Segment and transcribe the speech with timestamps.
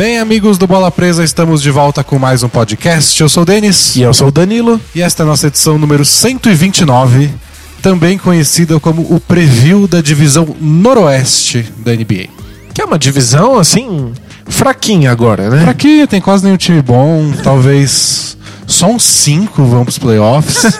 [0.00, 3.20] Bem, amigos do Bola Presa, estamos de volta com mais um podcast.
[3.20, 3.96] Eu sou o Denis.
[3.96, 4.80] E eu sou o Danilo.
[4.94, 7.30] E esta é a nossa edição número 129,
[7.82, 12.30] também conhecida como o preview da divisão noroeste da NBA.
[12.72, 14.14] Que é uma divisão, assim,
[14.46, 15.64] fraquinha agora, né?
[15.64, 20.78] Fraquinha, tem quase nenhum time bom, talvez só uns cinco vão pros playoffs.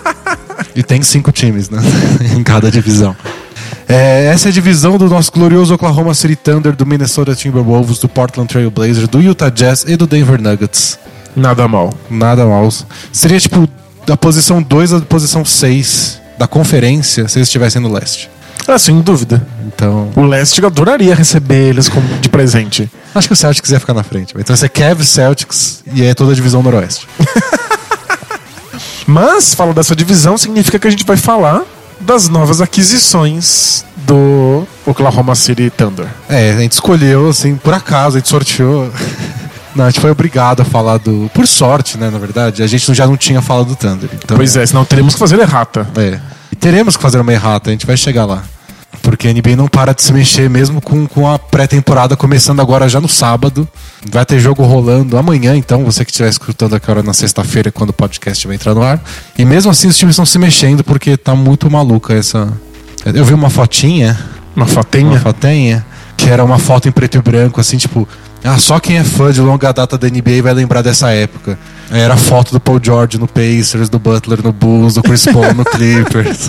[0.74, 1.82] e tem cinco times, né?
[2.34, 3.14] em cada divisão.
[3.88, 8.08] É, essa é a divisão do nosso glorioso Oklahoma City Thunder, do Minnesota Timberwolves, do
[8.08, 10.98] Portland Trail Blazers, do Utah Jazz e do Denver Nuggets.
[11.36, 11.92] Nada mal.
[12.08, 12.68] Nada mal.
[13.12, 13.68] Seria tipo
[14.06, 18.30] da posição 2 à posição 6 da conferência se eles estivessem no leste.
[18.66, 19.46] Ah, sem dúvida.
[19.66, 20.10] Então.
[20.16, 22.90] O leste eu adoraria receber eles como de presente.
[23.14, 24.34] Acho que o Celtics ia ficar na frente.
[24.38, 27.06] Então ser Cavs, Celtics e é toda a divisão noroeste.
[29.06, 31.62] Mas, falar dessa divisão significa que a gente vai falar
[32.04, 36.06] das novas aquisições do Oklahoma City Thunder.
[36.28, 38.90] É, a gente escolheu, assim, por acaso, a gente sorteou.
[39.74, 41.28] Não, a gente foi obrigado a falar do.
[41.34, 44.08] Por sorte, né, na verdade, a gente já não tinha falado do Thunder.
[44.22, 45.84] Então, pois é, senão teremos que fazer errata.
[45.96, 46.20] É.
[46.52, 48.44] E teremos que fazer uma errata, a gente vai chegar lá.
[49.04, 52.88] Porque a NBA não para de se mexer, mesmo com, com a pré-temporada começando agora
[52.88, 53.68] já no sábado.
[54.10, 57.92] Vai ter jogo rolando amanhã, então, você que estiver escutando aqui na sexta-feira, quando o
[57.92, 58.98] podcast vai entrar no ar.
[59.38, 62.50] E mesmo assim, os times estão se mexendo, porque tá muito maluca essa.
[63.04, 64.18] Eu vi uma fotinha.
[64.56, 65.10] Uma fotinha?
[65.10, 65.84] Uma fotinha,
[66.16, 68.08] que era uma foto em preto e branco, assim, tipo.
[68.42, 71.58] Ah, só quem é fã de longa data da NBA vai lembrar dessa época.
[71.90, 75.54] Era a foto do Paul George no Pacers, do Butler no Bulls, do Chris Paul
[75.54, 76.48] no Clippers.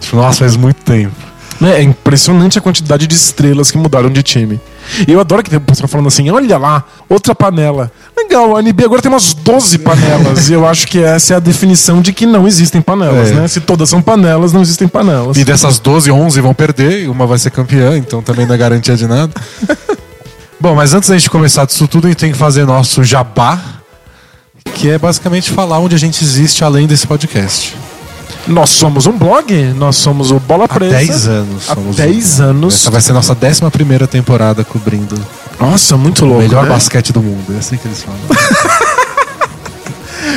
[0.00, 1.29] tipo, nossa, faz muito tempo.
[1.62, 4.58] É impressionante a quantidade de estrelas que mudaram de time.
[5.06, 7.92] E eu adoro que tem o pessoal falando assim: olha lá, outra panela.
[8.16, 10.48] Legal, a NBA agora tem umas 12 panelas.
[10.48, 13.34] e eu acho que essa é a definição de que não existem panelas, É.
[13.34, 13.48] né?
[13.48, 15.36] Se todas são panelas, não existem panelas.
[15.36, 18.58] E dessas 12, 11 vão perder, e uma vai ser campeã, então também não é
[18.58, 19.32] garantia de nada.
[20.58, 23.58] Bom, mas antes da gente começar disso tudo, a gente tem que fazer nosso jabá,
[24.74, 27.76] que é basicamente falar onde a gente existe além desse podcast.
[28.46, 30.96] Nós somos um blog, nós somos o Bola Há Presa.
[30.96, 31.70] 10 anos.
[31.70, 32.74] Há somos 10 um- anos.
[32.74, 35.14] Essa vai ser nossa 11 primeira temporada cobrindo
[35.58, 36.42] Nossa, muito o louco.
[36.42, 36.70] melhor né?
[36.70, 37.54] basquete do mundo.
[37.54, 38.20] É assim que eles falam.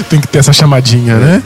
[0.09, 1.43] Tem que ter essa chamadinha, né?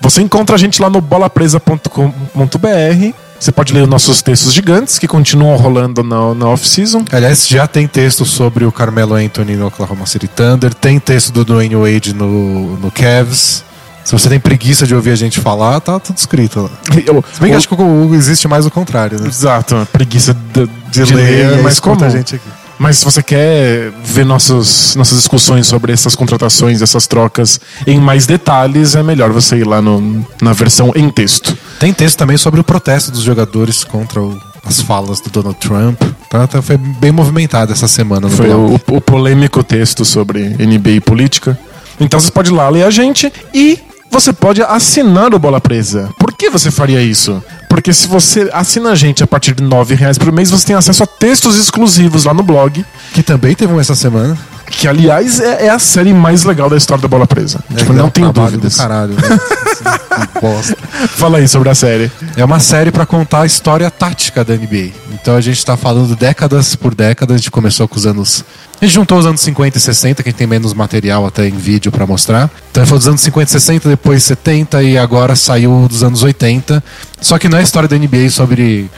[0.00, 3.14] Você encontra a gente lá no bolapresa.com.br.
[3.38, 7.04] Você pode ler os nossos textos gigantes que continuam rolando na, na off-season.
[7.10, 11.42] Aliás, já tem texto sobre o Carmelo Anthony no Oklahoma City Thunder, tem texto do
[11.44, 13.64] Dwayne Wade no, no Cavs.
[14.04, 16.70] Se você tem preguiça de ouvir a gente falar, tá tudo escrito lá.
[17.06, 17.74] Eu, Se bem que acho que
[18.14, 19.28] existe mais o contrário, né?
[19.28, 22.08] Exato, a preguiça de, De, de ler, ler é e mais comum.
[22.10, 22.48] gente aqui.
[22.78, 28.24] Mas se você quer ver nossos, nossas discussões sobre essas contratações, essas trocas em mais
[28.24, 31.54] detalhes, é melhor você ir lá no, na versão em texto.
[31.78, 36.00] Tem texto também sobre o protesto dos jogadores contra o- as falas do Donald Trump.
[36.30, 41.00] Tá, tá- foi bem movimentado essa semana Foi o, o polêmico texto sobre NBA e
[41.02, 41.58] política.
[42.00, 43.78] Então você pode ir lá ler a gente e
[44.10, 46.08] você pode assinar o Bola Presa.
[46.18, 47.42] Por que você faria isso?
[47.68, 50.76] Porque se você assina a gente a partir de R$ reais por mês, você tem
[50.76, 52.84] acesso a textos exclusivos lá no blog.
[53.14, 54.36] Que também teve um essa semana.
[54.66, 57.58] Que, aliás, é, é a série mais legal da história da Bola Presa.
[57.76, 58.76] tipo, É, não tenho trabalho dúvidas.
[58.76, 59.20] Caralho, né?
[59.22, 60.76] Que bosta.
[61.08, 62.10] Fala aí sobre a série.
[62.36, 64.90] É uma série pra contar a história tática da NBA.
[65.12, 67.34] Então a gente tá falando décadas por décadas.
[67.34, 68.44] A gente começou com os anos.
[68.80, 71.46] A gente juntou os anos 50 e 60, que a gente tem menos material até
[71.46, 72.50] em vídeo pra mostrar.
[72.70, 76.82] Então foi dos anos 50 e 60, depois 70 e agora saiu dos anos 80.
[77.20, 78.88] Só que não é a história da NBA sobre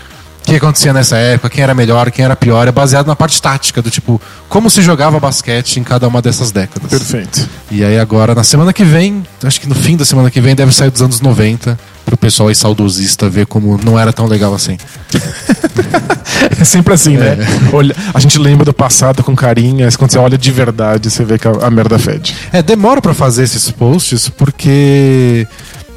[0.43, 2.69] o que acontecia nessa época, quem era melhor, quem era pior.
[2.69, 6.53] É baseado na parte tática, do tipo, como se jogava basquete em cada uma dessas
[6.53, 6.89] décadas.
[6.89, 7.49] Perfeito.
[7.69, 10.55] E aí agora, na semana que vem, acho que no fim da semana que vem,
[10.55, 14.55] deve sair dos anos 90, pro pessoal aí saudosista ver como não era tão legal
[14.55, 14.77] assim.
[16.61, 17.37] É sempre assim, né?
[17.73, 21.25] Olha, a gente lembra do passado com carinho, mas quando você olha de verdade, você
[21.25, 22.35] vê que a, a merda fede.
[22.53, 25.47] É, demora pra fazer esses posts porque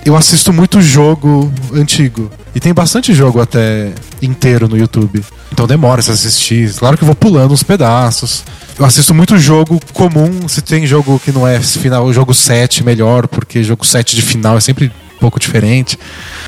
[0.06, 2.30] eu assisto muito jogo antigo.
[2.54, 3.92] E tem bastante jogo até
[4.22, 5.24] inteiro no YouTube.
[5.52, 6.72] Então demora se assistir.
[6.76, 8.44] Claro que eu vou pulando uns pedaços.
[8.78, 10.48] Eu assisto muito jogo comum.
[10.48, 14.58] Se tem jogo que não é final, jogo 7 melhor, porque jogo 7 de final
[14.58, 15.98] é sempre um pouco diferente.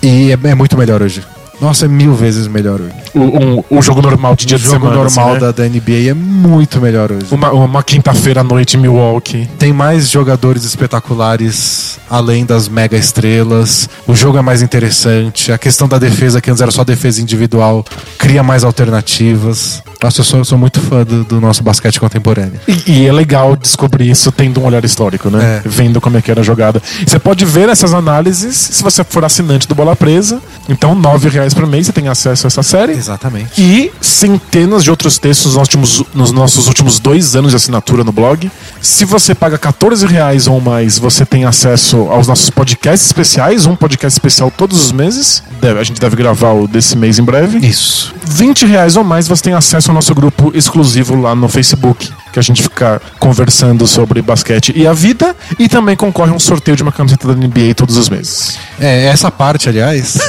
[0.03, 1.23] E é, é muito melhor hoje.
[1.59, 2.93] Nossa, é mil vezes melhor hoje.
[3.15, 4.95] O, um- o jogo normal de dia o de jogo semana.
[5.03, 5.39] normal assim, né?
[5.39, 7.25] da, da NBA é muito melhor hoje.
[7.31, 9.49] Uma, uma quinta-feira à noite em Milwaukee.
[9.57, 13.89] Tem mais jogadores espetaculares além das mega estrelas.
[14.05, 15.51] O jogo é mais interessante.
[15.51, 17.83] A questão da defesa, que antes era só defesa individual,
[18.17, 19.81] cria mais alternativas.
[20.01, 22.59] Nossa, eu sou, eu sou muito fã do, do nosso basquete contemporâneo.
[22.67, 25.61] E, e é legal descobrir isso tendo um olhar histórico, né?
[25.65, 25.67] É.
[25.67, 26.81] Vendo como é que era a jogada.
[27.05, 30.39] Você pode ver essas análises se você for assinante do Bola Presa.
[30.69, 32.91] Então, R$ 9,00 reais por mês você tem acesso a essa série.
[32.93, 33.61] Exatamente.
[33.61, 38.11] E centenas de outros textos nos, últimos- nos nossos últimos dois anos de assinatura no
[38.11, 38.51] blog.
[38.81, 43.75] Se você paga 14 reais ou mais, você tem acesso aos nossos podcasts especiais, um
[43.75, 45.43] podcast especial todos os meses.
[45.61, 47.57] Deve- a gente deve gravar o desse mês em breve.
[47.65, 48.13] Isso.
[48.25, 52.39] 20 reais ou mais você tem acesso ao nosso grupo exclusivo lá no Facebook, que
[52.39, 56.77] a gente fica conversando sobre basquete e a vida, e também concorre a um sorteio
[56.77, 58.59] de uma camiseta da NBA todos os meses.
[58.79, 60.19] É, essa parte, aliás.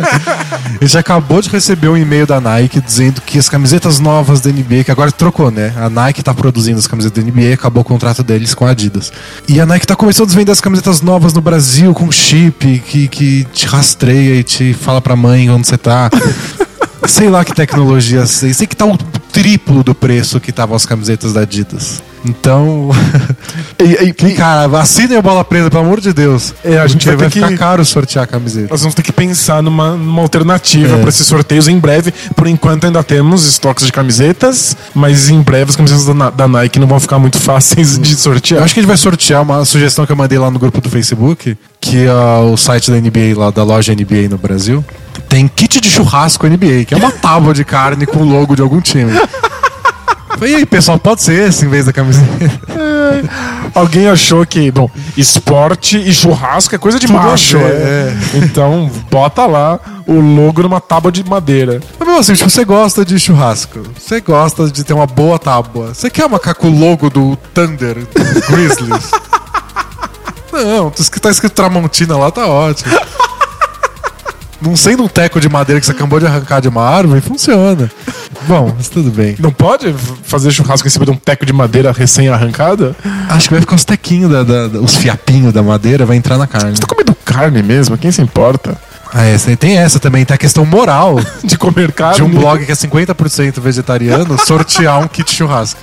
[0.80, 4.50] a gente acabou de receber um e-mail da Nike dizendo que as camisetas novas da
[4.50, 5.74] NBA, que agora trocou, né?
[5.76, 9.12] A Nike tá produzindo as camisetas da NBA acabou o contrato deles com a Adidas.
[9.46, 13.08] E a Nike tá começando a vender as camisetas novas no Brasil com chip que,
[13.08, 16.10] que te rastreia e te fala pra mãe onde você tá.
[17.08, 18.52] Sei lá que tecnologia sei.
[18.54, 22.02] Sei que tá o triplo do preço que estavam as camisetas da Adidas.
[22.24, 22.90] Então.
[23.78, 26.54] E, e- Cara, assinem a bola presa, pelo amor de Deus.
[26.64, 28.68] É, a gente vai vai ficar que- caro sortear a camiseta.
[28.70, 30.98] nós vamos ter que pensar numa, numa alternativa É.
[30.98, 32.12] para esses sorteios em breve.
[32.34, 36.78] Por enquanto ainda temos estoques de camisetas, mas em breve as camisetas da, da Nike
[36.78, 38.62] não vão ficar muito fáceis de Eu sortear.
[38.62, 40.88] acho que a gente vai sortear uma sugestão que eu mandei lá no grupo do
[40.88, 44.82] Facebook, que é o site da NBA, lá da loja NBA no Brasil,
[45.28, 48.62] tem kit de churrasco NBA, que é uma tábua de carne com o logo de
[48.62, 49.12] algum time.
[50.42, 52.26] E aí, pessoal, pode ser esse em vez da camiseta.
[53.74, 57.58] Alguém achou que, bom, esporte e churrasco é coisa de Tudo macho.
[57.58, 58.16] ver, é.
[58.34, 61.80] Então, bota lá o logo numa tábua de madeira.
[61.98, 65.94] Mas mesmo assim, tipo, você gosta de churrasco, você gosta de ter uma boa tábua,
[65.94, 69.10] você quer uma com o logo do Thunder, do Grizzlies?
[70.52, 72.92] Não, tá escrito Tramontina lá, tá ótimo.
[74.60, 77.90] Não sendo um teco de madeira que você acabou de arrancar de uma árvore, funciona.
[78.48, 79.36] Bom, mas tudo bem.
[79.38, 79.92] Não pode
[80.24, 82.96] fazer churrasco em cima de um teco de madeira recém-arrancada?
[83.28, 86.38] Acho que vai ficar os tequinhos, da, da- da- os fiapinhos da madeira, vai entrar
[86.38, 86.74] na carne.
[86.74, 87.98] Você tá comendo carne mesmo?
[87.98, 88.76] Quem se importa?
[89.12, 92.16] Ah, essa, tem essa também, tem a questão moral De comer carne?
[92.16, 95.80] de um blog que é 50% vegetariano sortear um kit churrasco.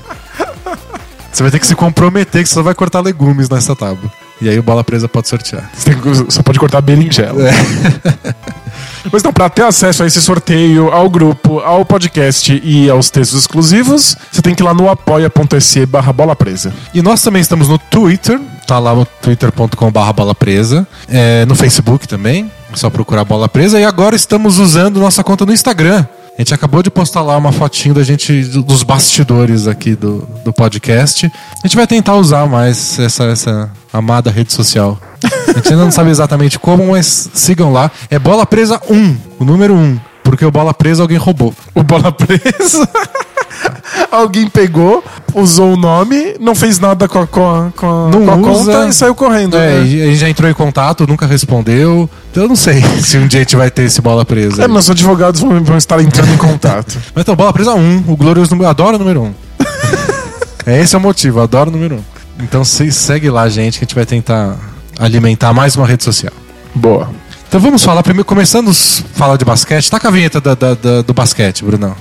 [1.32, 4.12] Você vai ter que se comprometer que você só vai cortar legumes nessa tábua.
[4.42, 5.70] E aí o bola presa pode sortear.
[5.74, 7.50] Você tem só pode cortar berinjela.
[9.12, 13.42] Mas então, pra ter acesso a esse sorteio, ao grupo, ao podcast e aos textos
[13.42, 16.74] exclusivos, você tem que ir lá no apoia.se barra bola presa.
[16.94, 22.08] E nós também estamos no Twitter, tá lá no twitter.com.br bola presa, é, no Facebook
[22.08, 23.80] também, é só procurar bola presa.
[23.80, 26.06] E agora estamos usando nossa conta no Instagram.
[26.38, 30.52] A gente acabou de postar lá uma fotinho da gente, dos bastidores aqui do, do
[30.52, 31.32] podcast.
[31.64, 35.00] A gente vai tentar usar mais essa, essa amada rede social.
[35.48, 37.92] A gente ainda não sabe exatamente como, mas sigam lá.
[38.10, 40.00] É Bola Presa 1, o número 1.
[40.24, 41.54] Porque o Bola Presa alguém roubou.
[41.76, 42.90] O bola presa.
[44.12, 45.04] Alguém pegou,
[45.34, 49.16] usou o nome, não fez nada com a, com a, com a- conta e saiu
[49.16, 49.58] correndo.
[49.58, 49.86] É, né?
[49.86, 52.10] e a gente já entrou em contato, nunca respondeu.
[52.32, 54.64] Então eu não sei se um dia a gente vai ter esse bola presa.
[54.64, 56.98] É, os advogados vão, estar entrando em contato.
[57.16, 58.70] Mas então, bola presa 1, o glorioso número.
[58.70, 59.34] Adoro o número 1.
[60.66, 62.44] é esse é o motivo, adoro o número 1.
[62.44, 64.58] Então se segue lá, gente, que a gente vai tentar
[65.00, 66.34] alimentar mais uma rede social.
[66.76, 67.10] Boa.
[67.48, 68.74] Então vamos falar primeiro, começando a
[69.18, 69.90] falar de basquete.
[69.90, 71.96] Tá com a vinheta da- da- da- do basquete, Brunão.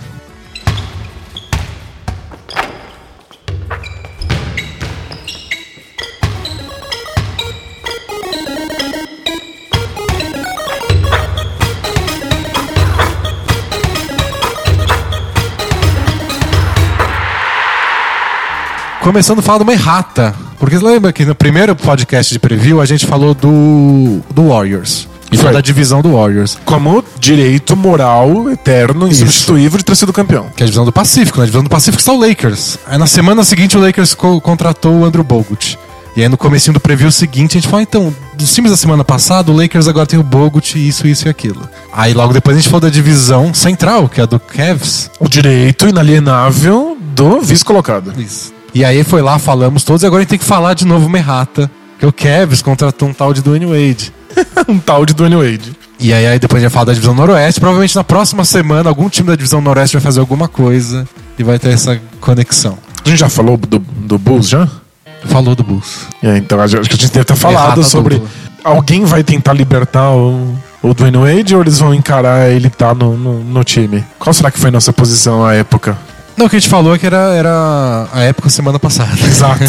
[19.02, 20.34] Começando a falar de uma errata.
[20.58, 25.08] Porque você lembra que no primeiro podcast de preview a gente falou do, do Warriors.
[25.32, 25.50] E Foi.
[25.52, 26.58] da divisão do Warriors.
[26.64, 30.46] Como direito moral eterno, insubstituível de ter sido campeão.
[30.54, 31.38] Que é a divisão do Pacífico.
[31.38, 32.78] Na divisão do Pacífico está o Lakers.
[32.86, 35.78] Aí na semana seguinte o Lakers co- contratou o Andrew Bogut.
[36.14, 39.02] E aí no comecinho do preview seguinte a gente falou, então, dos times da semana
[39.02, 41.66] passada, o Lakers agora tem o Bogut, isso, isso e aquilo.
[41.90, 45.10] Aí logo depois a gente falou da divisão central, que é a do Cavs.
[45.18, 48.12] O direito inalienável do vice-colocado.
[48.20, 48.52] Isso.
[48.74, 51.06] E aí foi lá, falamos todos, e agora a gente tem que falar de novo
[51.06, 51.70] uma errata.
[51.98, 54.12] Que o Cavs contratou um tal de Dwayne Wade.
[54.66, 55.76] um tal de Dwayne Wade.
[56.00, 57.60] E aí, aí depois a gente vai falar da divisão noroeste.
[57.60, 61.06] Provavelmente na próxima semana algum time da divisão noroeste vai fazer alguma coisa
[61.38, 62.76] e vai ter essa conexão.
[63.04, 64.68] A gente já falou do, do Bulls, já?
[65.26, 66.08] Falou do Bulls.
[66.20, 68.16] É, então acho que a gente deve ter falado Errata sobre...
[68.16, 68.30] dupla.
[68.64, 73.16] Alguém vai tentar libertar o, o Dwayne Wade ou eles vão encarar ele tá no,
[73.16, 74.04] no, no time?
[74.18, 75.96] Qual será que foi nossa posição à época?
[76.36, 79.12] Não, o que a gente falou é que era, era a época semana passada.
[79.24, 79.62] Exato.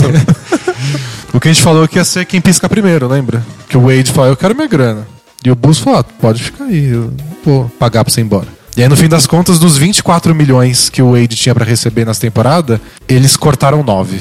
[1.34, 3.43] o que a gente falou é que ia ser quem pisca primeiro, lembra?
[3.70, 5.08] Que o Wade falou, eu quero minha grana.
[5.46, 8.24] E o Bulls falou, ah, pode ficar aí, eu não vou pagar pra você ir
[8.24, 8.48] embora.
[8.77, 12.05] E aí, no fim das contas, dos 24 milhões que o Wade tinha pra receber
[12.05, 14.20] nessa temporada, eles cortaram 9.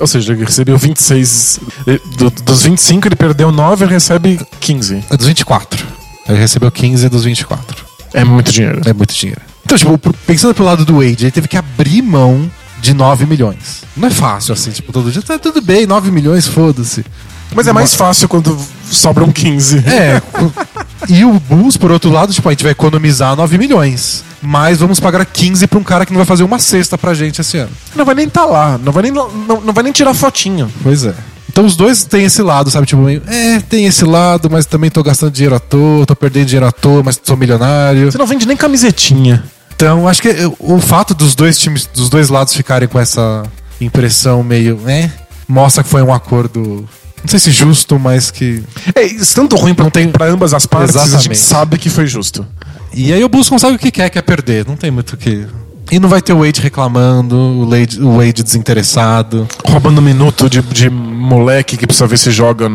[0.00, 1.60] Ou seja, ele recebeu 26.
[1.86, 5.04] eh, do- dos 25, ele perdeu 9 e recebe 15.
[5.10, 5.84] É dos 24.
[6.28, 7.84] Ele recebeu 15 dos 24.
[8.14, 8.80] É muito dinheiro.
[8.86, 9.42] É muito dinheiro.
[9.64, 12.50] Então, tipo, pensando pelo lado do Wade, ele teve que abrir mão
[12.80, 13.84] de 9 milhões.
[13.96, 17.04] Não é fácil assim, tipo, todo dia, tá tudo bem, 9 milhões, foda-se.
[17.54, 18.58] Mas é mais fácil quando
[18.90, 19.78] sobram 15.
[19.78, 20.22] É.
[21.08, 24.24] e o Bulls, por outro lado, tipo, a gente vai economizar 9 milhões.
[24.40, 27.40] Mas vamos pagar 15 pra um cara que não vai fazer uma cesta pra gente
[27.40, 27.70] esse ano.
[27.94, 30.72] Não vai nem estar lá, não vai nem, não, não vai nem tirar fotinho.
[30.82, 31.14] Pois é.
[31.52, 32.86] Então os dois têm esse lado, sabe?
[32.86, 36.46] Tipo, meio, é, tem esse lado, mas também tô gastando dinheiro à toa, tô perdendo
[36.46, 38.10] dinheiro à toa, mas sou milionário.
[38.10, 39.44] Você não vende nem camisetinha.
[39.76, 43.42] Então, acho que eh, o fato dos dois times, dos dois lados ficarem com essa
[43.80, 45.12] impressão meio, né?
[45.46, 46.88] Mostra que foi um acordo,
[47.20, 48.62] não sei se justo, mas que.
[48.94, 51.38] É, isso tanto ruim pra, Não tem- pra ambas as partes, a gente Exatamente.
[51.38, 52.46] sabe que foi justo.
[52.94, 54.66] E aí o Bulls consegue o que quer, que é perder.
[54.66, 55.46] Não tem muito o que.
[55.92, 59.46] E não vai ter o Wade reclamando, o Wade, o Wade desinteressado.
[59.68, 62.66] Roubando um minuto de, de moleque que precisa ver se joga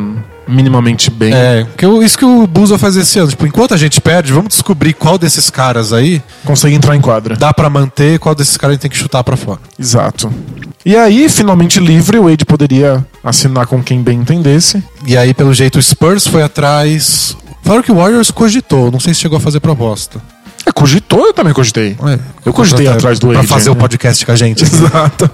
[0.48, 1.34] minimamente bem.
[1.34, 3.28] É, que eu- isso que o Bulls vai fazer esse ano.
[3.30, 7.36] Tipo, enquanto a gente perde, vamos descobrir qual desses caras aí Consegue entrar em quadra.
[7.36, 9.60] dá pra manter, qual desses caras a gente tem que chutar pra fora.
[9.80, 10.32] Exato.
[10.86, 14.82] E aí, finalmente livre, o Wade poderia assinar com quem bem entendesse.
[15.08, 17.36] E aí, pelo jeito, o Spurs foi atrás.
[17.64, 20.22] Falaram que o Warriors cogitou, não sei se chegou a fazer proposta.
[20.68, 21.96] É, cogitou, eu também cogitei.
[22.06, 23.76] É, Eu cogitei atrás do Pra fazer né?
[23.76, 24.64] o podcast com a gente.
[24.64, 25.30] Exato.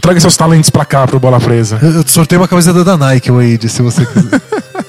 [0.00, 1.78] Traga seus talentos pra cá, pro Bola Presa.
[1.82, 4.40] Eu eu sorteio uma camiseta da Nike, Wade, se você quiser.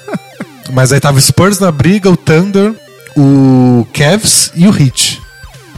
[0.73, 2.73] Mas aí tava o Spurs na briga, o Thunder,
[3.15, 5.21] o Cavs e o Heat.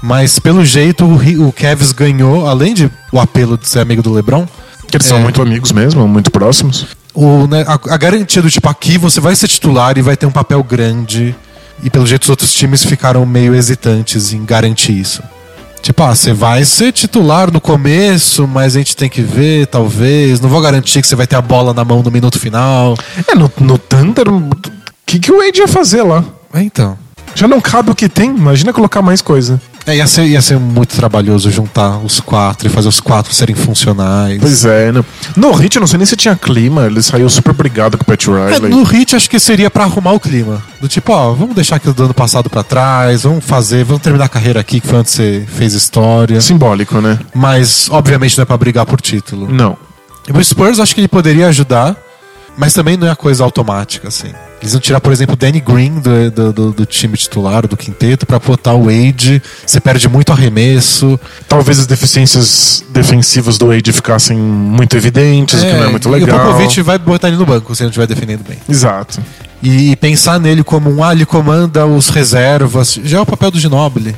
[0.02, 4.14] Mas pelo jeito o, o Cavs ganhou, além de o apelo de ser amigo do
[4.14, 4.46] LeBron,
[4.88, 5.22] Que eles são É.
[5.22, 6.86] muito amigos mesmo, muito próximos.
[7.14, 10.26] o, né, a, a garantia do tipo aqui você vai ser titular e vai ter
[10.28, 11.36] um papel grande.
[11.84, 15.22] E pelo jeito os outros times ficaram meio hesitantes em garantir isso.
[15.82, 20.40] Tipo, ah, você vai ser titular no começo, mas a gente tem que ver, talvez.
[20.40, 22.98] Não vou garantir que você vai ter a bola na mão no minuto final.
[23.28, 24.50] É, no, no Thunder, o
[25.06, 26.24] que, que o Wade ia fazer lá?
[26.54, 26.98] É, Então.
[27.36, 29.60] Já não cabe o que tem, imagina colocar mais coisa.
[29.86, 33.54] É, ia, ser, ia ser muito trabalhoso juntar os quatro e fazer os quatro serem
[33.56, 34.38] funcionais.
[34.40, 35.04] Pois é, né?
[35.36, 38.06] No Hit, eu não sei nem se tinha clima, ele saiu super brigado com o
[38.06, 38.70] Pat É, Riley.
[38.70, 40.64] no hit acho que seria pra arrumar o clima.
[40.80, 44.26] Do tipo, ó, vamos deixar aquilo do ano passado pra trás, vamos fazer, vamos terminar
[44.26, 46.40] a carreira aqui que foi onde você fez história.
[46.40, 47.20] Simbólico, né?
[47.34, 49.52] Mas obviamente não é pra brigar por título.
[49.52, 49.78] Não.
[50.34, 51.98] O Spurs acho que ele poderia ajudar,
[52.58, 54.32] mas também não é coisa automática, assim.
[54.62, 57.76] Eles vão tirar, por exemplo, o Danny Green do, do, do- do time titular, do
[57.76, 59.42] quinteto, pra botar o Wade.
[59.66, 61.20] Você perde muito arremesso.
[61.50, 66.30] Talvez as deficiências defensivas do Wade ficassem muito evidentes, o que não é muito legal.
[66.38, 68.58] E o Popovich vai botar ele no banco se ele não estiver defendendo bem.
[68.70, 69.22] Exato.
[69.62, 73.60] E pensar nele como um, ah, ele comanda os reservas, já é o papel do
[73.60, 74.16] Ginobili.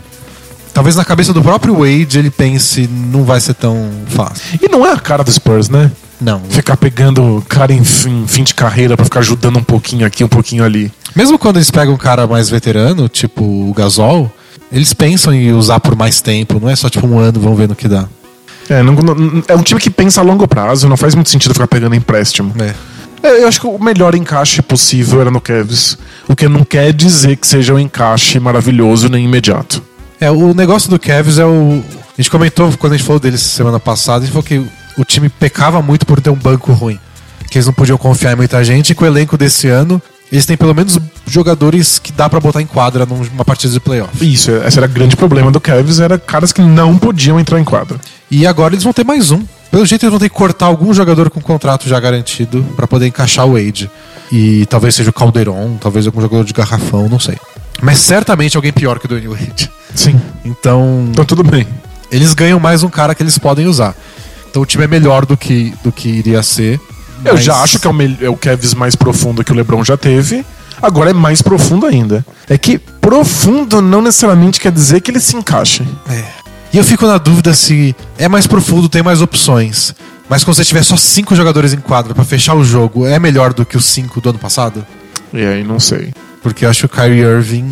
[0.74, 4.60] Talvez na cabeça do próprio Wade ele pense, não vai ser tão fácil.
[4.62, 5.90] E não é a cara do Spurs, né?
[6.20, 6.42] Não.
[6.50, 10.28] Ficar pegando cara em fim, fim de carreira pra ficar ajudando um pouquinho aqui, um
[10.28, 10.92] pouquinho ali.
[11.16, 14.32] Mesmo quando eles pegam um cara mais veterano, tipo o Gasol,
[14.72, 17.68] eles pensam em usar por mais tempo, não é só tipo um ano, vamos ver
[17.68, 18.08] no que dá.
[18.70, 21.54] É, não- não- é um time que pensa a longo prazo, não faz muito sentido
[21.54, 22.54] ficar pegando empréstimo.
[22.60, 22.74] É.
[23.22, 26.94] É, eu acho que o melhor encaixe possível era no Cavs, o que não quer
[26.94, 29.82] dizer que seja um encaixe maravilhoso nem imediato.
[30.20, 31.84] É, o negócio do Cavs é o.
[32.18, 34.66] A gente comentou quando a gente falou deles semana passada, a gente falou que
[34.98, 37.00] o time pecava muito por ter um banco ruim.
[37.50, 40.46] Que eles não podiam confiar em muita gente, e com o elenco desse ano, eles
[40.46, 40.98] têm pelo menos
[41.28, 44.12] jogadores que dá pra botar em quadra numa partida de playoff.
[44.34, 47.64] Isso, esse era o grande problema do Cavs, era caras que não podiam entrar em
[47.64, 48.00] quadra.
[48.32, 49.44] E agora eles vão ter mais um.
[49.72, 53.08] Pelo jeito eles vão ter que cortar algum jogador com contrato já garantido pra poder
[53.08, 53.90] encaixar o Wade.
[54.32, 57.38] E talvez seja o Calderon, talvez algum jogador de garrafão, não sei.
[57.82, 59.70] Mas certamente alguém pior que o Dwayne Wade.
[59.94, 60.20] Sim.
[60.44, 61.68] Então, Então tudo bem.
[62.12, 63.94] eles ganham mais um cara que eles podem usar.
[64.56, 66.80] Então o time é melhor do que, do que iria ser.
[67.26, 69.84] Eu mas- já acho que é o, é o Cavs mais profundo que o LeBron
[69.84, 70.46] já teve.
[70.82, 72.26] Agora é mais profundo ainda.
[72.48, 75.84] É que profundo não necessariamente quer dizer que ele se encaixe.
[76.72, 79.94] E eu fico na dúvida se é mais profundo, tem mais opções.
[80.30, 83.54] Mas quando você tiver só cinco jogadores em quadra pra fechar o jogo, é melhor
[83.54, 84.86] do que os cinco do ano passado?
[85.34, 86.14] E aí, não sei.
[86.42, 87.70] Porque eu acho que o Kyrie Irving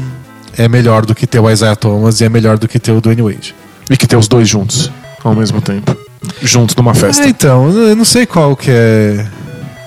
[0.57, 2.99] é melhor do que ter o Isaiah Thomas e é melhor do que ter o
[2.99, 3.55] Dwayne Wade.
[3.89, 4.91] E que ter os dois juntos
[5.23, 6.02] ao mesmo tempo.
[6.41, 7.23] Juntos numa festa.
[7.25, 9.25] É, então, eu não sei qual que é.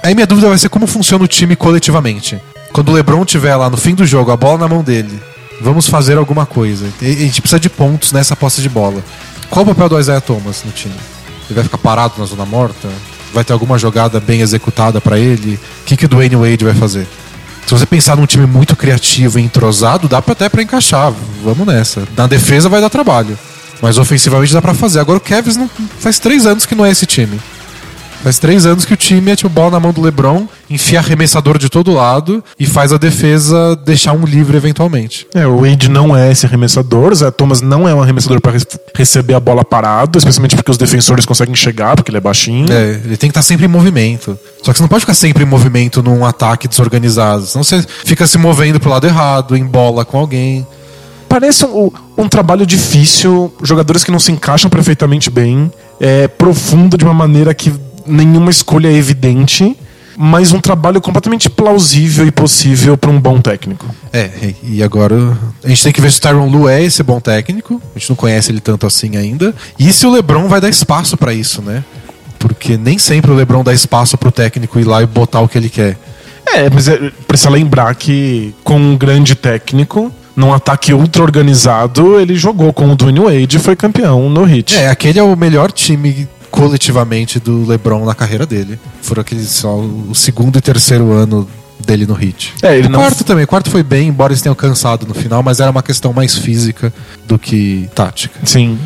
[0.02, 2.40] Aí minha dúvida vai ser como funciona o time coletivamente.
[2.72, 5.20] Quando o LeBron tiver lá no fim do jogo, a bola na mão dele,
[5.60, 6.86] vamos fazer alguma coisa.
[7.00, 9.02] E- A gente precisa de pontos nessa posse de bola.
[9.50, 10.94] Qual o papel do Isaiah Thomas no time?
[11.48, 12.88] Ele vai ficar parado na zona morta?
[13.32, 15.54] Vai ter alguma jogada bem executada pra ele?
[15.82, 17.06] O que, que o Dwayne Wade vai fazer?
[17.66, 21.12] Se você pensar num time muito criativo e entrosado, dá até pra encaixar.
[21.42, 22.06] Vamos nessa.
[22.16, 23.36] Na defesa vai dar trabalho.
[23.80, 25.00] Mas ofensivamente dá pra fazer.
[25.00, 27.38] Agora o Cavs não, faz três anos que não é esse time.
[28.26, 31.58] Faz três anos que o time é tipo bola na mão do LeBron, enfia arremessador
[31.58, 35.28] de todo lado e faz a defesa deixar um livre eventualmente.
[35.32, 38.58] É, o Wade não é esse arremessador, o Zé Thomas não é um arremessador para
[38.96, 42.66] receber a bola parado, especialmente porque os defensores conseguem chegar, porque ele é baixinho.
[42.72, 44.36] É, ele tem que estar sempre em movimento.
[44.60, 48.26] Só que você não pode ficar sempre em movimento num ataque desorganizado, senão você fica
[48.26, 50.66] se movendo pro lado errado, em bola com alguém.
[51.38, 57.04] Parece um, um trabalho difícil, jogadores que não se encaixam perfeitamente bem, é profundo de
[57.04, 57.70] uma maneira que
[58.06, 59.76] nenhuma escolha é evidente,
[60.16, 63.84] mas um trabalho completamente plausível e possível para um bom técnico.
[64.14, 67.20] É, e agora a gente tem que ver se o Tyron Lu é esse bom
[67.20, 67.82] técnico.
[67.94, 69.54] A gente não conhece ele tanto assim ainda.
[69.78, 71.84] E se o LeBron vai dar espaço para isso, né?
[72.38, 75.58] Porque nem sempre o LeBron dá espaço pro técnico ir lá e botar o que
[75.58, 75.98] ele quer.
[76.46, 82.34] É, mas é, precisa lembrar que com um grande técnico, num ataque ultra organizado, ele
[82.36, 84.76] jogou com o Dwayne Wade e foi campeão no Heat.
[84.76, 88.78] É, aquele é o melhor time coletivamente do LeBron na carreira dele.
[89.02, 91.48] Foram aqueles só o segundo e terceiro ano
[91.84, 92.54] dele no Heat.
[92.62, 95.14] É, ele o não quarto também, o quarto foi bem, embora eles tenham cansado no
[95.14, 96.92] final, mas era uma questão mais física
[97.26, 98.38] do que tática.
[98.44, 98.78] Sim.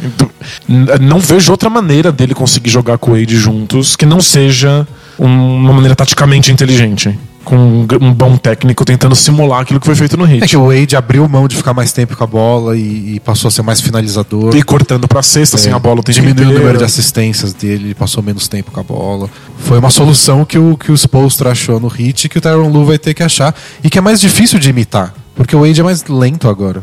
[1.00, 4.86] Não vejo outra maneira dele conseguir jogar com o Wade juntos que não seja
[5.18, 7.18] um- uma maneira taticamente inteligente.
[7.44, 10.48] Com um um bom técnico tentando simular aquilo que foi feito no É Heat.
[10.48, 13.48] que o Wade abriu mão de ficar mais tempo com a bola e, e passou
[13.48, 14.54] a ser mais finalizador.
[14.54, 17.52] E cortando pra cesta, sem É, a bola o tempo diminuiu o número de assistências
[17.52, 19.28] dele, ele passou menos tempo com a bola.
[19.58, 22.84] Foi uma solução que o, que o Spolstra achou no hit que o Tyron Lu
[22.84, 25.84] vai ter que achar e que é mais difícil de imitar, porque o Wade é
[25.84, 26.82] mais lento agora.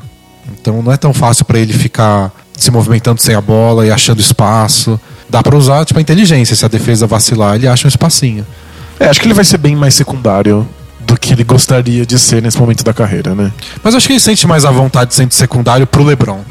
[0.59, 4.19] Então não é tão fácil pra ele ficar se movimentando sem a bola e achando
[4.19, 4.99] espaço.
[5.29, 8.45] Dá pra usar tipo a inteligência, se a defesa vacilar, ele acha um espacinho.
[8.99, 10.67] É, acho que ele vai ser bem mais secundário
[11.01, 13.51] do que ele gostaria de ser nesse momento da carreira, né?
[13.83, 16.41] Mas acho que ele sente mais a vontade de ser secundário pro LeBron.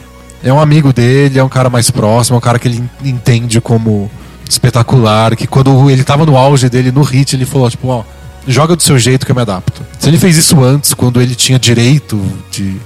[0.43, 3.61] É um amigo dele, é um cara mais próximo, é um cara que ele entende
[3.61, 4.11] como
[4.49, 8.05] espetacular, que quando ele tava no auge dele no hit, ele falou, tipo, ó,
[8.47, 9.83] joga do seu jeito que eu me adapto.
[9.99, 12.77] Se ele fez isso antes, quando ele tinha direito de,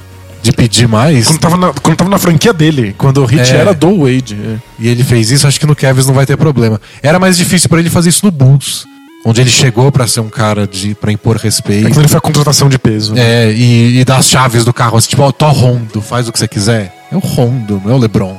[0.42, 3.57] de pedir mais, Quando tava, na, quando tava na franquia dele, quando o hit É.
[3.57, 4.37] era do Wade.
[4.42, 4.57] é.
[4.79, 6.81] e ele fez isso, acho que no Cavs não vai ter problema.
[7.03, 8.87] Era mais difícil pra ele fazer isso no Bulls,
[9.24, 11.88] onde ele chegou pra ser um cara de para impor É respeito.
[11.88, 13.14] quando ele foi a contratação de peso.
[13.14, 13.20] né?
[13.48, 16.33] É, e, e dar as chaves do carro, assim, tipo, ó, tô Rondo, faz o
[16.33, 17.06] que você quiser.
[17.12, 18.37] É o Rondo, não é o LeBron.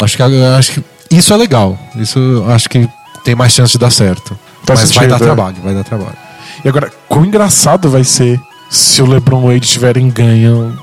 [0.00, 1.78] Acho que, acho que isso é legal.
[1.96, 2.88] Isso acho que
[3.24, 4.38] tem mais chance de dar certo.
[4.64, 5.18] Faz Mas vai sentido, dar é.
[5.26, 6.16] trabalho, vai dar trabalho.
[6.64, 10.76] E agora, quão engraçado vai ser se o LeBron Wade tiverem ganho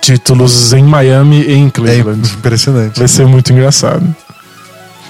[0.00, 2.34] títulos em Miami e em É Cleveland.
[2.38, 2.98] impressionante.
[2.98, 4.02] Vai ser muito engraçado.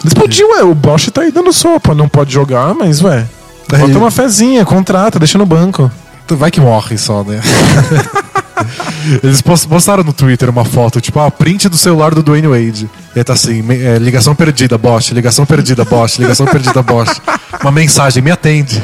[0.03, 3.27] Eles podiam, ué, o Bosch tá aí dando sopa, não pode jogar, mas ué.
[3.73, 5.91] Aí- Bota uma fezinha, contrata, deixa no banco.
[6.29, 7.41] Vai que morre só, né?
[9.23, 12.91] Eles pos- postaram no Twitter uma foto, tipo, ah, print do celular do Dwayne Wade.
[13.15, 17.21] E aí tá assim, é, ligação perdida, Bosch, ligação perdida, Bosch, ligação perdida, Bosch.
[17.61, 18.83] Uma mensagem, me atende.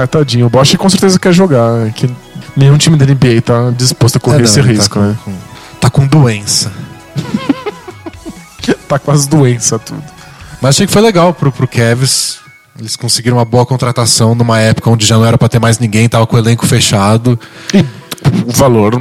[0.00, 0.46] É, tadinho.
[0.46, 1.86] O Bosch com certeza quer jogar.
[1.86, 2.10] é Que
[2.56, 5.06] nenhum time da NBA tá disposto a correr É, não, esse ele risco, tá com,
[5.06, 5.16] né?
[5.24, 5.32] com-
[5.80, 6.70] tá com doença.
[8.88, 10.02] Tá com as doenças, tudo.
[10.60, 12.38] Mas achei que foi legal pro, pro Cavs.
[12.78, 16.08] Eles conseguiram uma boa contratação numa época onde já não era pra ter mais ninguém,
[16.08, 17.38] tava com o elenco fechado.
[17.72, 17.78] E
[18.46, 19.00] o valor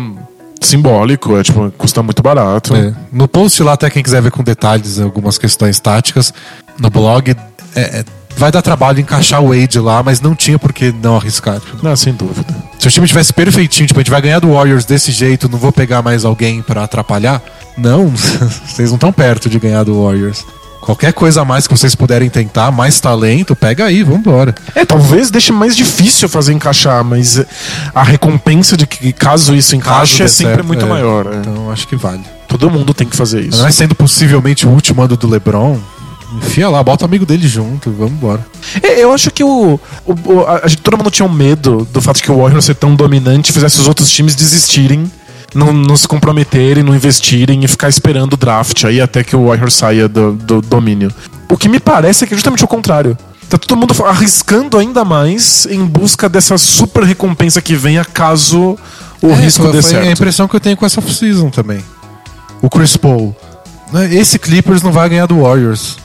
[0.61, 2.75] simbólico, é tipo, custa muito barato.
[2.75, 2.93] É.
[3.11, 6.33] No post lá, até quem quiser ver com detalhes algumas questões táticas,
[6.79, 7.35] no blog,
[7.75, 8.05] é- é-
[8.37, 11.59] vai dar trabalho encaixar o Wade lá, mas não tinha por que não arriscar.
[11.81, 12.55] Não, sem dúvida.
[12.79, 15.57] Se o time tivesse perfeitinho, tipo, a gente vai ganhar do Warriors desse jeito, não
[15.57, 17.41] vou pegar mais alguém pra atrapalhar.
[17.77, 18.07] Não,
[18.67, 20.45] vocês não estão perto de ganhar do Warriors.
[20.85, 24.53] Qualquer coisa a mais que vocês puderem tentar, mais talento, pega aí, vambora.
[24.75, 27.41] É, talvez deixe mais difícil fazer encaixar, mas
[27.95, 30.87] a recompensa de que caso isso encaixe Caso é sempre certo, muito é.
[30.89, 31.25] maior.
[31.31, 31.37] é.
[31.37, 32.21] Então acho que vale.
[32.47, 33.61] Todo mundo tem que fazer isso.
[33.61, 35.79] Mas sendo possivelmente o último ano do LeBron,
[36.37, 38.45] enfia lá, bota o amigo dele junto, vamos embora.
[38.81, 42.01] É, Eu acho que o, o- o- a, a todo mundo tinha um medo do
[42.01, 45.09] fato de que o Warriors ser tão dominante fizesse os outros times desistirem,
[45.53, 49.47] não, não se comprometerem, não investirem e ficar esperando o draft aí até que o
[49.47, 51.11] Warriors saia do, do domínio.
[51.49, 53.17] O que me parece é que é justamente o contrário.
[53.49, 58.77] Tá todo mundo arriscando ainda mais em busca dessa super recompensa que venha caso
[59.21, 60.07] o É, risco dê certo.
[60.07, 61.83] a impressão que eu tenho com essa off-season também.
[62.61, 63.35] O Chris Paul.
[63.91, 65.97] né, Esse Clippers não vai ganhar do Warriors.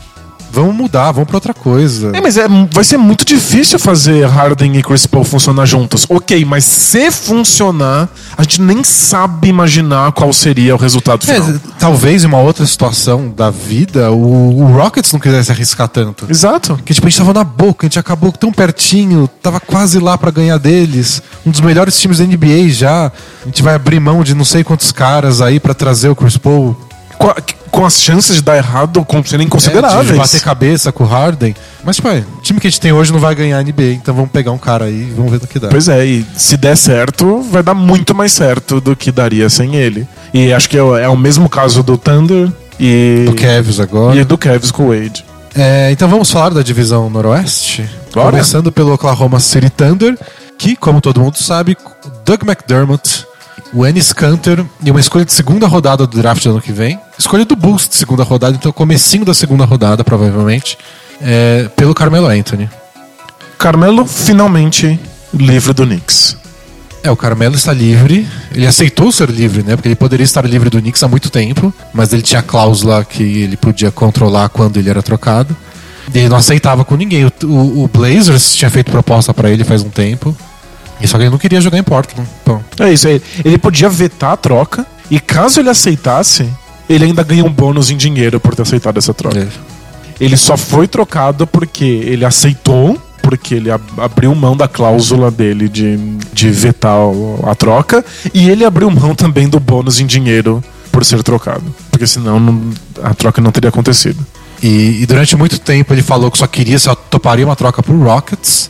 [0.51, 2.11] Vamos mudar, vamos pra outra coisa.
[2.17, 6.07] É, mas é, vai ser muito difícil fazer Harden e Chris Paul funcionar juntos.
[6.09, 11.61] Ok, mas se funcionar, a gente nem sabe imaginar qual seria o resultado É, final.
[11.79, 16.27] talvez em uma outra situação da vida, o, o Rockets não quisesse arriscar tanto.
[16.29, 16.75] Exato.
[16.77, 20.17] Porque tipo, a gente tava na boca, a gente acabou tão pertinho, tava quase lá
[20.19, 21.23] pra ganhar deles.
[21.47, 23.13] Um dos melhores times da NBA já.
[23.43, 26.37] A gente vai abrir mão de não sei quantos caras aí pra trazer o Chris
[26.37, 26.77] Paul.
[27.19, 27.37] Qua-
[27.71, 30.09] com as chances de dar errado com- serem É, consideráveis.
[30.09, 31.55] de bater cabeça com o Harden.
[31.85, 33.93] Mas, tipo, é, o time que a gente tem hoje não vai ganhar a NBA,
[33.93, 35.69] então vamos pegar um cara aí e vamos ver no que dá.
[35.69, 39.77] Pois é, e se der certo, vai dar muito mais certo do que daria sem
[39.77, 40.07] ele.
[40.35, 44.17] E acho que é o, é o mesmo caso do Thunder e Do Cavs agora.
[44.19, 45.25] e do Cavs com o Wade.
[45.55, 47.89] É, então vamos falar da divisão noroeste?
[48.15, 48.31] Bora.
[48.33, 50.17] Começando pelo Oklahoma City Thunder,
[50.59, 51.77] que, como todo mundo sabe,
[52.25, 53.27] Doug McDermott,
[53.73, 56.99] o Ennis Canter e uma escolha de segunda rodada do draft do ano que vem.
[57.19, 60.79] Escolha do Bulls de segunda rodada, então comecinho da segunda rodada, provavelmente,
[61.21, 62.69] é, pelo Carmelo Anthony.
[63.59, 64.99] Carmelo finalmente
[65.35, 66.37] livre do Knicks.
[67.03, 68.27] É, o Carmelo está livre.
[68.53, 69.75] Ele aceitou ser livre, né?
[69.77, 73.23] Porque ele poderia estar livre do Knicks há muito tempo, mas ele tinha cláusula que
[73.23, 75.57] ele podia controlar quando ele era trocado.
[76.13, 77.25] E ele não aceitava com ninguém.
[77.25, 80.37] O, o- o Blazers tinha feito proposta para ele faz um tempo.
[81.01, 82.29] E só que ele não queria jogar em Portland.
[82.43, 83.23] Então, É isso aí.
[83.45, 86.49] Ele podia vetar a troca e caso ele aceitasse,
[86.89, 89.39] ele ainda ganha um bônus em dinheiro por ter aceitado essa troca.
[89.39, 89.49] é.
[90.21, 95.69] Ele só foi trocado porque ele aceitou, porque ele ab- abriu mão da cláusula dele
[95.69, 95.97] de,
[96.33, 96.99] de vetar
[97.47, 101.63] a troca, e ele abriu mão também do bônus em dinheiro por ser trocado.
[101.91, 102.73] Porque senão não-
[103.03, 104.27] a troca não teria acontecido.
[104.61, 107.97] E, e durante muito tempo ele falou que só queria, só toparia uma troca pro
[108.03, 108.69] Rockets.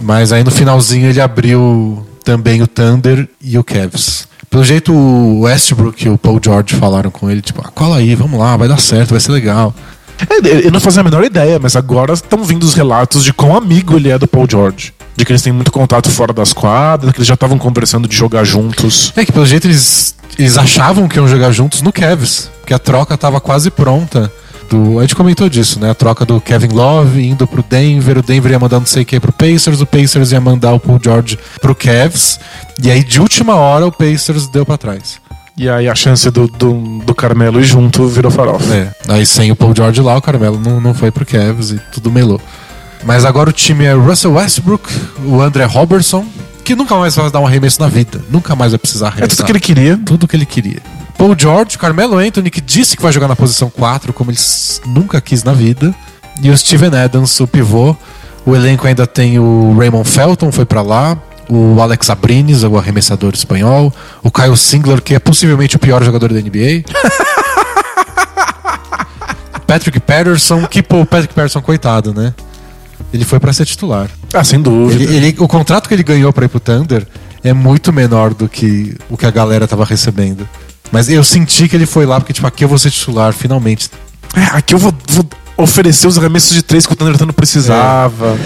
[0.00, 4.26] Mas aí no finalzinho ele abriu também o Thunder e o Cavs.
[4.50, 8.14] Pelo jeito o Westbrook e o Paul George falaram com ele, tipo, ah, cola aí,
[8.14, 9.74] vamos lá, vai dar certo, vai ser legal.
[10.18, 13.54] É, Eu não fazia a menor ideia, mas agora estão vindo os relatos de quão
[13.56, 14.94] amigo ele é do Paul George.
[15.14, 18.14] De que eles têm muito contato fora das quadras, que eles já estavam conversando de
[18.16, 19.12] jogar juntos.
[19.16, 22.78] É que pelo jeito eles, eles achavam que iam jogar juntos no Cavs, porque a
[22.78, 24.30] troca tava quase pronta.
[24.68, 25.90] Do, a gente comentou disso, né?
[25.90, 29.06] A troca do Kevin Love indo pro Denver, o Denver ia mandar não sei o
[29.06, 32.40] que pro Pacers, o Pacers ia mandar o Paul George pro Cavs,
[32.82, 35.18] e aí de última hora o Pacers deu pra trás.
[35.56, 38.74] E aí a chance do, do, do Carmelo ir junto virou farofa.
[38.74, 41.80] É, aí sem o Paul George lá, o Carmelo não, não foi pro Cavs e
[41.92, 42.40] tudo melou.
[43.04, 44.88] Mas agora o time é Russell Westbrook,
[45.24, 46.26] o André Robertson,
[46.64, 49.36] que nunca mais vai dar um arremesso na vida, nunca mais vai precisar É arremessar.
[49.36, 49.96] tudo que ele queria.
[50.04, 50.82] tudo que ele queria.
[51.18, 54.38] Paul George, Carmelo Anthony, que disse que vai jogar na posição 4, como ele
[54.86, 55.94] nunca quis na vida.
[56.42, 57.96] E o Steven Adams, o pivô.
[58.44, 61.16] O elenco ainda tem o Raymond Felton, foi pra lá.
[61.48, 63.92] O Alex Abrines, o arremessador espanhol.
[64.22, 66.84] O Kyle Singler, que é possivelmente o pior jogador da NBA.
[69.66, 72.32] Patrick Patterson, que pô, o Patrick Patterson, coitado, né?
[73.12, 74.08] Ele foi pra ser titular.
[74.32, 75.02] Ah, sem dúvida.
[75.02, 77.06] Ele, ele- o contrato que ele ganhou pra ir pro Thunder
[77.42, 80.48] é muito menor do que o que a galera tava recebendo.
[80.92, 83.90] Mas eu senti que ele foi lá porque, tipo, aqui eu vou ser titular, finalmente.
[84.34, 88.38] É, aqui eu vou, vou oferecer os arremessos de três que o Thunder não precisava.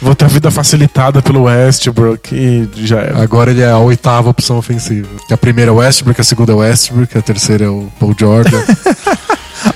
[0.00, 3.22] Vou ter a vida facilitada pelo Westbrook e já era.
[3.22, 5.08] Agora ele é a oitava opção ofensiva.
[5.30, 8.14] A primeira é o Westbrook, a segunda é o Westbrook, a terceira é o Paul
[8.18, 8.62] Jordan.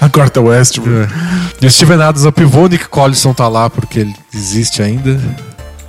[0.01, 1.13] Agora tá o Westbrook.
[1.63, 4.83] e o Steven Adams é o pivô, o Nick Collison tá lá porque ele existe
[4.83, 5.21] ainda.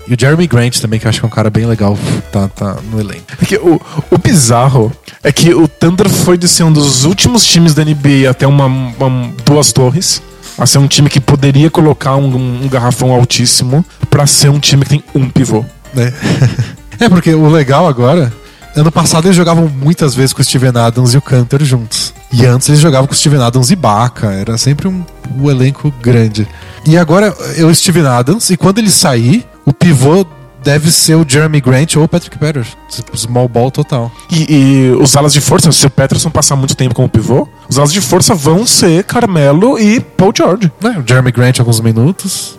[0.10, 1.98] E o Jeremy Grant também, que eu acho que é um cara bem legal,
[2.32, 3.24] tá, tá no elenco.
[3.42, 4.92] É que o, o bizarro
[5.24, 8.66] é que o Thunder foi de ser um dos últimos times da NBA até uma,
[8.66, 10.22] uma- duas torres.
[10.58, 14.84] A ser um time que poderia colocar um, um garrafão altíssimo pra ser um time
[14.84, 15.64] que tem um pivô.
[15.94, 16.12] né?
[17.00, 18.34] é, porque o legal agora.
[18.76, 22.14] Ano passado eles jogavam muitas vezes com o Steven Adams e o Cantor juntos.
[22.32, 24.32] E antes eles jogavam com o Steven Adams e Baca.
[24.34, 25.04] Era sempre um,
[25.38, 26.48] um elenco grande.
[26.86, 30.26] E agora é o Steven Adams, e quando ele sair, o pivô
[30.64, 32.76] deve ser o Jeremy Grant ou o Patrick Patterson.
[33.14, 34.12] Small ball total.
[34.32, 37.78] E, e os alas de força, se o Peterson passar muito tempo como pivô, os
[37.78, 40.72] alas de força vão ser Carmelo e Paul George.
[40.82, 42.58] Né, O Jeremy Grant alguns minutos.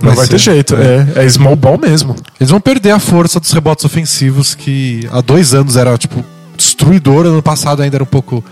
[0.00, 0.74] Não vai, ser- ter jeito.
[0.76, 1.06] é.
[1.16, 2.14] É, é small ball mesmo.
[2.38, 6.22] Eles vão perder a força dos rebotes ofensivos, que há dois anos era, tipo,
[6.56, 7.26] destruidor.
[7.26, 8.44] Ano passado ainda era um pouco.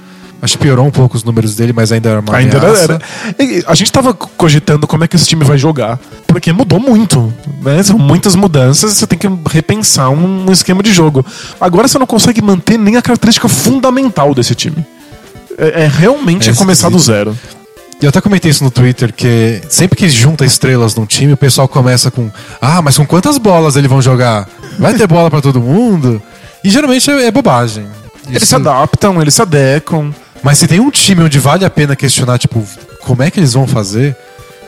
[0.43, 2.93] Acho que piorou um pouco os números dele, mas ainda era uma Ainda era, ameaça.
[2.95, 3.65] era.
[3.69, 6.01] A gente tava cogitando como é que esse time vai jogar.
[6.27, 7.33] Porque mudou muito.
[7.63, 7.81] Né?
[7.85, 11.25] São muitas mudanças, você tem que repensar um esquema de jogo.
[11.61, 14.85] Agora você não consegue manter nem a característica fundamental desse time.
[15.57, 17.39] É, é realmente É começar do zero.
[18.01, 21.37] E eu até comentei isso no Twitter, que sempre que junta estrelas num time, o
[21.37, 22.29] pessoal começa com
[22.61, 24.49] Ah, mas com quantas bolas eles vão jogar?
[24.77, 26.21] Vai ter bola pra todo mundo?
[26.65, 27.87] E geralmente é, é bobagem.
[28.29, 30.13] Eles Isso- se adaptam, eles se adequam.
[30.43, 32.67] Mas se tem um time onde vale a pena questionar, tipo,
[33.01, 34.17] como é que eles vão fazer,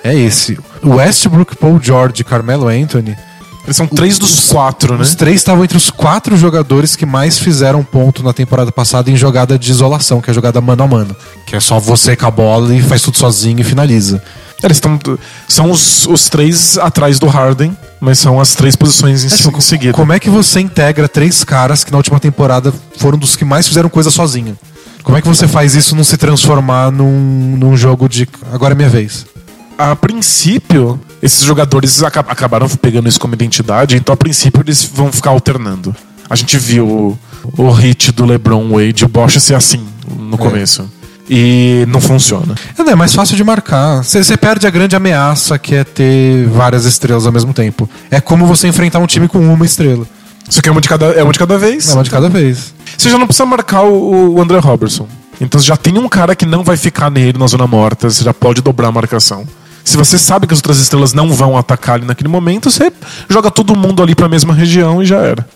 [0.03, 0.59] é esse.
[0.83, 3.17] O Westbrook, Paul George e Carmelo Anthony,
[3.65, 5.03] Eles são três dos quatro, né?
[5.03, 9.17] os três estavam entre os quatro jogadores que mais fizeram ponto na temporada passada em
[9.17, 11.17] jogada de isolação, que é a jogada mano a mano.
[11.47, 14.23] Que é só você com a bola e faz tudo sozinho e finaliza.
[14.63, 14.99] Eles estão.
[15.49, 19.95] São os, os três atrás do Harden, mas são as três posições em, em seguida.
[19.95, 23.67] Como é que você integra três caras que na última temporada foram dos que mais
[23.67, 24.57] fizeram coisa sozinho?
[25.05, 28.77] Como é que você faz isso não se transformar num, num jogo de agora é
[28.77, 29.27] minha vez?
[29.77, 35.13] A princípio, esses jogadores aca- acabaram pegando isso como identidade, então a princípio eles vão
[35.13, 35.95] ficar alternando.
[36.29, 37.19] A gente viu o,
[37.63, 39.85] o hit do LeBron Wade, o Bosch ser assim
[40.19, 40.89] no começo.
[41.29, 42.55] E não funciona.
[42.79, 44.03] É, é mais fácil de marcar.
[44.05, 47.89] Você perde a grande ameaça que é ter várias estrelas ao mesmo tempo.
[48.11, 50.07] É como você enfrentar um time com uma estrela.
[50.49, 51.91] Só que é uma de cada, é uma de cada vez.
[51.91, 52.75] É uma de cada vez.
[52.97, 55.09] Você já não precisa marcar o, o André Robertson.
[55.41, 58.23] Então você já tem um cara que não vai ficar nele na zona morta, você
[58.23, 59.47] já pode dobrar a marcação.
[59.85, 62.93] Se você sabe que as outras estrelas não vão atacar ali naquele momento, você
[63.29, 65.47] joga todo mundo ali pra mesma região e já era.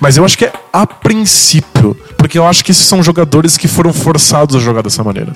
[0.00, 3.68] Mas eu acho que é a princípio, porque eu acho que esses são jogadores que
[3.68, 5.32] foram forçados a jogar dessa maneira.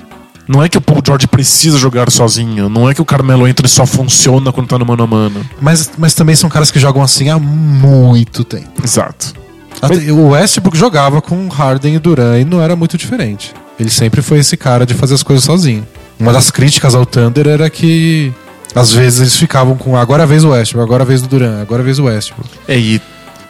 [0.47, 3.69] Não é que o Paul George precisa jogar sozinho, não é que o Carmelo Anthony
[3.69, 5.45] só funciona quando tá no mano a mano.
[5.61, 8.81] Mas, mas também são caras que jogam assim há muito tempo.
[8.83, 9.33] Exato.
[9.81, 13.53] Até- O Westbrook jogava com Harden e Duran e não era muito diferente.
[13.79, 15.87] Ele sempre foi esse cara de fazer as coisas sozinho.
[16.19, 18.31] Uma das críticas ao Thunder era que
[18.75, 21.21] às vezes eles ficavam com agora é a vez do Westbrook, agora é a vez
[21.21, 22.49] do Duran, agora é a vez do Westbrook.
[22.67, 23.01] É, e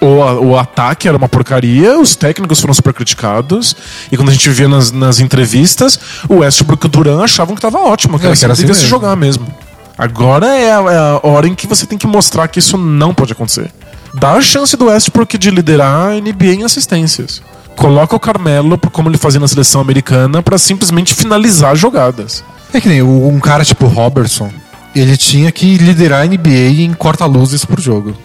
[0.01, 3.75] o, o ataque era uma porcaria, os técnicos foram super criticados,
[4.11, 7.61] e quando a gente via nas, nas entrevistas, o Westbrook e o Duran achavam que
[7.61, 9.47] tava ótimo, que É, era que assim era que assim devia se jogar mesmo.
[9.97, 13.13] Agora é a, é a hora em que você tem que mostrar que isso não
[13.13, 13.71] pode acontecer.
[14.15, 17.41] Dá a chance do Westbrook de liderar a NBA em assistências.
[17.75, 22.43] Coloca o Carmelo, como ele fazia na seleção americana, pra simplesmente finalizar jogadas.
[22.73, 24.51] É que nem um cara tipo Robertson,
[24.95, 28.15] ele tinha que liderar a NBA em corta-luzes por jogo.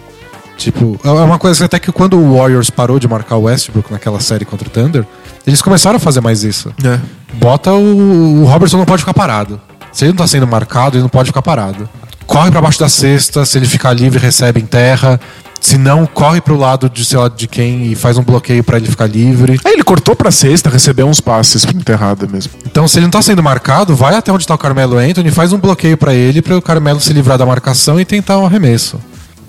[0.57, 3.91] Tipo, é uma coisa que até que quando o Warriors parou de marcar o Westbrook
[3.91, 5.05] naquela série contra o Thunder,
[5.45, 6.73] eles começaram a fazer mais isso.
[6.83, 6.99] É.
[7.35, 8.41] Bota o.
[8.41, 9.61] O Robertson não pode ficar parado.
[9.93, 11.87] Se ele não tá sendo marcado, ele não pode ficar parado.
[12.25, 15.19] Corre pra baixo da cesta, se ele ficar livre, recebe em terra.
[15.61, 18.77] Se não, corre pro lado de sei lá de quem e faz um bloqueio pra
[18.77, 19.59] ele ficar livre.
[19.65, 22.53] Aí ele cortou pra sexta, recebeu uns passes pra enterrada mesmo.
[22.65, 25.53] Então, se ele não tá sendo marcado, vai até onde tá o Carmelo Anthony, faz
[25.53, 28.99] um bloqueio pra ele, para o Carmelo se livrar da marcação e tentar um arremesso.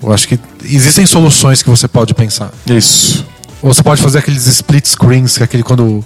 [0.01, 2.51] Eu acho que existem soluções que você pode pensar.
[2.65, 3.25] Isso.
[3.61, 6.03] Ou você pode fazer aqueles split screens, que é aquele quando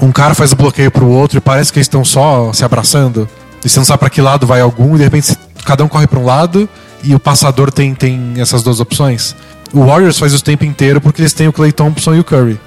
[0.00, 3.28] um cara faz o bloqueio pro outro e parece que eles estão só se abraçando.
[3.64, 6.06] E você não sabe pra que lado vai algum, e de repente cada um corre
[6.06, 6.68] pra um lado
[7.02, 9.34] e o passador tem, tem essas duas opções.
[9.72, 12.24] O Warriors faz isso o tempo inteiro porque eles têm o Clay Thompson e o
[12.24, 12.60] Curry.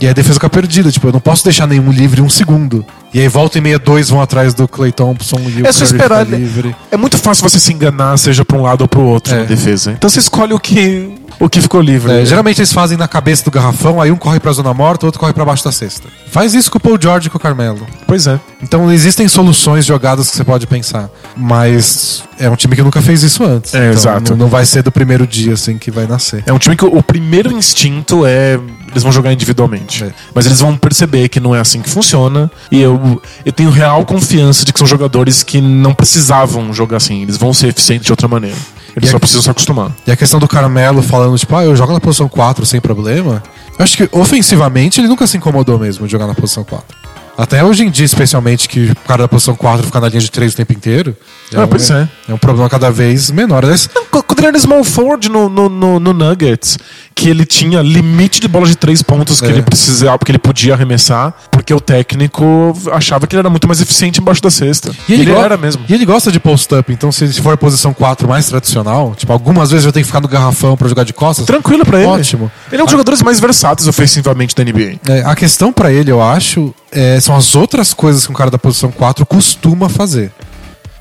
[0.00, 2.84] E aí a defesa fica perdida, tipo, eu não posso deixar nenhum livre um segundo.
[3.12, 5.80] E aí volta e meia, dois vão atrás do Clay Thompson e o É só
[5.84, 6.24] Curry esperar.
[6.26, 6.76] fica livre.
[6.90, 9.44] É muito fácil você se enganar, seja pra um lado ou pro outro É.
[9.44, 9.92] defesa.
[9.92, 12.12] Então você escolhe o que, o que ficou livre.
[12.12, 15.08] É, geralmente eles fazem na cabeça do garrafão, aí um corre pra zona morta, o
[15.08, 16.08] outro corre pra baixo da cesta.
[16.30, 17.84] Faz isso com o Paul George e com o Carmelo.
[18.06, 18.38] Pois é.
[18.62, 21.10] Então existem soluções jogadas que você pode pensar.
[21.36, 23.74] Mas é um time que nunca fez isso antes.
[23.74, 24.30] É, Então, exato.
[24.32, 26.44] Não, não vai ser do primeiro dia assim que vai nascer.
[26.46, 28.58] É um time que o, o primeiro instinto é.
[28.92, 30.02] Eles vão jogar individualmente.
[30.04, 30.10] É.
[30.34, 32.50] Mas eles vão perceber que não é assim que funciona.
[32.72, 32.99] E eu,
[33.44, 37.22] eu tenho real confiança de que são jogadores que não precisavam jogar assim.
[37.22, 38.56] Eles vão ser eficientes de outra maneira.
[38.96, 39.92] Eles E só aqui- precisam se acostumar.
[40.06, 43.42] E a questão do Carmelo falando, tipo, ah, eu jogo na posição 4 sem problema.
[43.78, 46.96] Eu acho que ofensivamente ele nunca se incomodou mesmo de jogar na posição 4.
[47.38, 50.30] Até hoje em dia, especialmente, que o cara da posição 4 fica na linha de
[50.30, 51.16] 3 o tempo inteiro.
[51.54, 52.06] Ah, pois é.
[52.28, 53.64] É um problema cada vez menor.
[53.64, 56.78] Aliás, Quando ele era small forward no, no, no, no Nuggets,
[57.14, 59.50] que ele tinha limite de bola de três pontos que É.
[59.50, 61.32] ele precisava, que ele podia arremessar,
[61.70, 64.90] porque o técnico achava que ele era muito mais eficiente embaixo da cesta.
[65.08, 65.84] E ele, ele era mesmo.
[65.88, 69.70] E ele gosta de post-up, então se for a posição 4 mais tradicional, tipo, algumas
[69.70, 71.46] vezes eu tenho que ficar no garrafão pra jogar de costas.
[71.46, 72.08] Tranquilo pra ele.
[72.08, 72.50] Ótimo.
[72.72, 74.98] Ele é um dos jogadores mais versáteis ofensivamente da NBA.
[75.08, 78.50] É, a questão pra ele, eu acho, é, são as outras coisas que um cara
[78.50, 80.32] da posição 4 costuma fazer.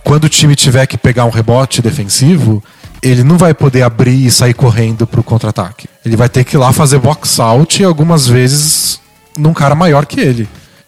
[0.03, 2.63] Quando o time tiver que pegar um rebote defensivo,
[3.01, 5.87] ele não vai poder abrir e sair correndo pro contra-ataque.
[6.05, 8.99] Ele vai ter que ir lá fazer box out e algumas vezes
[9.39, 10.47] num cara maior que ele.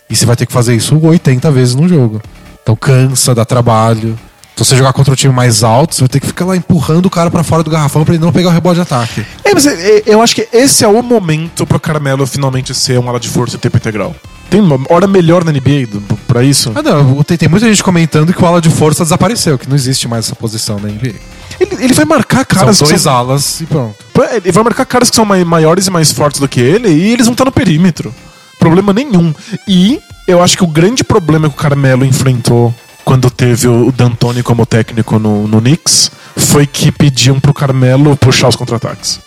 [0.10, 2.22] E você vai ter que fazer isso 80 vezes no jogo.
[2.62, 4.18] Então cansa, dá trabalho.
[4.56, 7.06] Se você jogar contra um time mais alto, você vai ter que ficar lá empurrando
[7.08, 9.26] o cara pra fora do garrafão pra ele não pegar o rebote de ataque.
[9.44, 13.00] É, mas é, é, eu acho que esse é o momento pro Carmelo finalmente ser
[13.00, 14.16] um ala de força e tempo integral.
[14.52, 15.88] Tem uma hora melhor na NBA
[16.28, 16.74] pra isso?
[16.76, 19.76] Ah, não, tem, tem muita gente comentando que o ala de força desapareceu, que não
[19.76, 21.16] existe mais essa posição na NBA.
[21.60, 23.96] Ele, ele vai marcar caras São dois são, alas e pronto.
[24.44, 27.14] Ele vai marcar caras que são mai- maiores e mais fortes do que ele e
[27.14, 28.14] eles vão estar no perímetro.
[28.62, 29.34] Problema nenhum.
[29.67, 32.71] E eu acho que o grande problema que o Carmelo enfrentou
[33.04, 38.50] quando teve o D'Antoni como técnico no, no Knicks foi que pediam pro Carmelo puxar
[38.50, 39.19] os contra-ataques.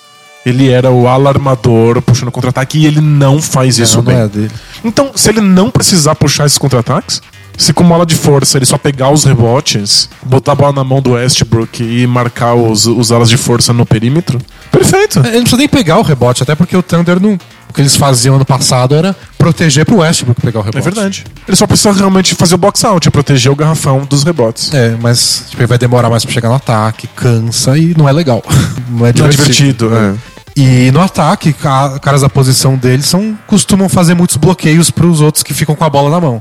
[0.46, 4.16] Ele era o alarmador puxando contra-ataque e ele não faz isso não, bem.
[4.16, 4.48] não é.
[4.84, 7.20] Então, se ele não precisar puxar esses contra-ataques,
[7.56, 11.02] se com bola de força ele só pegar os rebotes, botar a bola na mão
[11.02, 14.38] do Westbrook e marcar os, os alas de força no perímetro,
[14.70, 15.18] perfeito.
[15.18, 17.36] É, Ele não precisa nem pegar o rebote, até porque o Thunder não
[17.74, 20.78] que eles faziam ano passado era proteger pro Westbrook pegar o rebote.
[20.78, 21.24] É verdade.
[21.46, 24.72] Ele só precisa realmente fazer o box out, proteger o garrafão dos rebotes.
[24.72, 28.42] É, mas tipo, vai demorar mais pra chegar no ataque, cansa e não é legal.
[28.88, 29.88] Não é Não é divertido.
[29.88, 30.14] divertido, é.
[30.56, 35.42] E no ataque, ca- caras da posição deles são, costumam fazer muitos bloqueios pros outros
[35.42, 36.40] que ficam com a bola na mão.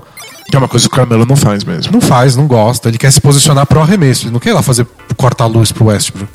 [0.52, 1.91] Que é uma coisa que o Carmelo não faz mesmo.
[1.91, 2.89] Não faz, não gosta.
[2.89, 4.26] Ele quer se posicionar pro arremesso.
[4.26, 4.86] Ele não quer ir lá fazer
[5.17, 6.32] corta-luz pro Westbrook.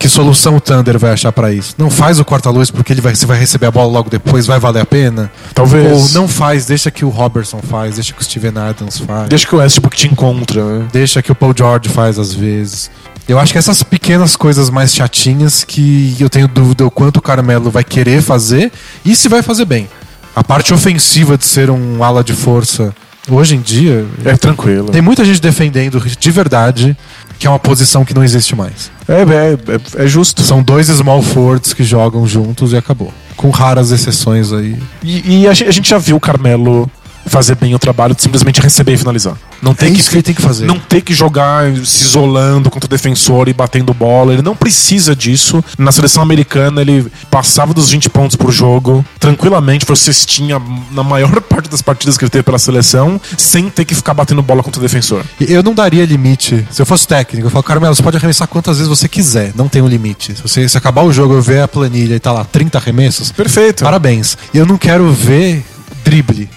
[0.00, 1.74] Que solução o Thunder vai achar pra isso?
[1.76, 4.58] Não faz o corta-luz porque ele vai, você vai receber a bola logo depois, vai
[4.58, 5.30] valer a pena?
[5.54, 5.92] Talvez.
[5.92, 9.28] Ou não faz, deixa que o Robertson faz, deixa que o Steven Adams faz.
[9.28, 10.86] Deixa que o Westbrook te encontra, né?
[10.90, 12.90] Deixa que o Paul George faz às vezes.
[13.28, 17.22] Eu acho que essas pequenas coisas mais chatinhas que eu tenho dúvida o quanto o
[17.22, 18.72] Carmelo vai querer fazer
[19.04, 19.86] e se vai fazer bem.
[20.34, 22.94] A parte ofensiva de ser um ala de força
[23.28, 24.88] hoje em dia É tranquilo.
[24.88, 26.96] tem muita gente defendendo de verdade
[27.40, 28.92] que é uma posição que não existe mais.
[29.08, 30.42] É, é, é, é justo.
[30.42, 33.10] São dois small forwards que jogam juntos e acabou.
[33.34, 34.78] Com raras exceções aí.
[35.02, 36.88] E, e a, gente, a gente já viu o Carmelo
[37.24, 39.36] fazer bem o trabalho de simplesmente receber e finalizar.
[39.62, 40.66] Não tem É que isso que ele tem que fazer.
[40.66, 44.32] Não ter que jogar se isolando contra o defensor e batendo bola.
[44.32, 45.62] Ele não precisa disso.
[45.78, 51.40] Na seleção americana, ele passava dos 20 pontos por jogo, tranquilamente, foi cestinha na maior
[51.42, 54.78] parte das partidas que ele teve pela seleção, sem ter que ficar batendo bola contra
[54.78, 55.24] o defensor.
[55.40, 56.66] Eu não daria limite.
[56.70, 59.52] Se eu fosse técnico, eu falo, Carmelo, você pode arremessar quantas vezes você quiser.
[59.54, 60.34] Não tem um limite.
[60.34, 63.32] Se você se acabar o jogo, eu ver a planilha e tá lá 30 arremessos,
[63.32, 63.84] Perfeito.
[63.84, 64.36] parabéns.
[64.52, 65.64] E eu não quero ver
[66.04, 66.48] drible.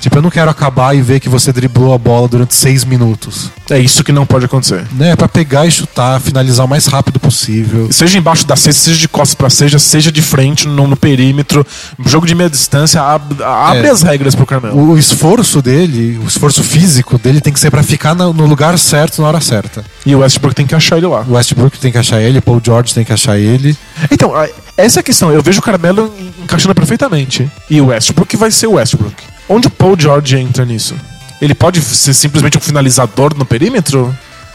[0.00, 3.50] Tipo, eu não quero acabar e ver que você driblou a bola durante seis minutos.
[3.68, 4.84] É isso que não pode acontecer.
[4.92, 5.10] Né?
[5.10, 7.88] É pra pegar e chutar, finalizar o mais rápido possível.
[7.90, 11.66] Seja embaixo da cesta, seja de costas pra seja, seja de frente, no, no perímetro.
[12.06, 13.90] Jogo de meia distância abre, abre É.
[13.90, 14.78] as regras pro Carmelo.
[14.92, 18.78] O, esforço dele, o esforço físico dele tem que ser pra ficar na- no lugar
[18.78, 19.84] certo na hora certa.
[20.06, 21.24] E o Westbrook tem que achar ele lá.
[21.28, 23.76] O Westbrook tem que achar ele, Paul George tem que achar ele.
[24.10, 24.32] Então,
[24.76, 25.30] essa é a questão.
[25.32, 27.50] Eu vejo o Carmelo en- encaixando perfeitamente.
[27.68, 29.16] E o Westbrook vai ser o Westbrook.
[29.48, 30.94] Onde o Paul George entra nisso?
[31.40, 34.14] Ele pode ser simplesmente um finalizador no perímetro?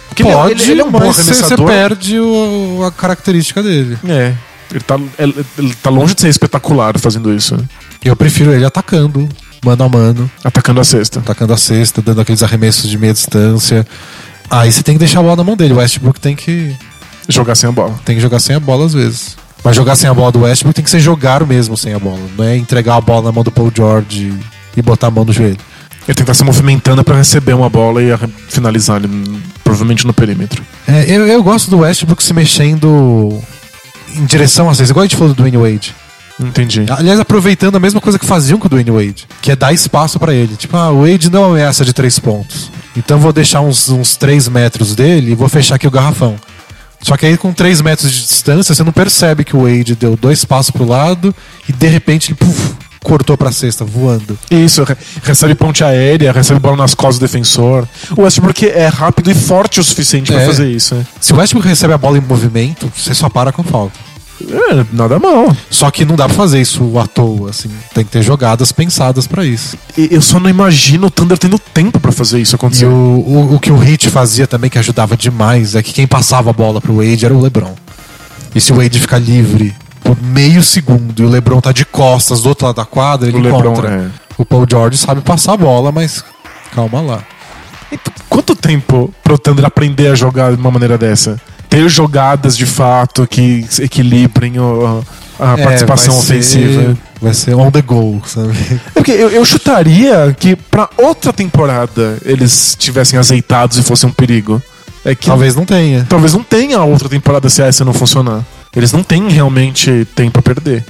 [0.09, 3.63] Porque ele é- Pode, ele, ele é um bom mas você- perde o- a característica
[3.63, 3.97] dele.
[4.07, 4.33] É.
[4.69, 7.57] Ele tá, ele, ele tá longe de ser espetacular fazendo isso.
[8.03, 9.27] Eu prefiro ele atacando,
[9.63, 11.19] mano a mano, Atacando a cesta.
[11.19, 13.85] atacando a cesta, dando aqueles arremessos de meia distância.
[14.49, 15.73] Aí você tem que deixar a bola na mão dele.
[15.73, 16.75] O Westbrook tem que,
[17.29, 17.99] Jogar sem a bola.
[18.03, 19.37] tem que jogar sem a bola às vezes.
[19.63, 22.19] Mas jogar sem a bola do Westbrook tem que ser jogar mesmo sem a bola.
[22.37, 24.33] Não é entregar a bola na mão do Paul George
[24.75, 25.57] e botar a mão no joelho.
[26.07, 28.09] Ele que estar se movimentando pra receber uma bola e
[28.49, 30.61] finalizar ele, provavelmente no perímetro.
[30.87, 33.41] É, eu, eu gosto do Westbrook se mexendo
[34.15, 35.95] em direção às vezes, igual a gente falou do Dwayne Wade.
[36.39, 36.85] Entendi.
[36.89, 40.19] Aliás, aproveitando a mesma coisa que faziam com o Dwayne Wade, que é dar espaço
[40.19, 40.55] pra ele.
[40.55, 42.71] Tipo, ah, o Wade não ameaça de três pontos.
[42.97, 46.35] Então vou deixar uns, uns três metros dele e vou fechar aqui o garrafão.
[47.01, 50.15] Só que aí com três metros de distância, você não percebe que o Wade deu
[50.15, 51.35] dois passos pro lado
[51.67, 54.37] e de repente ele puf, cortou pra cesta, voando.
[54.49, 57.87] Isso, re- recebe ponte aérea, recebe bola nas costas do defensor.
[58.17, 60.45] O Westbrook é rápido e forte o suficiente pra É.
[60.45, 60.95] fazer isso.
[60.95, 61.05] né?
[61.19, 63.99] Se o Westbrook recebe a bola em movimento, você só para com falta.
[64.41, 65.55] É, nada mal.
[65.69, 67.69] Só que não dá pra fazer isso à toa, assim.
[67.93, 69.77] Tem que ter jogadas pensadas pra isso.
[69.97, 72.85] E Eu só não imagino o Thunder tendo tempo pra fazer isso E acontecer.
[72.85, 76.49] o, o, o que o Hit fazia também, que ajudava demais, é que quem passava
[76.49, 77.73] a bola pro Wade era o LeBron.
[78.53, 79.73] E se o Wade ficar livre
[80.21, 83.41] meio segundo e o LeBron tá de costas do outro lado da quadra, ele O
[83.41, 83.89] LeBron, encontra.
[83.89, 84.07] é.
[84.37, 86.23] O Paul George sabe passar a bola, mas
[86.73, 87.23] calma lá.
[87.91, 91.39] Então, quanto tempo pro Thunder aprender a jogar de uma maneira dessa?
[91.69, 95.03] Ter jogadas de fato que equilibrem o-
[95.39, 96.97] a É, participação vai ser- ofensiva.
[97.21, 98.51] vai ser on the goal, sabe?
[98.87, 104.11] É porque eu, eu chutaria que pra outra temporada eles tivessem azeitados e fosse um
[104.11, 104.61] perigo.
[105.05, 106.05] É que Talvez não tenha.
[106.07, 108.41] talvez não tenha outra temporada se essa não funcionar.
[108.75, 110.83] Eles não têm realmente tempo a perder.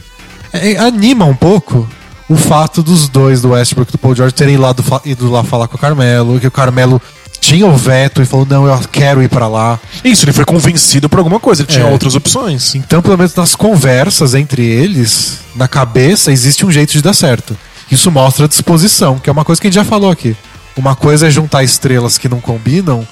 [0.52, 1.88] É, anima um pouco
[2.30, 5.30] o fato dos dois, do Westbrook e do Paul George, terem lá do, fa- ido
[5.30, 7.02] lá falar com o Carmelo, que o Carmelo
[7.40, 9.78] tinha o veto e falou: não, eu quero ir pra lá.
[10.04, 11.92] Isso, ele foi convencido por alguma coisa, ele tinha É.
[11.92, 12.74] outras opções.
[12.76, 17.58] Então, pelo menos nas conversas entre eles, na cabeça, existe um jeito de dar certo.
[17.92, 20.36] Isso mostra disposição, que é uma coisa que a gente já falou aqui.
[20.78, 23.06] Uma coisa é juntar estrelas que não combinam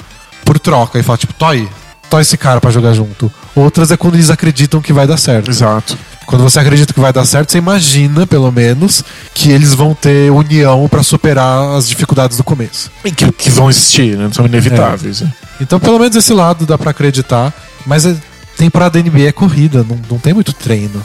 [0.46, 1.68] por troca e falar, tipo, toy,
[2.10, 3.32] toy esse cara pra jogar junto.
[3.56, 5.50] Outras é quando eles acreditam que vai dar certo.
[5.50, 5.98] Exato.
[6.26, 10.32] Quando você acredita que vai dar certo, você imagina, pelo menos, que eles vão ter
[10.32, 12.90] união pra superar as dificuldades do começo.
[13.04, 14.30] E que, que vão existir, né?
[14.32, 15.22] São inevitáveis.
[15.22, 15.34] né?
[15.60, 17.54] Então, pelo menos esse lado dá pra acreditar,
[17.86, 18.16] mas é,
[18.56, 21.04] temporada NBA é corrida, não, não tem muito treino.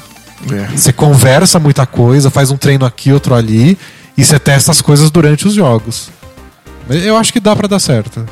[0.53, 0.76] É.
[0.76, 3.76] Você conversa muita coisa, faz um treino aqui, outro ali,
[4.16, 6.11] e você testa as coisas durante os jogos.
[6.88, 8.24] Eu acho que dá pra dar certo.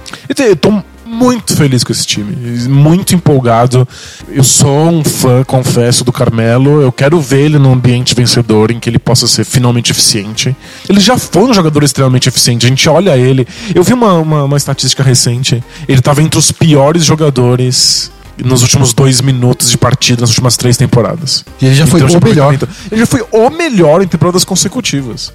[0.61, 0.81] Tô
[1.15, 2.35] muito feliz com esse time,
[2.69, 3.87] muito empolgado.
[4.29, 6.83] Eu sou um fã, confesso, do Carmelo.
[6.83, 10.55] Eu quero ver ele num ambiente vencedor em que ele possa ser finalmente eficiente.
[10.89, 12.67] Ele já foi um jogador extremamente eficiente.
[12.67, 13.47] A gente olha ele.
[13.75, 15.63] Eu vi uma, uma, uma estatística recente.
[15.89, 18.11] Ele estava entre os piores jogadores
[18.43, 21.45] nos últimos dois minutos de partida nas últimas três temporadas.
[21.61, 22.55] E ele já foi Então, o melhor.
[22.91, 25.33] Ele já foi o melhor em temporadas consecutivas.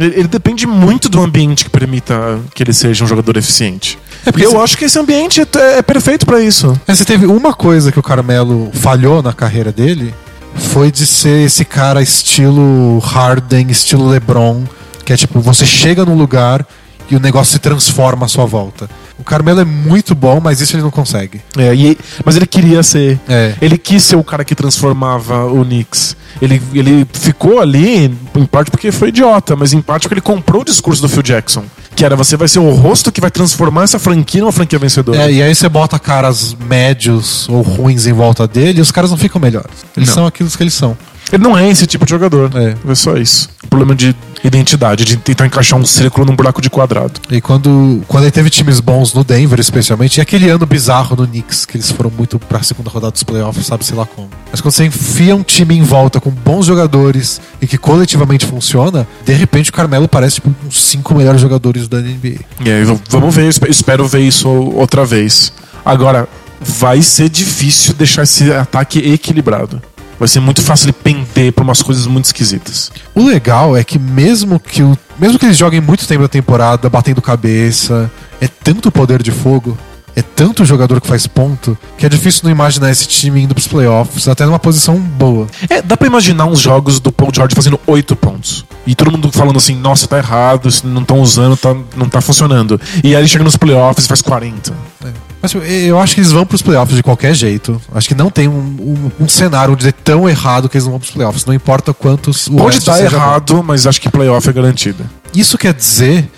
[0.00, 3.98] Ele, ele depende muito do ambiente que permita que ele seja um jogador eficiente.
[4.24, 6.78] É porque eu acho que esse ambiente é, é perfeito pra isso.
[6.86, 10.14] Mas se teve uma coisa que o Carmelo falhou na carreira dele,
[10.54, 14.64] foi de ser esse cara estilo Harden, estilo LeBron,
[15.04, 16.66] que é tipo, você chega num lugar
[17.10, 18.88] e o negócio se transforma à sua volta.
[19.20, 21.40] O Carmelo é muito bom, mas isso ele não consegue.
[21.56, 23.20] É, e- mas ele queria ser.
[23.28, 23.54] É.
[23.60, 26.16] Ele quis ser o cara que transformava o Knicks.
[26.40, 30.62] Ele, ele ficou ali, em parte porque foi idiota, mas em parte porque ele comprou
[30.62, 31.64] o discurso do Phil Jackson.
[31.94, 35.18] Que era você vai ser o rosto que vai transformar essa franquia numa franquia vencedora.
[35.24, 39.10] É, e aí você bota caras médios ou ruins em volta dele e os caras
[39.10, 39.70] não ficam melhores.
[39.96, 40.14] Eles Não.
[40.14, 40.96] são aquilo que eles são.
[41.32, 42.50] Ele não é esse tipo de jogador.
[42.54, 42.74] É.
[42.90, 43.48] É só isso.
[43.68, 47.20] Problema de identidade, de tentar encaixar um círculo num buraco de quadrado.
[47.30, 51.26] E quando, quando ele teve times bons no Denver, especialmente, e aquele ano bizarro no
[51.26, 54.28] Knicks, que eles foram muito pra segunda rodada dos playoffs, sabe sei lá como.
[54.50, 59.06] Mas quando você enfia um time em volta com bons jogadores e que coletivamente funciona,
[59.24, 62.40] de repente o Carmelo parece tipo uns cinco melhores jogadores da NBA.
[62.64, 65.52] E aí, vamos ver, espero ver isso outra vez.
[65.84, 66.28] Agora,
[66.60, 69.80] vai ser difícil deixar esse ataque equilibrado.
[70.20, 72.92] Vai ser muito fácil ele pender pra umas coisas muito esquisitas.
[73.14, 76.90] O legal é que mesmo que o, mesmo que eles joguem muito tempo da temporada
[76.90, 79.78] batendo cabeça, é tanto poder de fogo,
[80.16, 83.66] é tanto jogador que faz ponto, que é difícil não imaginar esse time indo pros
[83.68, 85.46] playoffs, até numa posição boa.
[85.68, 88.64] É, dá pra imaginar uns jogos do Paul George fazendo 8 pontos.
[88.86, 92.80] E todo mundo falando assim, nossa, tá errado, não estão usando, tá, não tá funcionando.
[93.04, 94.72] E aí ele chega nos playoffs e faz 40.
[95.42, 97.80] Mas eu- eu acho que eles vão pros playoffs de qualquer jeito.
[97.94, 98.52] Acho que não tem um,
[99.18, 101.46] um- um cenário onde é tão errado que eles não vão pros playoffs.
[101.46, 102.46] Não importa quantos.
[102.48, 103.04] Pode estar bom.
[103.04, 105.08] errado, mas acho que playoff é garantido.
[105.34, 106.28] Isso quer dizer.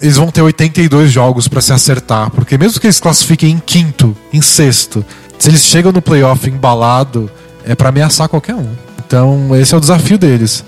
[0.00, 2.30] Eles vão ter 82 jogos pra se acertar.
[2.30, 5.04] Porque mesmo que eles classifiquem em quinto, em sexto,
[5.38, 7.30] se eles chegam no playoff embalado,
[7.64, 8.68] é pra ameaçar qualquer um.
[9.04, 10.64] Então, esse é o desafio deles.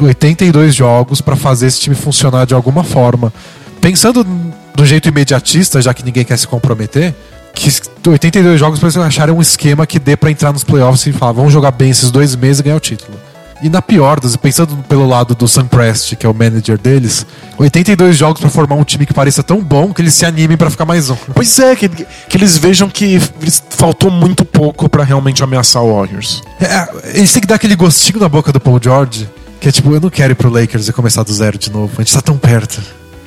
[0.00, 3.32] 82 jogos pra fazer esse time funcionar de alguma forma.
[3.80, 4.26] Pensando
[4.74, 7.14] do jeito imediatista, já que ninguém quer se comprometer,
[7.54, 7.70] que
[8.08, 11.32] 82 jogos pra eles acharem um esquema que dê pra entrar nos playoffs e falar,
[11.32, 13.16] vamos jogar bem esses dois meses e ganhar o título.
[13.62, 17.24] E na pior das, pensando pelo lado do Sam Prest, que é o manager deles,
[17.56, 20.70] 82 jogos pra formar um time que pareça tão bom que eles se animem pra
[20.70, 21.16] ficar mais um.
[21.34, 23.18] Pois é, que, que eles vejam que
[23.70, 26.42] faltou muito pouco pra realmente ameaçar o Warriors.
[26.60, 29.28] É, eles têm que dar aquele gostinho na boca do Paul George,
[29.60, 31.92] que é tipo, eu não quero ir pro Lakers e começar do zero de novo.
[31.96, 32.82] A gente tá tão perto.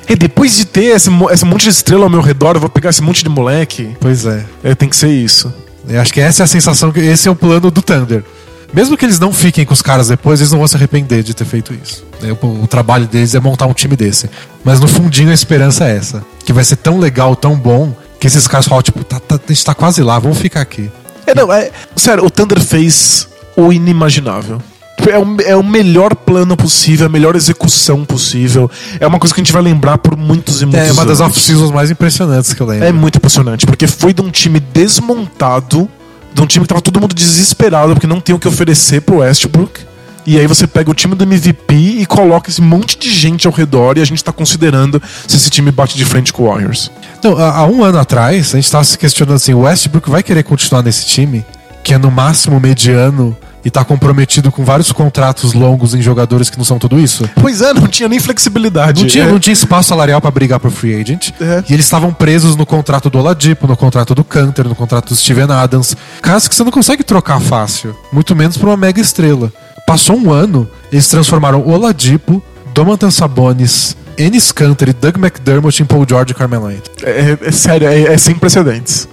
[0.08, 2.90] E depois de ter esse, esse monte de estrela ao meu redor, eu vou pegar
[2.90, 3.94] esse monte de moleque.
[4.00, 4.44] Pois é.
[4.62, 5.52] É, tem que ser isso.
[5.86, 8.24] Eu acho que essa é a sensação, que esse é o plano do Thunder.
[8.72, 11.34] Mesmo que eles não fiquem com os caras depois, eles não vão se arrepender de
[11.34, 12.04] ter feito isso.
[12.22, 14.28] É, O, o trabalho deles é montar um time desse.
[14.62, 16.22] Mas no fundinho a esperança é essa.
[16.44, 19.52] Que vai ser tão legal, tão bom, que esses caras falam, tipo, tá, tá- a
[19.52, 20.90] gente tá quase lá, vamos ficar aqui.
[21.26, 24.60] É, não, é, sério, o Thunder fez o inimaginável.
[25.08, 28.68] É o, é o melhor plano possível, a melhor execução possível.
[28.98, 31.20] É uma coisa que a gente vai lembrar por muitos e muitos É uma das
[31.20, 31.36] anos.
[31.36, 32.84] off-seasons mais impressionantes que eu lembro.
[32.84, 35.88] É muito impressionante, porque foi de um time desmontado,
[36.32, 39.18] de um time que tava todo mundo desesperado porque não tem o que oferecer pro
[39.18, 39.88] Westbrook.
[40.26, 43.52] E aí você pega o time do MVP e coloca esse monte de gente ao
[43.52, 46.90] redor e a gente tá considerando se esse time bate de frente com o Warriors.
[47.24, 50.42] Não, há, um ano atrás, a gente tava se questionando assim: o Westbrook vai querer
[50.42, 51.46] continuar nesse time,
[51.82, 53.34] que é no máximo mediano
[53.68, 57.28] e tá comprometido com vários contratos longos em jogadores que não são tudo isso?
[57.40, 59.02] Pois é, não tinha nem flexibilidade.
[59.02, 59.26] Não tinha, É.
[59.30, 61.30] não tinha espaço salarial pra brigar pro free agent.
[61.38, 61.62] É.
[61.68, 65.14] E eles estavam presos no contrato do Oladipo, no contrato do Canter, no contrato do
[65.16, 65.94] Steven Adams.
[66.22, 67.94] Caras que você não consegue trocar fácil.
[68.10, 69.52] Muito menos pra uma mega estrela.
[69.86, 72.42] Passou um ano, eles transformaram Oladipo,
[72.72, 76.82] Domantas Sabonis, Ennis Canter e Doug McDermott em Paul George e Carmelo Anthony.
[77.04, 79.06] É, é sério, é, é sem precedentes.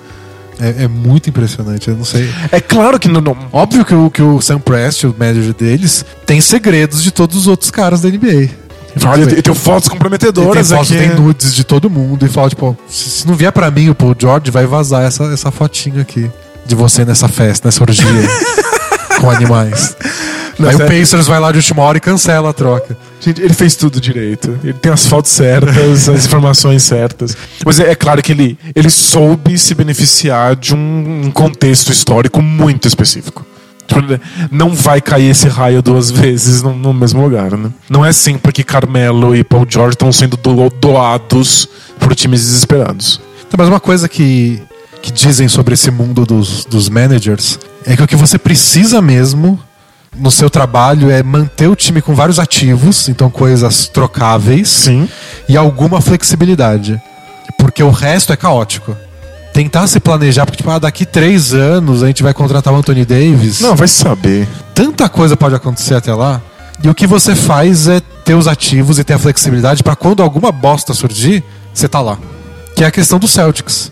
[0.59, 2.29] É, é muito impressionante, eu não sei.
[2.51, 3.19] É claro que não.
[3.21, 7.35] não- Óbvio que o, que o Sam Prest, o manager deles, tem segredos de todos
[7.35, 8.49] os outros caras da NBA.
[9.05, 10.99] Olha, eu tenho fotos Ele tem, comprometedoras fotos, aqui.
[10.99, 14.15] tem nudes de todo mundo e fala, tipo, se, não vier pra mim o Paul
[14.17, 16.31] George, vai vazar essa, essa fotinha aqui
[16.65, 18.05] de você nessa festa, nessa orgia
[19.19, 19.95] com animais.
[20.57, 20.79] Não, Aí o.
[20.79, 22.97] Pacers vai lá de última hora e cancela a troca.
[23.25, 24.57] Gente, ele fez tudo direito.
[24.63, 27.35] Ele tem as fotos certas, as informações certas.
[27.65, 32.39] Mas é, é claro que ele, ele soube se beneficiar de um, um contexto histórico
[32.41, 33.43] muito específico.
[33.87, 34.19] Tipo, né,
[34.51, 37.71] Não vai cair esse raio duas vezes no, no mesmo lugar, né?
[37.89, 41.67] Não é sempre que Carmelo e Paul George estão sendo do- doados
[41.99, 43.19] por times desesperados.
[43.47, 44.61] Então, mas uma coisa que,
[45.01, 49.59] que dizem sobre esse mundo dos, dos managers é que o que você precisa mesmo
[50.17, 55.09] no seu trabalho é manter o time com vários ativos, então coisas trocáveis, Sim.
[55.47, 57.01] e alguma flexibilidade.
[57.57, 58.95] Porque o resto é caótico.
[59.53, 63.05] Tentar se planejar, porque, tipo, ah, daqui três anos a gente vai contratar o Anthony
[63.05, 63.61] Davis.
[63.61, 64.47] Não, vai saber.
[64.73, 66.41] Tanta coisa pode acontecer até lá.
[66.83, 70.21] E o que você faz é ter os ativos e ter a flexibilidade pra quando
[70.21, 71.41] alguma bosta surgir,
[71.73, 72.17] você tá lá.
[72.75, 73.91] Que é a questão do Celtics.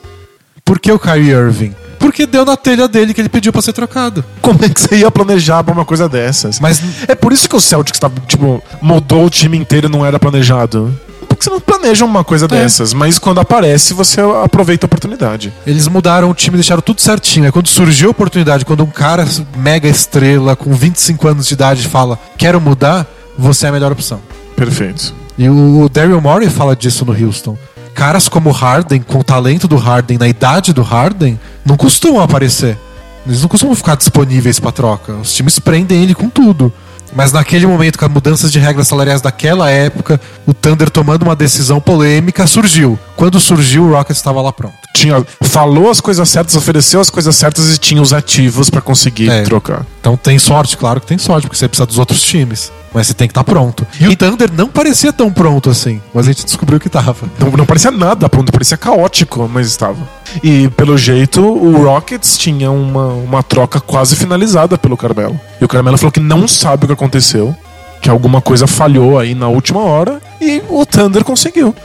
[0.66, 1.74] Por que o Kyrie Irving?
[2.04, 4.26] Porque deu na telha dele que ele pediu pra ser trocado.
[4.42, 6.60] Como é que você ia planejar pra uma coisa dessas?
[6.60, 10.06] Mas É por isso que o Celtics tá, tipo, mudou o time inteiro e não
[10.06, 10.94] era planejado.
[11.30, 15.54] Porque você não planeja uma coisa dessas, mas quando aparece, você aproveita a oportunidade.
[15.66, 17.46] eles mudaram o time, deixaram tudo certinho.
[17.46, 19.26] Aí quando surgiu a oportunidade, quando um cara
[19.56, 24.20] mega estrela com 25 anos de idade fala, quero mudar, você é a melhor opção.
[24.58, 25.16] Perfeito.
[25.38, 27.58] E o Daryl Morey fala disso no Houston.
[27.94, 32.78] Caras como Harden, com o talento do Harden, na idade do Harden, não costumam aparecer.
[33.26, 35.14] Eles não costumam ficar disponíveis pra troca.
[35.14, 36.74] Os times prendem ele com tudo.
[37.16, 41.36] Mas naquele momento, com as mudanças de regras salariais daquela época, o Thunder tomando uma
[41.36, 42.98] decisão polêmica surgiu.
[43.16, 44.74] Quando surgiu, o Rockets estava lá pronto.
[44.96, 49.30] Tinha, falou as coisas certas, ofereceu as coisas certas e tinha os ativos pra conseguir
[49.30, 49.44] É.
[49.44, 49.86] trocar.
[50.02, 52.72] Então tem sorte, claro que tem sorte, porque você precisa dos outros times.
[52.94, 53.86] Mas você tem que estar pronto.
[54.00, 57.28] E o Thunder não parecia tão pronto assim, mas a gente descobriu que tava.
[57.40, 59.98] Não, não parecia nada pronto, parecia caótico, mas estava.
[60.44, 65.40] E pelo jeito, o Rockets tinha uma, uma troca quase finalizada pelo Carmelo.
[65.60, 67.56] E o Carmelo falou que não sabe o que aconteceu,
[68.02, 71.76] que alguma coisa falhou aí na última hora, e o Thunder conseguiu.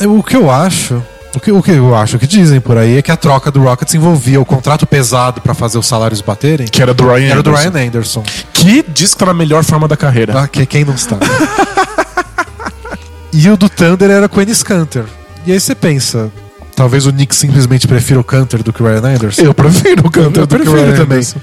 [0.00, 1.02] O que eu acho,
[1.34, 3.62] o que, o que eu acho, que dizem por aí é que a troca do
[3.62, 7.42] Rockets envolvia o contrato pesado pra fazer os salários baterem, Que era do Ryan era
[7.42, 7.70] do Anderson.
[7.70, 8.22] Ryan Anderson.
[8.52, 10.38] Que diz que tá na melhor forma da carreira.
[10.38, 11.16] Ah, que, quem não está?
[13.32, 15.04] e o do Thunder era com o Enes Kanter.
[15.46, 16.30] E aí você pensa,
[16.76, 19.42] talvez o Knicks simplesmente prefira o Kanter do que o Ryan Anderson.
[19.42, 21.18] Eu prefiro o Cantor Eu do que o prefiro Ryan também.
[21.18, 21.40] Anderson.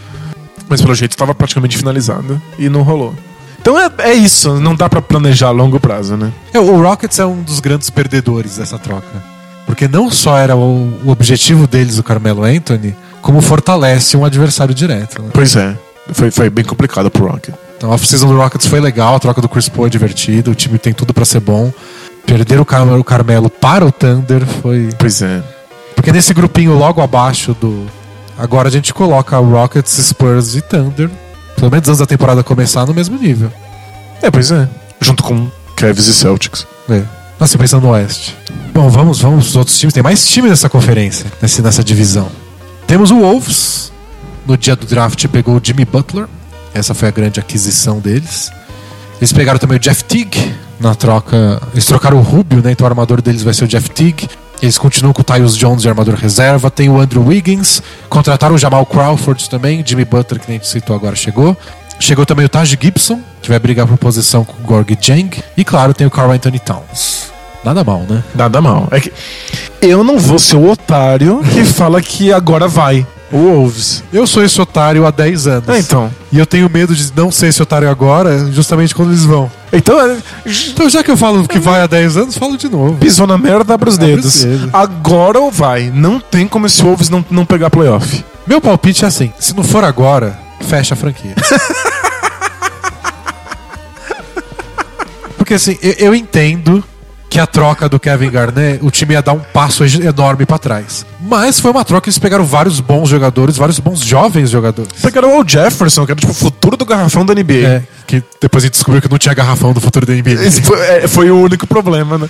[0.69, 3.15] Mas pelo jeito estava praticamente finalizado e não rolou.
[3.59, 6.31] Então é, é isso, não dá pra planejar a longo prazo, né?
[6.53, 9.28] É, o Rockets é um dos grandes perdedores dessa troca.
[9.69, 14.73] Porque não só era o, o objetivo deles, o Carmelo Anthony, como fortalece um adversário
[14.73, 15.21] direto.
[15.21, 15.29] né?
[15.31, 15.77] Pois é,
[16.11, 17.53] foi, foi bem complicado pro Rocket.
[17.77, 20.55] Então a off-season do Rockets foi legal, a troca do Chris Paul é divertida, o
[20.55, 21.71] time tem tudo pra ser bom.
[22.25, 24.89] Perder o, Car o Carmelo para o Thunder foi.
[24.97, 25.39] Pois é.
[25.95, 27.85] Porque nesse grupinho logo abaixo do.
[28.39, 31.11] Agora a gente coloca Rockets, Spurs e Thunder.
[31.55, 33.51] Pelo menos antes da temporada começar no mesmo nível.
[34.19, 34.67] É, pois é.
[34.99, 36.65] Junto com Cavs e Celtics.
[36.89, 37.18] É.
[37.39, 38.37] Nossa, pensando no Oeste.
[38.73, 39.93] Bom, vamos, vamos os outros times.
[39.93, 42.29] Tem mais time nessa conferência, nessa, nessa divisão.
[42.85, 43.91] Temos o Wolves.
[44.45, 46.27] No dia do draft pegou o Jimmy Butler.
[46.73, 48.51] Essa foi a grande aquisição deles.
[49.19, 51.61] Eles pegaram também o Jeff Teague na troca.
[51.73, 52.71] Eles trocaram o Rubio, né?
[52.71, 54.27] Então o armador deles vai ser o Jeff Teague.
[54.61, 56.69] Eles continuam com o Tyus Jones de armador reserva.
[56.69, 57.81] Tem o Andrew Wiggins.
[58.09, 59.83] Contrataram o Jamal Crawford também.
[59.85, 61.55] Jimmy Butler, que nem a gente citou agora, chegou.
[61.99, 65.29] Chegou também o Taj Gibson, que vai brigar por posição com o Gorg Jang.
[65.57, 67.27] E claro, tem o Carl Anthony Towns.
[67.63, 68.23] Nada mal, né?
[68.33, 68.87] Nada mal.
[68.89, 69.11] É que
[69.81, 73.05] eu não vou ser o otário que fala que agora vai.
[73.31, 74.01] O Wolves.
[74.11, 75.69] Eu sou esse otário há 10 anos.
[75.69, 76.09] É, então.
[76.31, 79.51] E eu tenho medo de não ser esse otário agora, justamente quando eles vão.
[79.71, 80.17] Então, é,
[80.69, 82.95] Então, já que eu falo que vai há 10 anos, falo de novo.
[82.95, 84.25] pisou na merda, abre os Abre dedos.
[84.35, 84.69] os dedos.
[84.73, 85.91] Agora ou vai.
[85.93, 88.25] Não tem como esse Wolves não, não pegar playoff.
[88.47, 90.35] Meu palpite é assim: se não for agora,
[90.69, 91.33] fecha a franquia.
[95.37, 96.83] Porque assim, eu, eu entendo
[97.27, 101.05] que a troca do Kevin Garnett, o time ia dar um passo enorme pra trás.
[101.21, 104.91] Mas foi uma troca que eles pegaram vários bons jogadores, vários bons jovens jogadores.
[105.01, 107.53] Pegaram o Jefferson, que era tipo o futuro do garrafão da NBA.
[107.53, 110.43] É, que depois a gente descobriu que não tinha garrafão do futuro da NBA.
[110.43, 112.29] Esse foi, é, foi o único problema, né?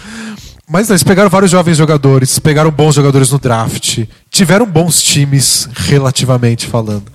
[0.70, 5.68] Mas não, eles pegaram vários jovens jogadores, pegaram bons jogadores no draft, tiveram bons times,
[5.74, 7.06] relativamente falando.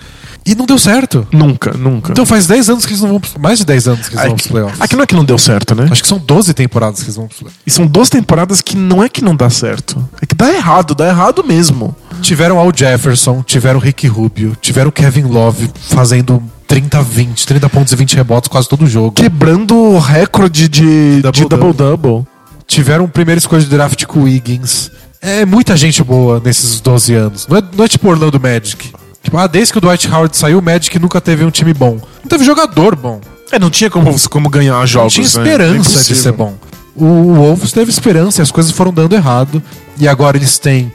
[0.46, 1.26] E não deu certo.
[1.32, 2.12] Nunca, nunca.
[2.12, 3.20] Então faz 10 anos que eles não vão.
[3.20, 4.80] pros- Mais de 10 anos que eles vão pros playoffs.
[4.80, 5.88] aqui não é que não deu certo, né?
[5.90, 7.60] Acho que são 12 temporadas que eles vão pros playoffs.
[7.66, 10.06] E são duas temporadas que não é que não dá certo.
[10.20, 11.96] É que dá errado, dá errado mesmo.
[12.20, 17.96] Tiveram Al Jefferson, tiveram Rick Rubio, tiveram Kevin Love fazendo 30, 20, 30 pontos e
[17.96, 19.12] 20 rebotes quase todo jogo.
[19.12, 22.26] Quebrando o recorde de double-double.
[22.66, 24.90] Tiveram primeira escolha de draft com o Wiggins.
[25.20, 27.46] É muita gente boa nesses 12 anos.
[27.46, 28.92] Não é, não é tipo Orlando Magic.
[29.24, 31.98] Tipo, ah, desde que o Dwight Howard saiu, o Magic nunca teve um time bom.
[32.22, 33.20] Não teve jogador bom.
[33.50, 35.14] É, não tinha como, como ganhar Não jogos.
[35.14, 35.28] tinha né?
[35.28, 36.22] esperança de Impossível.
[36.22, 36.54] ser bom.
[36.94, 39.62] O Wolves teve esperança e as coisas foram dando errado.
[39.98, 40.92] E agora eles têm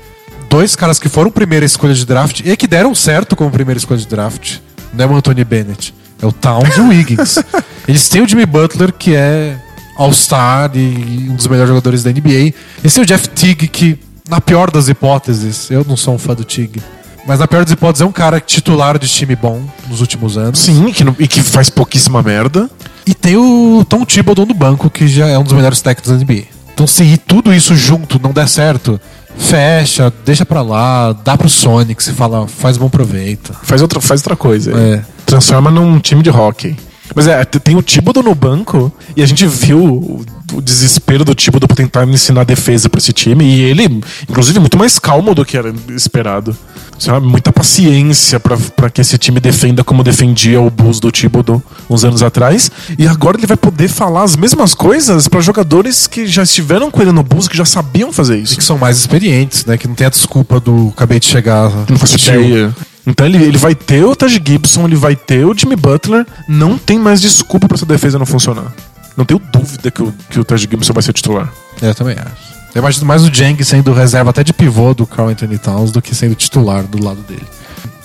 [0.50, 4.00] dois caras que foram primeira escolha de draft e que deram certo como primeira escolha
[4.00, 4.58] de draft.
[4.94, 5.94] Não é o Anthony Bennett.
[6.22, 7.40] É o Towns e o Wiggins.
[7.88, 9.58] eles têm o Jimmy Butler, que é
[9.98, 12.54] All-Star e um dos melhores jogadores da NBA.
[12.84, 13.98] Eles têm o Jeff Teague, que
[14.30, 16.82] na pior das hipóteses, eu não sou um fã do Tig,
[17.30, 20.58] mas na pior das hipóteses é um cara titular de time bom nos últimos anos.
[20.60, 22.68] Sim, e que, não- e que faz pouquíssima merda.
[23.06, 26.18] E tem o Tom Thibodeau no banco, que já é um dos melhores técnicos da
[26.18, 26.46] NBA.
[26.74, 29.00] Então se tudo isso junto não der certo,
[29.38, 33.54] fecha, deixa pra lá, dá pro Sonic, se fala, faz bom proveito.
[33.64, 34.72] Faz outra, faz outra coisa.
[34.76, 35.02] É.
[35.26, 36.76] Transforma num time de hockey.
[37.16, 41.34] Mas é, tem o Thibodeau no banco e a gente viu o, o desespero do
[41.34, 43.44] Thibodeau pra tentar ensinar defesa pra esse time.
[43.44, 46.56] E ele, inclusive, muito mais calmo do que era esperado.
[47.00, 47.26] Sabe?
[47.26, 52.22] Muita paciência pra que esse time defenda como defendia o Bulls do Thibodeau uns anos
[52.22, 52.70] atrás.
[52.98, 57.02] E agora ele vai poder falar as mesmas coisas pra jogadores que já estiveram com
[57.02, 58.58] ele no Bulls, que já sabiam fazer E isso.
[58.58, 59.78] que são mais experientes, né?
[59.78, 61.72] Que não tem a desculpa do acabei de chegar.
[61.90, 62.76] Não faço tio." ideia.
[63.08, 66.28] Então ele, ele vai ter o Taj Gibson, ele vai ter o Jimmy Butler.
[66.48, 68.74] Não tem mais desculpa pra essa defesa não funcionar.
[69.16, 71.52] Não tenho dúvida que o, que o Taj Gibson vai ser titular.
[71.82, 72.59] Eu também acho.
[72.80, 76.02] Eu imagino mais o Jeng sendo reserva até de pivô do Carl Anthony Towns do
[76.02, 77.44] que sendo titular do lado dele.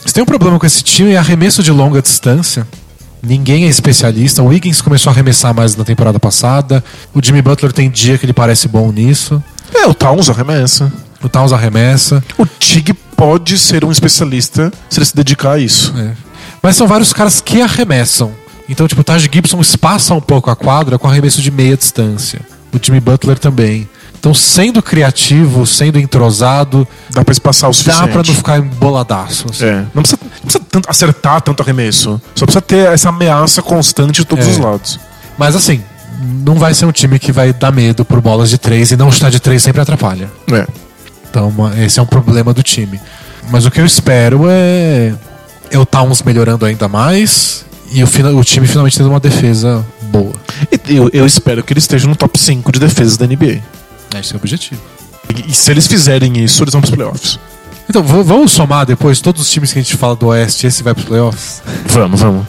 [0.05, 2.67] Se tem um problema com esse time é arremesso de longa distância.
[3.23, 4.43] Ninguém é especialista.
[4.43, 6.83] O Wiggins começou a arremessar mais na temporada passada.
[7.15, 9.41] O Jimmy Butler tem dia que ele parece bom nisso.
[9.73, 10.93] É, o Towns arremessa.
[11.23, 12.21] O Towns arremessa.
[12.37, 15.95] O Tig pode ser um especialista se ele se dedicar a isso.
[15.97, 16.15] É.
[16.61, 18.33] Mas são vários caras que arremessam.
[18.69, 22.41] Então, tipo, o Taj Gibson espaça um pouco a quadra com arremesso de meia distância.
[22.73, 23.89] O Jimmy Butler também.
[24.25, 28.07] Então, sendo criativo, sendo entrosado, Dá pra espaçar o suficiente.
[28.07, 29.45] dá pra não ficar emboladaço.
[29.51, 29.67] assim.
[29.67, 29.85] É.
[29.95, 32.19] Não precisa, não precisa tanto acertar tanto arremesso.
[32.35, 34.51] Só precisa ter essa ameaça constante de todos É.
[34.51, 34.99] os lados.
[35.37, 35.83] Mas assim,
[36.43, 39.13] não vai ser um time que vai dar medo por bolas de três e não
[39.13, 40.31] chutar de três sempre atrapalha.
[40.51, 40.67] É.
[41.29, 42.99] Então, uma- esse é um problema do time.
[43.51, 45.13] Mas o que eu espero é,
[45.71, 48.09] é o Towns melhorando ainda mais e o,
[48.39, 50.33] o time finalmente tendo uma defesa boa.
[50.89, 53.61] Eu, eu espero que ele esteja no top 5 de defesas da NBA.
[54.21, 54.81] Esse é o objetivo.
[55.35, 57.39] E, e se eles fizerem isso, eles vão pros playoffs.
[57.89, 60.95] Então, vamos somar depois todos os times que a gente fala do Oeste, esse vai
[60.95, 61.63] pros playoffs?
[61.87, 62.47] Vamos, vamos.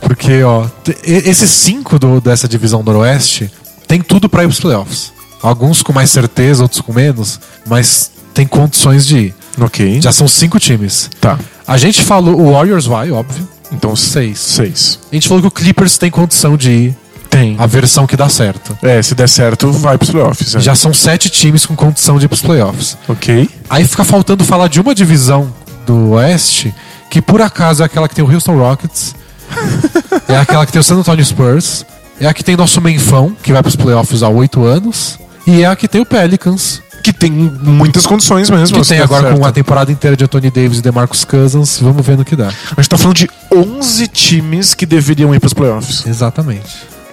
[0.00, 0.66] Porque, ó,
[1.02, 3.50] esses cinco do- dessa divisão noroeste
[3.88, 5.12] tem tudo pra ir pros playoffs.
[5.42, 9.34] Alguns com mais certeza, outros com menos, mas tem condições de ir.
[9.58, 10.00] Ok.
[10.02, 11.10] Já são cinco times.
[11.20, 11.38] Tá.
[11.66, 13.48] A gente falou, o Warriors vai, óbvio.
[13.72, 14.38] Então, Seis.
[14.38, 14.98] Seis.
[15.10, 16.96] A gente falou que o Clippers tem condição de ir,
[17.30, 17.56] Tem.
[17.58, 18.76] a versão que dá certo.
[18.82, 20.54] É, se der certo, vai pros playoffs.
[20.54, 20.60] é.
[20.60, 22.96] Já são sete times com condição de ir pros playoffs.
[23.08, 23.48] Ok.
[23.68, 25.52] Aí fica faltando falar de uma divisão
[25.86, 26.74] do Oeste,
[27.10, 29.14] que por acaso é aquela que tem o Houston Rockets,
[30.28, 31.84] é aquela que tem o San Antonio Spurs,
[32.20, 35.66] é a que tem nosso Menfão, que vai pros playoffs há oito anos, e é
[35.66, 38.78] a que tem o Pelicans, Que tem muitas condições mesmo.
[38.78, 39.34] que se tem der agora certo.
[39.36, 41.78] com uma temporada inteira de Anthony Davis e DeMarcus Cousins.
[41.80, 42.48] Vamos ver no que dá.
[42.48, 46.04] A gente tá falando de 11 times que deveriam ir pros playoffs.
[46.04, 46.66] Exatamente.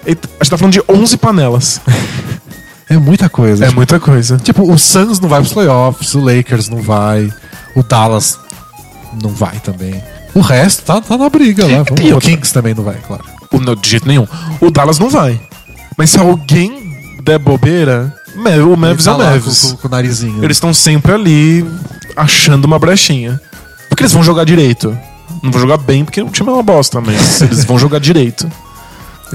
[0.05, 1.81] A gente tá falando de 11 panelas.
[2.89, 3.63] É muita coisa.
[3.63, 4.37] É tipo, muita coisa.
[4.37, 7.31] tipo, o Suns não vai pros playoffs, o Lakers não vai,
[7.75, 8.37] o Dallas
[9.21, 10.01] não vai também.
[10.35, 11.83] O resto tá, tá na briga lá.
[11.83, 13.23] Vamos, E o Kings também não vai, claro.
[13.51, 14.27] O, não, de jeito nenhum.
[14.59, 15.39] O Dallas não vai.
[15.97, 19.61] Mas se alguém der bobeira, o Mavis é Ele o tá Mavis.
[19.61, 20.43] Com, com- com o narizinho.
[20.43, 21.65] Eles estão sempre ali
[22.15, 23.39] achando uma brechinha.
[23.89, 24.95] Porque eles vão jogar direito.
[25.41, 28.51] Não vão jogar bem porque o time é uma bosta, mas eles vão jogar direito.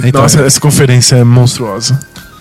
[0.02, 1.98] Então, Nossa, essa conferência é monstruosa.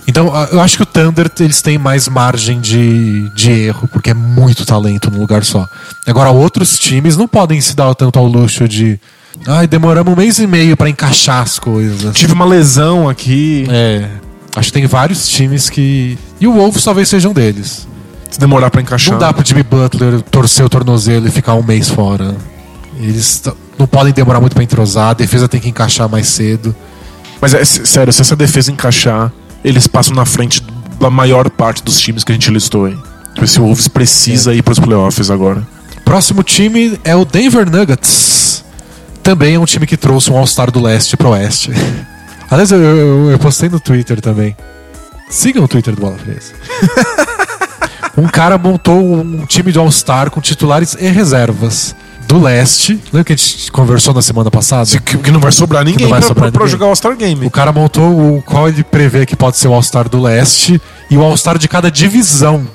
[0.07, 4.13] Então, eu acho que o Thunder eles têm mais margem de, de erro, porque é
[4.13, 5.67] muito talento num lugar só.
[6.05, 8.97] Agora, outros times não podem se dar tanto ao luxo de.
[9.45, 12.15] Ai, demoramos um mês e meio pra encaixar as coisas.
[12.15, 13.67] Tive uma lesão aqui.
[13.69, 14.07] É.
[14.55, 16.17] Acho que tem vários times que.
[16.39, 17.85] E o Wolves talvez seja um deles.
[18.31, 19.13] Se demorar pra encaixar.
[19.13, 22.35] Não dá pro Jimmy Butler torcer o tornozelo e ficar um mês fora.
[22.97, 23.43] Eles
[23.77, 26.75] não podem demorar muito pra entrosar, a defesa tem que encaixar mais cedo.
[27.41, 29.31] Mas é sério, se essa defesa encaixar,
[29.63, 30.61] eles passam na frente
[30.99, 32.97] da maior parte dos times que a gente listou aí.
[33.33, 35.61] Tipo, Esse Wolves precisa ir pros playoffs agora.
[36.03, 38.63] Próximo time é o Denver Nuggets.
[39.21, 41.71] Também é um time que trouxe um All-Star do leste pro oeste.
[42.49, 44.55] Aliás, eu, eu- eu postei no Twitter também.
[45.29, 46.53] Sigam o Twitter do Bola Presa.
[48.17, 51.93] um cara montou um time de All-Star com titulares e reservas
[52.27, 52.93] do leste.
[53.11, 54.85] Lembra que a gente conversou na semana passada?
[54.85, 56.71] Se- Que, que não vai sobrar ninguém vai pra, sobrar pra- pra ninguém.
[56.71, 57.45] jogar o All-Star Game.
[57.45, 61.17] O cara montou o qual ele prevê que pode ser o All-Star do leste e
[61.17, 62.67] o All-Star de cada divisão.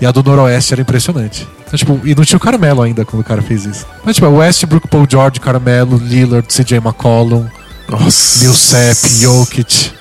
[0.00, 1.46] E a do Noroeste era impressionante.
[1.66, 3.86] Então, tipo, e não tinha o Carmelo ainda quando o cara fez isso.
[4.04, 7.46] Mas, tipo, Westbrook, Paul George, Carmelo, Lillard, CJ McCollum.
[8.40, 9.92] Millsap, Jokic,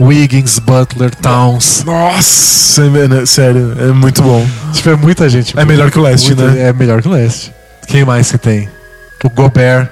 [0.00, 1.84] Wiggins, Butler, Towns.
[1.84, 4.46] Nossa, é- né, sério, é muito bom.
[4.72, 5.58] Tipo, é muita gente.
[5.58, 6.68] É melhor que o leste, Muita- né?
[6.68, 7.52] É melhor que o leste.
[7.86, 8.68] Quem mais que tem?
[9.24, 9.88] O Gobert.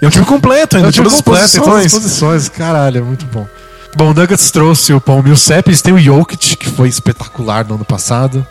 [0.00, 1.92] E é um time completo ainda, É um time completo, em todas as posições.
[1.92, 2.48] posições.
[2.48, 3.46] Caralho, é muito bom.
[3.96, 7.74] Bom, o Nuggets trouxe o Paul Millsap, eles têm o Jokic, que foi espetacular no
[7.74, 8.46] ano passado.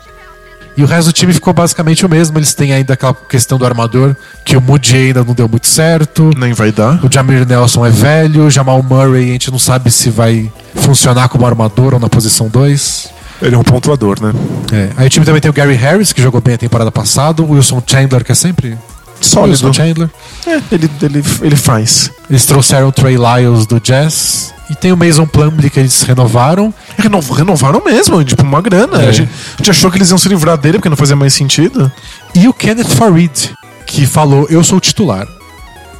[0.76, 2.38] E o resto do time ficou basicamente o mesmo.
[2.38, 6.30] Eles têm ainda aquela questão do armador, que o Moody ainda não deu muito certo.
[6.38, 7.04] Nem vai dar.
[7.04, 11.28] O Jamir Nelson é velho, o Jamal Murray a gente não sabe se vai funcionar
[11.28, 13.10] como armador ou na posição 2.
[13.42, 14.32] Ele é um pontuador, né?
[14.72, 14.90] É.
[14.96, 17.50] Aí o time também tem o Gary Harris, que jogou bem a temporada passada, o
[17.52, 18.76] Wilson Chandler, que é sempre
[19.20, 19.50] Sólido.
[19.66, 20.10] Wilson Chandler.
[20.46, 22.10] É, ele, ele, ele faz.
[22.28, 24.52] Eles trouxeram o Trey Lyles do Jazz.
[24.70, 26.72] E tem o Mason Plumlee que eles renovaram.
[26.96, 29.02] Renov- renovaram mesmo, tipo, uma grana.
[29.02, 29.08] É.
[29.08, 31.34] A, gente, a gente achou que eles iam se livrar dele porque não fazia mais
[31.34, 31.90] sentido.
[32.34, 33.50] E o Kenneth Farid,
[33.84, 35.26] que falou: Eu sou o titular.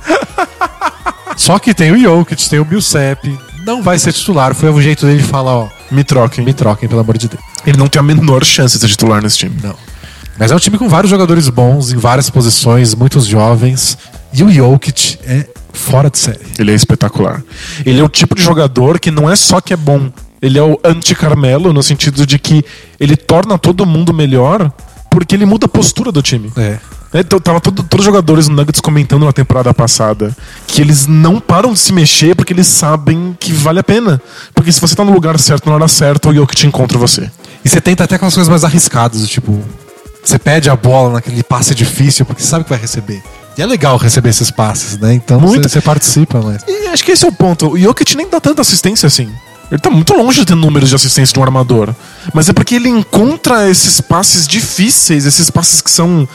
[1.37, 3.39] Só que tem o Jokic, tem o Millsap.
[3.67, 4.55] Não vai ser titular.
[4.55, 6.45] Foi o jeito dele falar: Ó, Me troquem.
[6.45, 7.43] me troquem, pelo amor de Deus.
[7.67, 9.57] Ele não tem a menor chance de ser titular nesse time.
[9.63, 9.75] Não.
[10.39, 13.99] Mas é um time com vários jogadores bons, em várias posições, muitos jovens.
[14.33, 16.41] E o Jokic é fora de série.
[16.59, 17.43] Ele é espetacular.
[17.85, 20.11] Ele é o tipo de jogador que não é só que é bom,
[20.41, 22.65] ele é o anti-Carmelo no sentido de que
[22.99, 24.73] ele torna todo mundo melhor
[25.11, 26.51] porque ele muda a postura do time.
[26.57, 26.79] É.
[27.13, 30.35] É, então, tava todo- todos os jogadores no Nuggets comentando na temporada passada
[30.67, 34.23] que eles não param de se mexer porque eles sabem que vale a pena.
[34.55, 37.29] Porque se você tá no lugar certo na hora certa, o Jokic encontra você.
[37.65, 39.61] E você tenta até aquelas coisas mais arriscadas, do tipo,
[40.25, 43.21] você pede a bola naquele passe difícil porque sabe que vai receber.
[43.59, 45.13] E é legal receber esses passes, né?
[45.13, 45.65] Então Muito.
[45.65, 46.63] você, você participa, mas.
[46.69, 47.73] E acho que esse é o ponto.
[47.73, 49.29] O Jokic nem dá tanta assistência assim.
[49.71, 51.95] Ele tá muito longe de ter números de assistência de um armador.
[52.33, 56.29] Mas é porque ele encontra esses passes difíceis, esses passes que são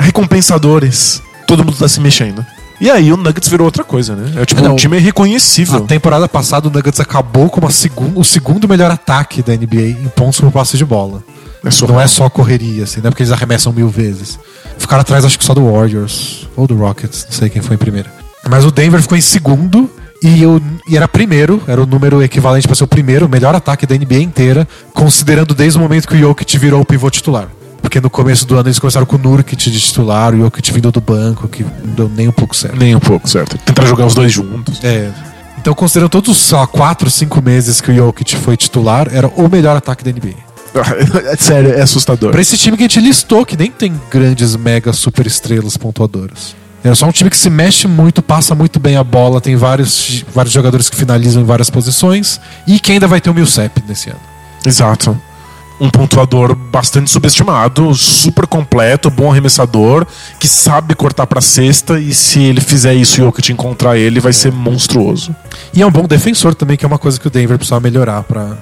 [0.00, 1.22] recompensadores.
[1.46, 2.44] Todo mundo tá se mexendo.
[2.80, 4.40] E aí o Nuggets virou outra coisa, né?
[4.40, 4.72] É tipo, É, não.
[4.72, 5.82] um time reconhecível.
[5.84, 10.08] A temporada passada o Nuggets acabou com segun- o segundo melhor ataque da NBA em
[10.16, 11.22] pontos por passe de bola.
[11.62, 11.96] É surreal.
[11.98, 14.38] Não é só correria, assim, não é porque eles arremessam mil vezes.
[14.78, 17.78] Ficaram atrás, acho que só do Warriors ou do Rockets, não sei quem foi em
[17.78, 18.08] primeiro.
[18.48, 19.90] Mas o Denver ficou em segundo
[20.22, 23.54] e, eu, e era primeiro, era o número equivalente para ser o primeiro, o melhor
[23.54, 27.48] ataque da NBA inteira, considerando desde o momento que o Jokic virou o pivô titular.
[27.80, 30.90] Porque no começo do ano eles começaram com o Nurkic de titular, o Jokic vindo
[30.92, 32.76] do banco, que não deu nem um pouco certo.
[32.76, 33.56] Nem um pouco, certo.
[33.58, 34.82] Tentar jogar os dois juntos.
[34.84, 35.10] É.
[35.58, 39.48] Então, considerando todos os lá, 4, 5 meses que o Jokic foi titular, era o
[39.48, 40.34] melhor ataque da NBA.
[41.38, 42.30] Sério, é assustador.
[42.30, 46.54] Pra esse time que a gente listou, que nem tem grandes mega super estrelas pontuadoras.
[46.82, 50.24] É só um time que se mexe muito, passa muito bem a bola, tem vários,
[50.34, 54.08] vários jogadores que finalizam em várias posições e que ainda vai ter o Millsap nesse
[54.08, 54.20] ano.
[54.64, 55.20] Exato.
[55.80, 60.06] Um pontuador bastante subestimado, super completo, bom arremessador,
[60.38, 63.96] que sabe cortar pra cesta e se ele fizer isso e o que te encontrar
[63.96, 65.34] ele, vai ser monstruoso.
[65.72, 68.22] E é um bom defensor também, que é uma coisa que o Denver precisa melhorar
[68.24, 68.58] pra.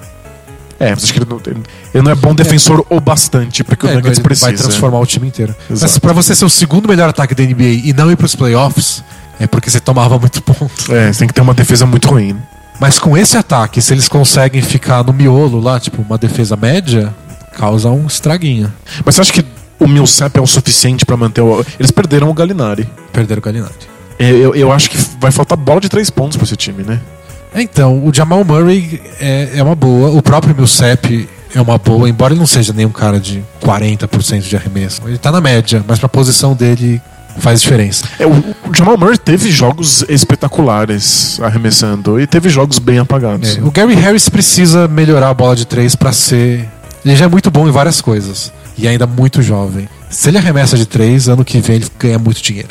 [0.79, 3.85] É, mas acho que ele não, ele- não é bom defensor o bastante para que
[3.85, 4.47] o É, Nuggets ele precisa.
[4.47, 5.53] vai transformar o time inteiro.
[5.69, 5.99] Mas Exato.
[5.99, 9.03] pra você ser o segundo melhor ataque da NBA e não ir pros playoffs,
[9.41, 10.93] é porque você tomava muito ponto.
[10.95, 12.37] É, você tem que ter uma defesa muito ruim.
[12.79, 17.13] Mas com esse ataque, se eles conseguem ficar no miolo lá, tipo, uma defesa média,
[17.57, 18.71] causa um estraguinho.
[19.05, 19.45] Mas você acha que
[19.79, 21.65] o Millsap é o suficiente pra manter o.
[21.79, 22.89] Eles perderam o Gallinari.
[23.11, 23.73] Perderam o Galinari.
[24.17, 26.99] É, Eu, eu acho que vai faltar bola de três pontos pra esse time, né?
[27.55, 30.09] Então, o Jamal Murray é, é uma boa.
[30.11, 34.55] O próprio Millsap é uma boa, embora ele não seja nenhum cara de 40% de
[34.55, 35.01] arremesso.
[35.05, 37.01] Ele tá na média, mas pra posição dele
[37.37, 38.05] faz diferença.
[38.17, 43.57] É, o, o Jamal Murray teve jogos espetaculares arremessando e teve jogos bem apagados.
[43.57, 46.67] É, o Gary Harris precisa melhorar a bola de três pra ser.
[47.05, 48.51] Ele já é muito bom em várias coisas.
[48.77, 49.89] E ainda muito jovem.
[50.09, 52.69] Se ele arremessa de três, ano que vem ele ganha muito dinheiro.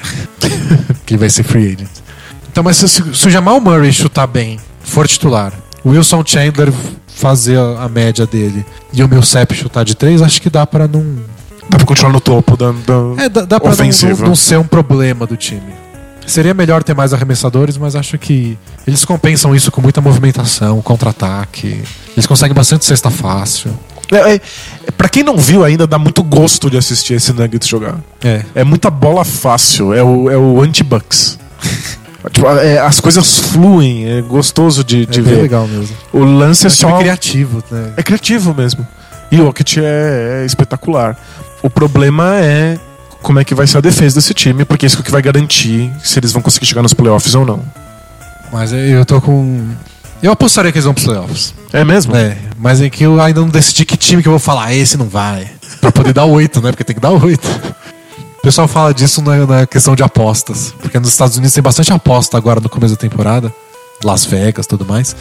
[1.07, 1.89] que vai ser free agent.
[2.51, 5.53] Então, mas se, se o Jamal Murray chutar bem, for titular,
[5.85, 6.73] o Wilson Chandler
[7.07, 11.05] fazer a, média dele e o Millsap chutar de três, acho que dá pra não.
[11.69, 12.73] Dá pra continuar no topo da.
[12.73, 15.73] da- É, dá, dá pra não, não, não ser um problema do time.
[16.27, 21.83] Seria melhor ter mais arremessadores, mas acho que eles compensam isso com muita movimentação, contra-ataque.
[22.15, 23.71] Eles conseguem bastante cesta fácil.
[24.13, 24.41] É, é,
[24.97, 27.97] pra quem não viu ainda, dá muito gosto de assistir esse Nuggets jogar.
[28.23, 28.43] É.
[28.55, 31.39] É muita bola fácil, é o, é o anti-bucks.
[32.33, 35.41] Tipo, é, as coisas fluem, é gostoso de, de é ver.
[35.43, 35.97] legal mesmo.
[36.13, 36.99] O lance é É só.
[36.99, 37.93] criativo, né?
[37.97, 38.87] É criativo mesmo.
[39.31, 41.17] E o Jokic é, é espetacular.
[41.63, 42.79] O problema é
[43.23, 45.93] como é que vai ser a defesa desse time, porque é isso que vai garantir
[46.03, 47.63] se eles vão conseguir chegar nos playoffs ou não.
[48.53, 49.67] Mas eu tô com.
[50.23, 51.55] Eu apostaria que eles vão pros playoffs.
[51.73, 52.17] É mesmo?
[52.17, 54.75] É, mas é que eu ainda não decidi que time que eu vou falar, "Ah,
[54.75, 55.49] esse não vai.
[55.81, 56.71] Pra poder dar oito, né?
[56.71, 57.47] Porque tem que dar oito.
[58.39, 60.73] O pessoal fala disso na, na questão de apostas.
[60.81, 63.53] Porque nos Estados Unidos tem bastante aposta agora no começo da temporada.
[64.03, 65.15] Las Vegas tudo mais.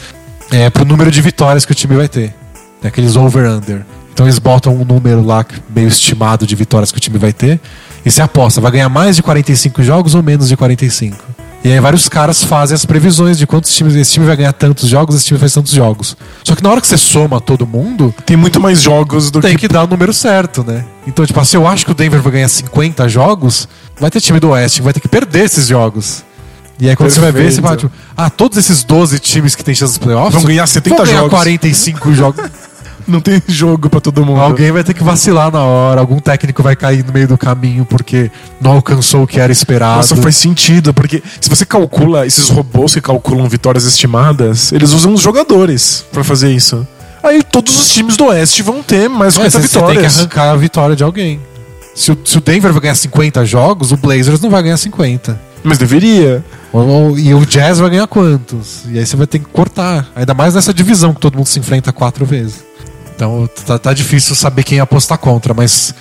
[0.51, 2.34] É pro número de vitórias que o time vai ter.
[2.82, 3.86] Tem aqueles over-under.
[4.18, 7.61] Então eles botam um número lá meio estimado de vitórias que o time vai ter.
[8.03, 11.15] E você aposta, vai ganhar mais de 45 jogos ou menos de 45.
[11.63, 14.89] E aí vários caras fazem as previsões de quantos times esse time vai ganhar tantos
[14.89, 16.18] jogos, esse time faz tantos jogos.
[16.43, 19.51] Só que na hora que você soma todo mundo, Tem muito mais jogos do tem
[19.51, 19.68] que.
[19.68, 20.84] que dar o número certo, né?
[21.05, 24.39] Então, tipo, se eu acho que o Denver vai ganhar 50 jogos, vai ter time
[24.39, 26.24] do Oeste vai ter que perder esses jogos.
[26.80, 29.63] E aí quando você vai ver, você fala, tipo, ah, todos esses 12 times que
[29.63, 31.32] tem chance dos playoffs Vão ganhar 70 vão ganhar jogos.
[31.38, 32.45] 45 jogos.
[33.08, 34.41] Não tem jogo pra todo mundo.
[34.41, 37.86] Alguém vai ter que vacilar na hora, algum técnico vai cair no meio do caminho
[37.86, 38.30] porque
[38.60, 39.97] não alcançou o que era esperado.
[39.97, 45.14] Nossa, faz sentido, porque se você calcula esses robôs que calculam vitórias estimadas, eles usam
[45.14, 46.86] os jogadores pra fazer isso.
[47.24, 49.88] Aí todos os times do Oeste vão ter mais É, 50 você, você tem que
[49.93, 50.18] vitórias.
[50.20, 51.39] arrancar a vitória de alguém.
[51.95, 55.39] Se o, se o Denver vai ganhar 50 jogos, o Blazers não vai ganhar 50.
[55.64, 56.43] Mas deveria.
[57.18, 58.82] E o Jazz vai ganhar quantos?
[58.88, 60.08] E aí você vai ter que cortar.
[60.16, 62.66] Ainda mais nessa divisão que todo mundo se enfrenta quatro vezes.
[63.18, 65.93] Então tá, tá difícil saber quem apostar contra, mas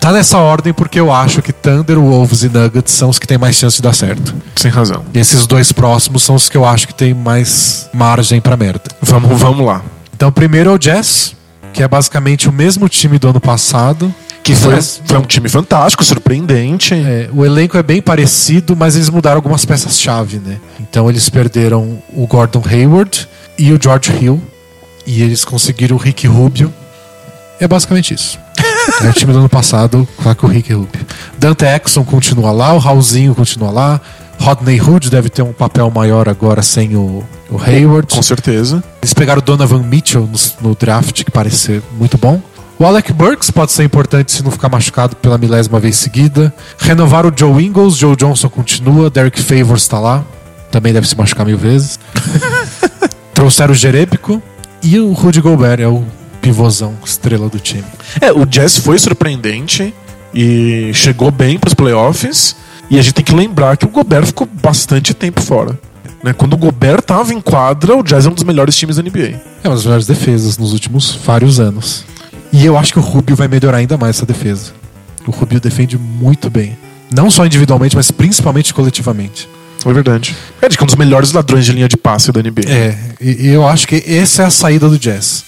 [0.00, 3.36] tá nessa ordem porque eu acho que Thunder, Wolves e Nuggets são os que têm
[3.36, 4.32] mais chance de dar certo.
[4.54, 5.04] Sem razão.
[5.12, 8.84] E esses dois próximos são os que eu acho que tem mais margem pra merda.
[9.02, 9.82] Vamos, vamos lá.
[10.14, 11.34] Então, primeiro é o Jazz,
[11.72, 14.14] que é basicamente o mesmo time do ano passado.
[14.42, 16.94] Que foi, foi um time fantástico, surpreendente.
[16.94, 20.58] É, o elenco é bem parecido, mas eles mudaram algumas peças-chave, né?
[20.78, 24.40] Então eles perderam o Gordon Hayward e o George Hill.
[25.06, 26.72] E eles conseguiram o Rick Rubio.
[27.58, 28.38] É basicamente isso.
[29.02, 31.06] É o time do ano passado, lá com o Rick Rubio.
[31.38, 34.00] Dante Exxon continua lá, o Raulzinho continua lá.
[34.40, 38.14] Rodney Hood deve ter um papel maior agora sem o, o Hayward.
[38.14, 38.82] Com certeza.
[39.02, 42.40] Eles pegaram o Donovan Mitchell no, no draft, que parece ser muito bom.
[42.78, 46.52] O Alec Burks pode ser importante se não ficar machucado pela milésima vez seguida.
[46.78, 50.24] Renovaram o Joe Ingles, Joe Johnson continua, Derek Favors tá lá.
[50.70, 52.00] Também deve se machucar mil vezes.
[53.34, 54.42] Trouxeram o Jerebico
[54.82, 56.04] e o Rudy Gobert, é o
[56.40, 57.84] pivôzão, estrela do time.
[58.20, 59.94] É, o Jazz foi surpreendente
[60.34, 62.56] e chegou bem pros playoffs.
[62.90, 65.78] E a gente tem que lembrar que o Gobert ficou bastante tempo fora.
[66.24, 66.32] Né?
[66.32, 69.40] Quando o Gobert tava em quadra, o Jazz é um dos melhores times da NBA.
[69.62, 72.04] É uma das melhores defesas nos últimos vários anos.
[72.52, 74.72] E eu acho que o Rubio vai melhorar ainda mais essa defesa.
[75.26, 76.76] O Rubio defende muito bem.
[77.14, 79.48] Não só individualmente, mas principalmente coletivamente.
[79.84, 80.36] É verdade.
[80.60, 82.68] É de que é um dos melhores ladrões de linha de passe da NBA.
[82.70, 85.44] É, e, e eu acho que essa é a saída do Jazz.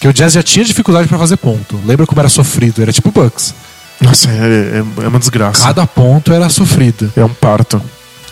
[0.00, 1.78] Que o Jazz já tinha dificuldade pra fazer ponto.
[1.84, 2.82] Lembra como era sofrido?
[2.82, 3.54] Era tipo Bucks.
[4.00, 5.62] Nossa, é, é- é uma desgraça.
[5.64, 7.12] Cada ponto era sofrido.
[7.16, 7.80] É um parto.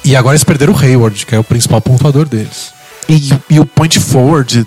[0.05, 2.72] E agora eles perderam o Hayward, que é o principal pontuador deles.
[3.09, 4.66] E, e o point forward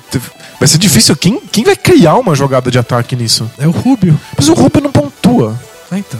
[0.59, 1.15] vai ser difícil.
[1.15, 3.49] Quem, quem vai criar uma jogada de ataque nisso?
[3.59, 4.19] É o Rubio.
[4.35, 5.59] Mas o Rubio não pontua.
[5.91, 6.19] Ah, então.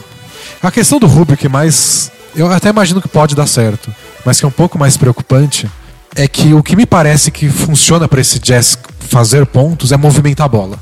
[0.61, 2.11] A questão do Rubio que mais.
[2.37, 3.91] Eu até imagino que pode dar certo,
[4.23, 5.67] mas que é um pouco mais preocupante
[6.15, 10.45] é que o que me parece que funciona pra esse Jazz fazer pontos é movimentar
[10.45, 10.79] a bola.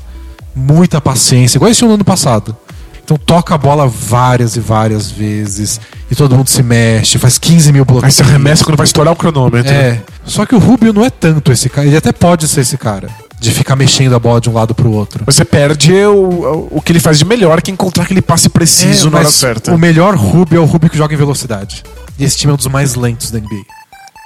[0.54, 2.54] Muita paciência, igual esse no ano passado.
[3.02, 5.80] Então toca a bola várias e várias vezes
[6.10, 8.14] e todo mundo se mexe, faz 15 mil Aí bloqueios.
[8.14, 9.72] você arremessa quando vai estourar o cronômetro.
[9.72, 10.02] É.
[10.24, 11.86] Só que o Rubio não é tanto esse cara.
[11.86, 13.08] Ele até pode ser esse cara.
[13.38, 15.24] De ficar mexendo a bola de um lado pro outro.
[15.26, 19.08] Você perde o, o que ele faz de melhor, que é encontrar aquele passe preciso
[19.08, 19.74] É, na hora certa.
[19.74, 21.84] O melhor Rubio é o Rubio que joga em velocidade.
[22.18, 23.62] E esse time é um dos mais lentos da NBA.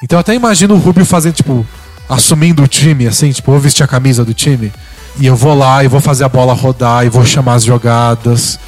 [0.02, 1.66] Então eu até imagino o Rubio fazendo, tipo,
[2.08, 4.72] assumindo o time, assim, tipo, vou vestir a camisa do time.
[5.18, 8.58] E eu vou lá e vou fazer a bola rodar e vou chamar as jogadas.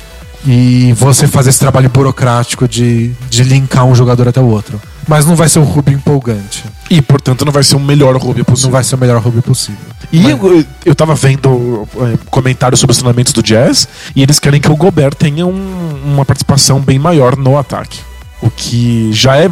[0.44, 4.80] E você fazer esse trabalho burocrático de, de linkar um jogador até o outro.
[5.08, 6.64] Mas não vai ser um Rubio empolgante.
[6.90, 8.68] E, portanto, não vai ser o melhor Rubio possível.
[8.68, 9.80] Não vai ser o melhor Rubio possível.
[10.12, 14.38] E Mas- eu, eu tava vendo é, comentários sobre os treinamentos do Jazz e eles
[14.38, 17.98] querem que o Gobert tenha um- uma participação bem maior no ataque.
[18.40, 19.50] O que já é,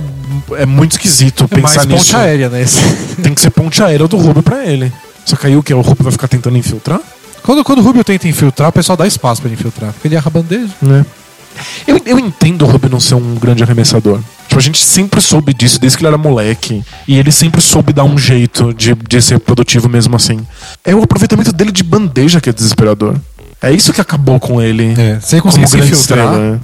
[0.56, 2.16] é muito esquisito É mais pensar ponte nisso.
[2.16, 2.64] aérea, né?
[3.22, 4.92] Tem que ser ponte aérea do Rubio pra ele.
[5.24, 5.72] Só que aí o que?
[5.74, 7.00] O Rubio vai ficar tentando infiltrar?
[7.42, 9.92] Quando, quando o Rubio tenta infiltrar, o pessoal dá espaço pra ele infiltrar.
[9.92, 10.70] Porque ele erra a bandeja.
[10.82, 11.04] Né?
[11.86, 14.20] Eu, eu entendo o Rubio não ser um grande arremessador.
[14.48, 16.82] Tipo, a gente sempre soube disso desde que ele era moleque.
[17.06, 20.40] E ele sempre soube dar um jeito de, de ser produtivo mesmo assim.
[20.84, 23.14] É o aproveitamento dele de bandeja que é desesperador.
[23.62, 24.94] É isso que acabou com ele.
[24.98, 26.60] É, se ele como conseguisse grande infiltrar, estrela.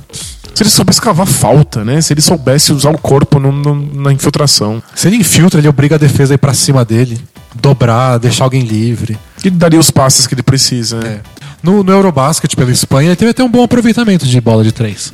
[0.54, 2.00] Se ele soubesse cavar falta, né?
[2.00, 4.82] Se ele soubesse usar o corpo no- no- na infiltração.
[4.94, 7.20] Se ele infiltra, ele obriga a defesa a ir pra cima dele,
[7.54, 9.18] dobrar, deixar alguém livre.
[9.44, 10.98] Ele daria os passes que ele precisa.
[10.98, 11.20] né?
[11.20, 11.35] É.
[11.62, 15.12] No, no Eurobasket pela Espanha, ele teve até um bom aproveitamento de bola de três.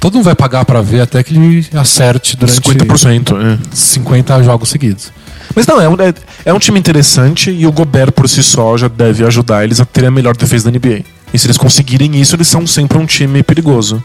[0.00, 3.34] Todo mundo vai pagar pra ver até que ele acerte durante 50%.
[3.36, 3.58] É.
[3.72, 5.12] 50 jogos seguidos.
[5.54, 6.14] Mas não, é um, é,
[6.46, 9.84] é um time interessante e o Gobert por si só já deve ajudar eles a
[9.84, 11.04] terem a melhor defesa da NBA.
[11.32, 14.02] E se eles conseguirem isso, eles são sempre um time perigoso.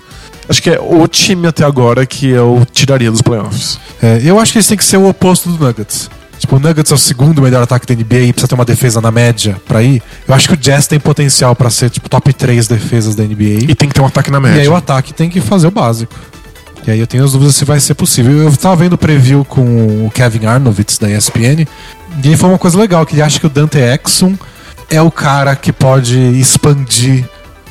[0.49, 3.79] Acho que é o time até agora que eu tiraria dos playoffs.
[4.01, 6.09] É, eu acho que eles têm que ser o oposto do Nuggets.
[6.37, 9.01] Tipo, o Nuggets é o segundo melhor ataque da NBA e precisa ter uma defesa
[9.01, 10.01] na média pra ir.
[10.27, 13.65] Eu acho que o Jazz tem potencial pra ser tipo top 3 defesas da NBA.
[13.69, 14.61] E tem que ter um ataque na E média.
[14.61, 16.13] aí o ataque tem que fazer o básico.
[16.85, 18.31] E aí eu tenho as dúvidas se vai ser possível.
[18.43, 21.65] Eu tava vendo o preview com o Kevin Arnovitz da ESPN
[22.23, 24.35] e ele falou uma coisa legal, que ele acha que o Dante Exum
[24.89, 27.25] é o cara que pode expandir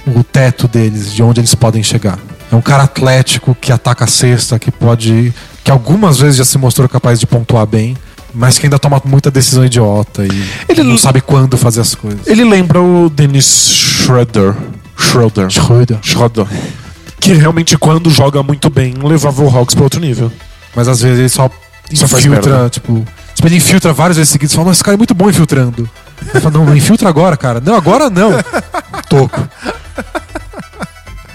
[0.06, 2.18] o teto deles, de onde eles podem chegar.
[2.52, 5.32] É um cara atlético que ataca a cesta, que pode.
[5.64, 7.96] que algumas vezes já se mostrou capaz de pontuar bem,
[8.36, 12.26] mas que ainda toma muita decisão idiota e Ele não sabe quando fazer as coisas.
[12.26, 14.54] Ele lembra o Dennis Schroeder.
[14.96, 15.50] Schroeder.
[15.50, 15.98] Schröder.
[16.02, 16.46] Schroeder.
[17.18, 20.30] Que realmente, quando joga muito bem, levava o Hawks para outro nível.
[20.74, 21.50] Mas às vezes ele só,
[21.94, 23.04] Só infiltra, tipo.
[23.34, 25.88] Tipo, ele infiltra várias vezes seguidas e fala, mas esse cara é muito bom infiltrando.
[26.22, 27.60] Ele fala, não, não infiltra agora, cara.
[27.60, 28.32] Não, agora não.
[29.08, 29.48] Toco.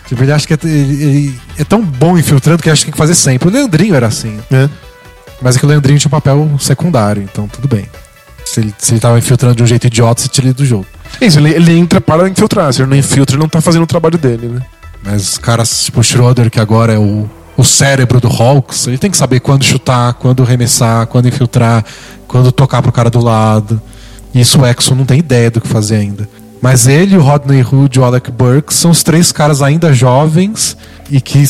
[0.07, 2.91] Tipo, ele acha que é, ele, ele é tão bom infiltrando que acha que tem
[2.91, 3.49] que fazer sempre.
[3.49, 4.39] O Leandrinho era assim.
[4.51, 4.67] É.
[5.41, 7.85] Mas é que o Leandrinho tinha um papel secundário, então tudo bem.
[8.45, 10.85] Se ele, se ele tava infiltrando de um jeito idiota, você tira ele do jogo.
[11.19, 12.71] É Isso, ele, ele entra para infiltrar.
[12.73, 14.61] Se ele não infiltra, ele não tá fazendo o trabalho dele, né?
[15.03, 18.97] Mas os caras, tipo o Schroeder, que agora é o, o cérebro do Hawks, ele
[18.97, 21.83] tem que saber quando chutar, quando arremessar, quando infiltrar,
[22.27, 23.81] quando tocar pro cara do lado.
[24.33, 26.29] E isso o Exxon não tem ideia do que fazer ainda.
[26.61, 30.77] Mas ele, o Rodney Hood e o Alec Burks são os três caras ainda jovens
[31.09, 31.43] e que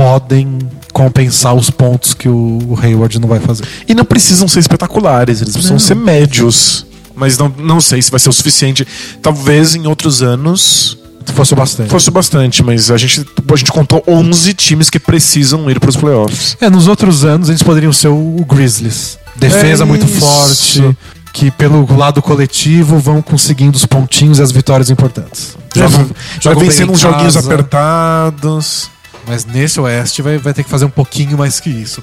[0.00, 0.58] podem
[0.94, 3.64] compensar os pontos que o, Hayward não vai fazer.
[3.86, 5.78] E não precisam ser espetaculares, eles precisam Não.
[5.78, 6.86] ser médios.
[7.14, 8.86] Mas não, não sei se vai ser o suficiente.
[9.20, 10.96] Talvez em outros anos
[11.34, 11.90] Fosse bastante.
[11.90, 15.96] fosse bastante, mas a gente, a gente contou 11 times que precisam ir para os
[15.96, 16.56] playoffs.
[16.60, 19.18] É, nos outros anos eles poderiam ser o, Grizzlies.
[19.36, 20.18] Defesa É muito isso.
[20.18, 20.96] forte,
[21.34, 25.56] que pelo lado coletivo vão conseguindo os pontinhos e as vitórias importantes.
[25.76, 26.06] Jogam, vai
[26.40, 28.90] jogam bem vencendo uns joguinhos apertados.
[29.26, 32.02] Mas nesse Oeste vai, vai ter que fazer um pouquinho mais que isso.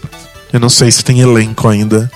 [0.51, 2.09] Eu não sei se tem elenco ainda.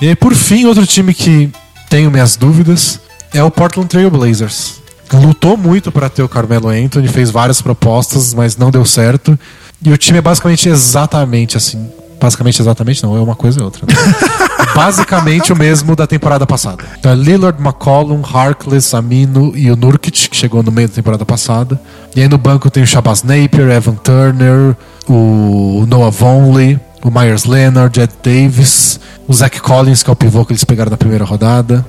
[0.00, 1.50] E aí, por fim, outro time que
[1.88, 3.00] tenho minhas dúvidas
[3.32, 4.80] é o Portland Trail Blazers.
[5.12, 9.38] Lutou muito para ter o Carmelo Anthony, fez várias propostas, mas não deu certo.
[9.82, 11.88] E o time é basicamente exatamente assim.
[12.20, 13.86] Basicamente, exatamente não, é uma coisa e outra.
[13.86, 13.94] né?
[14.74, 16.84] basicamente o mesmo da temporada passada.
[16.98, 21.24] Então é Lillard, McCollum, Harkless, Amino e o Nurkic, que chegou no meio da temporada
[21.24, 21.80] passada.
[22.14, 24.76] E aí no banco tem o Shabazz Napier, Evan Turner,
[25.08, 30.44] o Noah Vonleh, o Myers Leonard, Ed Davis, o Zach Collins, que é o pivô
[30.44, 31.84] que eles pegaram na primeira rodada.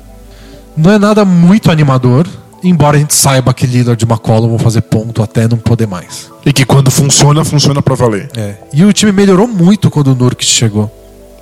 [0.75, 2.27] Não é nada muito animador,
[2.63, 6.29] embora a gente saiba que Lillard e McCollum vão fazer ponto até não poder mais.
[6.45, 8.29] E que quando funciona, funciona pra valer.
[8.35, 8.55] É.
[8.73, 10.91] E o time melhorou muito quando o Nurkic chegou.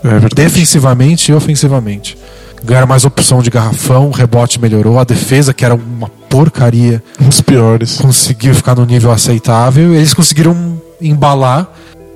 [0.03, 0.35] É verdade.
[0.35, 2.17] Defensivamente e ofensivamente.
[2.63, 7.41] Ganharam mais opção de garrafão, o rebote melhorou, a defesa, que era uma porcaria, Os
[7.41, 7.97] piores.
[7.97, 9.93] conseguiu ficar no nível aceitável.
[9.93, 11.67] Eles conseguiram embalar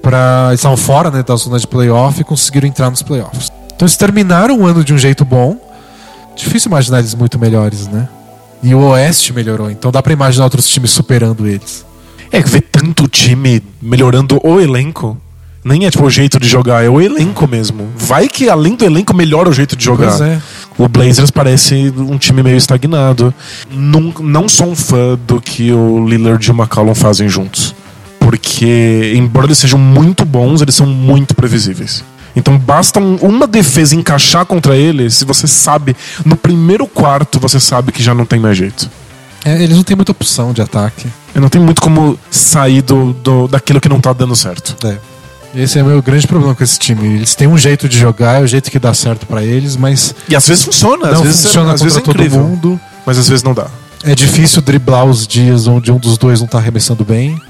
[0.02, 3.52] para Eles estavam fora né, da zona de playoff e conseguiram entrar nos playoffs.
[3.76, 5.58] Então eles terminaram o ano de um jeito bom.
[6.36, 8.08] Difícil imaginar eles muito melhores, né?
[8.62, 11.86] E o Oeste melhorou, então dá pra imaginar outros times superando eles.
[12.32, 15.18] É que ver tanto time melhorando o elenco.
[15.64, 17.88] Nem é tipo o jeito de jogar, é o elenco mesmo.
[17.98, 20.20] Vai que além do elenco melhora o jeito de jogar.
[20.22, 20.40] É.
[20.78, 23.34] O Blazers parece um time meio estagnado.
[23.70, 27.76] Não, não sou um fã do que o Lillard e o McCollum fazem juntos.
[28.20, 32.04] Porque, embora eles sejam muito bons, eles são muito previsíveis.
[32.36, 37.60] Então basta um- uma defesa encaixar contra eles, se você sabe, no primeiro quarto você
[37.60, 38.90] sabe que já não tem mais jeito.
[39.46, 41.08] É, Eles não têm muita opção de ataque.
[41.36, 44.76] E não tem muito como sair do, do- daquilo que não tá dando certo.
[44.88, 44.98] É.
[45.56, 47.16] Esse é o meu grande problema com esse time.
[47.16, 50.14] Eles têm um jeito de jogar, é o jeito que dá certo pra eles, mas
[50.28, 52.80] E às vezes funciona, às não vezes, funciona às contra vezes é todo incrível, mundo.
[53.06, 53.66] mas às vezes não dá.
[54.04, 57.42] É difícil driblar os dias onde um dos dois não tá arremessando bem.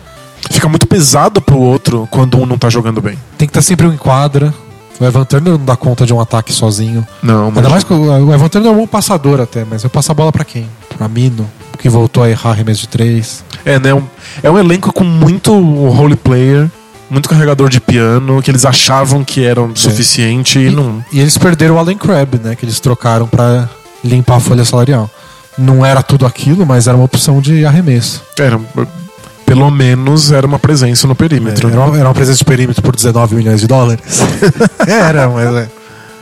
[0.49, 3.17] Fica muito pesado pro outro quando um não tá jogando bem.
[3.37, 4.53] Tem que estar sempre um em quadra.
[4.99, 7.07] O Evan Turner não dá conta de um ataque sozinho.
[7.23, 9.89] Não, mas Ainda mais que o Evan Turner é um bom passador até, mas vai
[9.89, 10.67] passar a bola pra quem?
[10.97, 13.43] Pra Mino, que voltou a errar arremesso de três.
[13.63, 13.93] É, né?
[13.93, 14.03] um-
[14.43, 15.53] É um elenco com muito
[15.89, 16.69] role player,
[17.09, 21.03] muito carregador de piano, que eles achavam que eram suficiente e, E, não.
[21.13, 22.55] e eles perderam o Allen Crabbe, né?
[22.55, 23.69] Que eles trocaram pra
[24.03, 25.09] limpar a folha salarial.
[25.57, 28.21] Não era tudo aquilo, mas era uma opção de arremesso.
[28.37, 28.59] Era,
[29.49, 31.69] pelo menos era uma presença no perímetro.
[31.69, 34.03] Era uma, era uma presença de perímetro por 19 milhões de dólares.
[34.87, 35.67] era, mas é.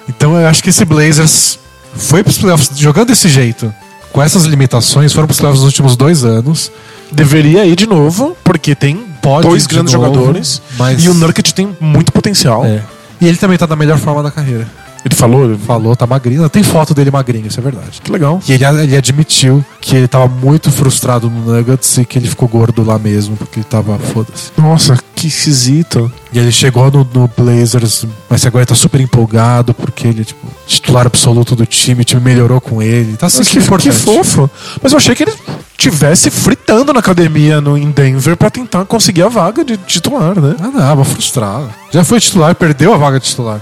[0.07, 1.59] Então eu acho que esse Blazers
[1.93, 3.73] foi pros playoffs jogando desse jeito.
[4.13, 6.71] Com essas limitações, foram pros playoffs nos últimos dois anos.
[7.11, 10.61] Deveria ir de novo, porque tem Pode dois grandes novo, jogadores.
[10.77, 12.63] mas- E o Nurkic tem muito potencial.
[12.63, 12.81] É.
[13.19, 14.65] E ele também tá na melhor forma da carreira.
[15.07, 16.47] Ele falou, Falou, tá magrinho.
[16.49, 18.01] Tem foto dele magrinho, isso é verdade.
[18.03, 18.39] que legal.
[18.47, 22.47] E ele, ele admitiu que ele tava muito frustrado no Nuggets e que ele ficou
[22.47, 24.51] gordo lá mesmo, porque ele tava foda-se.
[24.57, 26.11] Nossa, que esquisito.
[26.31, 30.23] E ele chegou no, no Blazers, mas agora ele tá super empolgado, porque ele é,
[30.25, 33.15] tipo, titular absoluto do time, o time melhorou com ele.
[33.15, 34.49] Tá assim que, que fofo.
[34.81, 35.33] Mas eu achei que ele
[35.77, 40.55] tivesse fritando na academia no, em Denver pra tentar conseguir a vaga de titular, né?
[40.59, 41.69] Ah, não, mas frustrado.
[41.91, 43.61] Já foi titular, perdeu a vaga de titular.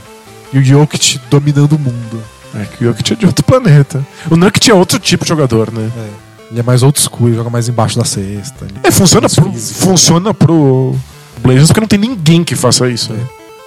[0.56, 2.24] E o Jokic dominando o mundo.
[2.56, 4.06] É que o Jokic é de outro planeta.
[4.32, 5.92] O Nurkic é outro tipo de jogador, né?
[6.50, 8.66] Ele é mais old school, ele joga mais embaixo da cesta.
[8.82, 10.96] É, funciona pro, funciona pro
[11.42, 13.12] Blazers porque não tem ninguém que faça isso.
[13.12, 13.20] né?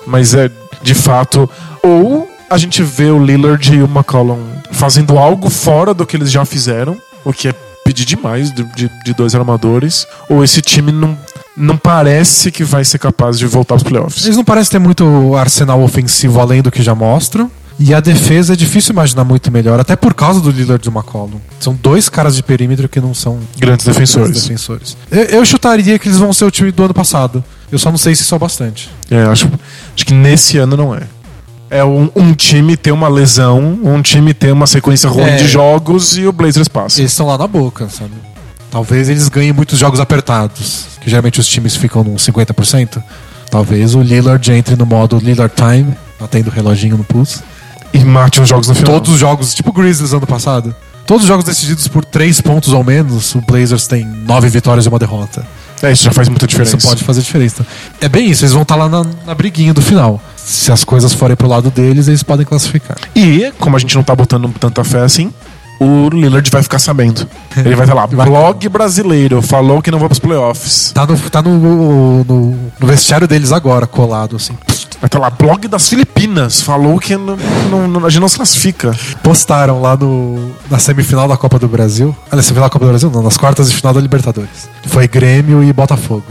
[0.06, 0.50] Mas é,
[0.82, 1.50] de fato,
[1.82, 4.38] ou a gente vê o Lillard e o McCollum
[4.70, 7.54] fazendo algo fora do que eles já fizeram, o que é
[7.88, 11.16] pedir demais de, de- de dois armadores, ou esse time não,
[11.56, 14.24] não parece que vai ser capaz de voltar aos playoffs.
[14.26, 17.50] Eles não parecem ter muito arsenal ofensivo além do que já mostram.
[17.80, 20.98] E a defesa é difícil imaginar muito melhor, até por causa do Lillard e do
[20.98, 21.38] McCollum.
[21.60, 24.42] São dois caras de perímetro que não são Grandes grandes defensores.
[24.42, 24.96] defensores.
[25.10, 27.42] Eu, eu chutaria que eles vão ser o time do ano passado.
[27.70, 28.90] Eu só não sei se isso é bastante.
[29.08, 29.48] É, acho,
[29.94, 31.02] acho que nesse ano não é.
[31.70, 35.36] É um, um time ter uma lesão, um time ter uma sequência ruim É.
[35.36, 37.00] de jogos e o Blazers passa.
[37.00, 38.12] Eles estão lá na boca, sabe?
[38.70, 43.02] Talvez eles ganhem muitos jogos apertados, que geralmente os times ficam num 50%.
[43.50, 47.42] Talvez o Lillard entre no modo Lillard Time, atendo o reloginho no pulso.
[47.92, 48.92] E mate os jogos no final.
[48.94, 50.74] Todos os jogos, tipo o Grizzlies ano passado.
[51.06, 54.88] Todos os jogos decididos por 3 pontos ou menos, o Blazers tem 9 vitórias e
[54.90, 55.46] uma derrota.
[55.82, 56.76] É, isso já faz muita diferença.
[56.76, 57.66] Isso pode fazer diferença.
[58.00, 60.20] É bem isso, eles vão estar lá na, na briguinha do final.
[60.48, 62.96] Se as coisas forem pro lado deles, eles podem classificar.
[63.14, 65.30] E, como a gente não tá botando tanta fé assim,
[65.78, 67.28] o Lillard vai ficar sabendo.
[67.56, 68.26] Ele vai Vai.
[68.26, 70.90] blog brasileiro, falou que não vai pros playoffs.
[70.94, 72.24] Tá no, tá no, no,
[72.80, 74.54] no vestiário deles agora, colado, assim.
[75.00, 77.36] Vai estar lá, blog das Filipinas, falou que não,
[77.70, 78.90] não- não- a gente não se classifica.
[79.22, 82.16] Postaram lá no, na semifinal da Copa do Brasil.
[82.30, 84.68] Aliás, semifinal da Copa do Brasil, não, nas quartas de final da Libertadores.
[84.86, 86.24] Foi Grêmio e Botafogo.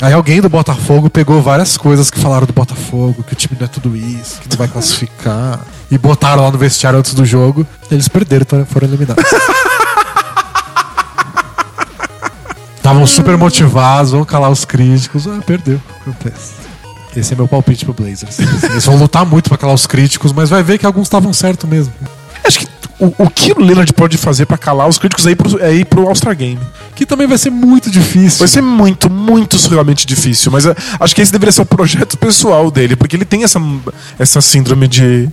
[0.00, 3.66] Aí alguém do Botafogo pegou várias coisas que falaram do Botafogo, que o time não
[3.66, 5.60] é tudo isso, que não vai classificar.
[5.90, 7.66] E botaram lá no vestiário antes do jogo.
[7.90, 9.22] Eles perderam, então foram eliminados.
[12.76, 15.26] Estavam super motivados, vão calar os críticos.
[15.26, 15.78] Ah, perdeu.
[16.00, 16.52] Acontece.
[17.14, 18.38] Esse é meu palpite pro Blazers.
[18.38, 21.66] Eles vão lutar muito pra calar os críticos, mas vai ver que alguns estavam certo
[21.66, 21.92] mesmo.
[22.50, 22.66] Acho que
[22.98, 25.74] o, o que o Lillard pode fazer pra calar os críticos é ir pro, é
[25.74, 26.58] ir pro All-Star Game.
[26.94, 28.40] Que também vai ser muito difícil.
[28.40, 32.16] Vai ser muito, muito surrealmente difícil, mas é, acho que esse deveria ser o projeto
[32.18, 33.60] pessoal dele, porque ele tem essa,
[34.18, 35.28] essa síndrome de,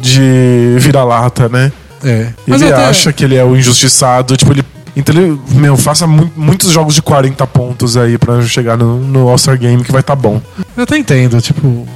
[0.00, 1.72] de vira-lata, né?
[2.04, 2.28] É.
[2.46, 4.64] Mas ele até- acha que ele é o injustiçado, tipo, ele.
[4.96, 9.28] Então ele, meu, faça mu- muitos jogos de 40 pontos aí pra chegar no, no
[9.28, 10.40] All-Star Game que vai tá bom.
[10.76, 11.86] Eu até entendo, tipo.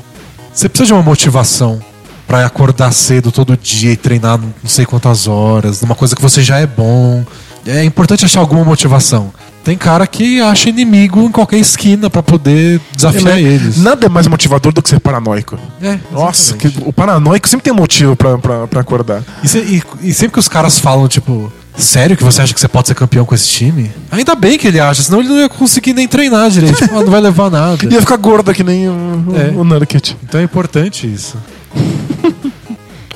[0.53, 1.81] Você precisa de uma motivação
[2.27, 6.43] pra acordar cedo todo dia e treinar não sei quantas horas, numa coisa que você
[6.43, 7.25] já é bom.
[7.65, 9.33] É importante achar alguma motivação.
[9.63, 13.43] Tem cara que acha inimigo em qualquer esquina pra poder desafiar Né?
[13.43, 13.77] eles.
[13.79, 15.57] Nada é mais motivador do que ser paranoico.
[15.81, 19.23] É, Nossa, que, o paranoico sempre tem um motivo pra acordar.
[19.45, 22.61] E, se- e- e sempre que os caras falam, tipo, sério que você acha que
[22.61, 23.93] você pode ser campeão com esse time?
[24.11, 26.79] Ainda bem que ele acha, senão ele não ia conseguir nem treinar direito.
[26.79, 27.79] Tipo, ah, não vai levar nada.
[27.89, 29.57] Ia ficar gorda que nem o, É.
[29.57, 30.17] o Nurkic.
[30.25, 31.37] Então é importante isso.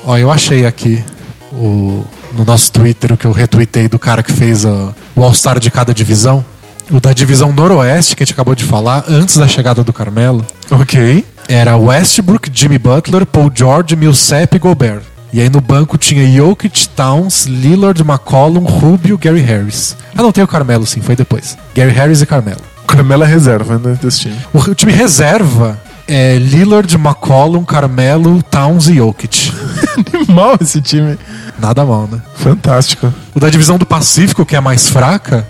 [0.05, 1.03] Ó, eu achei aqui
[1.51, 5.59] o, no nosso Twitter o que eu retuitei do cara que fez ó, o All-Star
[5.59, 6.43] de cada divisão.
[6.89, 10.45] O da divisão Noroeste, que a gente acabou de falar, antes da chegada do Carmelo,
[10.71, 11.25] Ok.
[11.49, 15.01] era Westbrook, Jimmy Butler, Paul George, Millsap e Gobert.
[15.33, 19.97] E aí no banco tinha Jokic, Towns, Lillard, McCollum, Rubio, Gary Harris.
[20.15, 21.57] Ah, não, tem o Carmelo sim, foi depois.
[21.75, 22.61] Gary Harris e Carmelo.
[22.87, 24.37] Carmelo é reserva né, desse time.
[24.53, 25.77] O, o time reserva
[26.07, 29.51] é Lillard, McCollum, Carmelo, Towns e Jokic.
[30.13, 31.17] Animal esse time.
[31.59, 32.21] Nada mal, né?
[32.35, 33.13] Fantástico.
[33.35, 35.47] O da divisão do Pacífico, que é a mais fraca,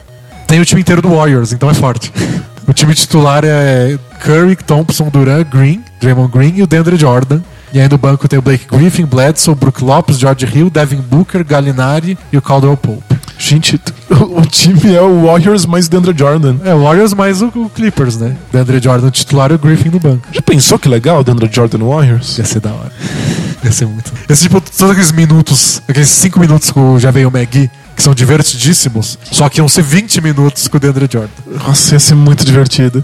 [0.47, 2.11] tem o time inteiro do Warriors, então é forte.
[2.67, 7.41] O time titular é Curry, Thompson, Duran, Green, Draymond Green e o DeAndre Jordan.
[7.73, 11.43] E aí no banco tem o Blake Griffin, Bledsoe, Brook Lopes, George Hill, Devin Booker,
[11.43, 13.16] Gallinari e o Caldwell Pope.
[13.37, 13.79] Gente,
[14.09, 16.57] o, time é o Warriors mais Deandre Jordan.
[16.63, 18.35] É, o Warriors mais o, o Clippers, né?
[18.51, 20.27] DeAndre Jordan titular e o Griffin no banco.
[20.31, 22.37] Já pensou que legal o Deandre Jordan no Warriors?
[22.37, 22.91] Ia ser da hora.
[23.63, 24.11] Ia ser muito.
[24.27, 28.13] Esse tipo, todos aqueles minutos, aqueles 5 minutos com já veio o Magui, que são
[28.13, 31.29] divertidíssimos, só que iam ser 20 minutos com o DeAndre Jordan.
[31.65, 33.03] Nossa, ia ser muito divertido.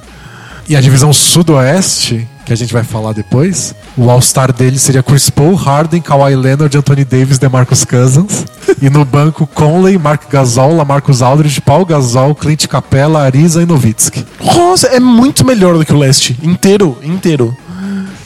[0.67, 5.29] E a divisão sudoeste, que a gente vai falar depois, o All-Star dele seria Chris
[5.29, 8.45] Paul, Harden, Kawhi Leonard, Anthony Davis, DeMarcus Cousins.
[8.81, 14.25] e no banco, Conley, Mark Gasol, Lamarcus Aldridge, Paul Gasol, Clint Capella, Ariza e Nowitzki.
[14.41, 16.37] Nossa, é muito melhor do que o leste.
[16.43, 17.55] Inteiro, inteiro.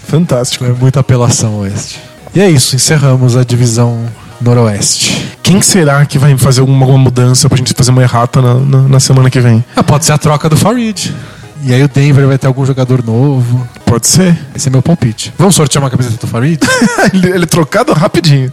[0.07, 0.64] Fantástico.
[0.65, 1.99] É muita apelação oeste.
[2.34, 4.06] E é isso, encerramos a divisão
[4.39, 5.35] noroeste.
[5.44, 8.99] Quem será que vai fazer alguma, mudança pra gente fazer uma errata na, na, na
[8.99, 9.64] semana que vem?
[9.76, 11.14] Ah, pode ser a troca do Farid.
[11.64, 13.68] E aí o Denver vai ter algum jogador novo.
[13.88, 14.38] Pode ser.
[14.53, 15.34] Esse é meu palpite.
[15.38, 16.59] Vamos sortear uma camiseta do Farid?
[17.14, 18.51] ele, ele é trocado rapidinho.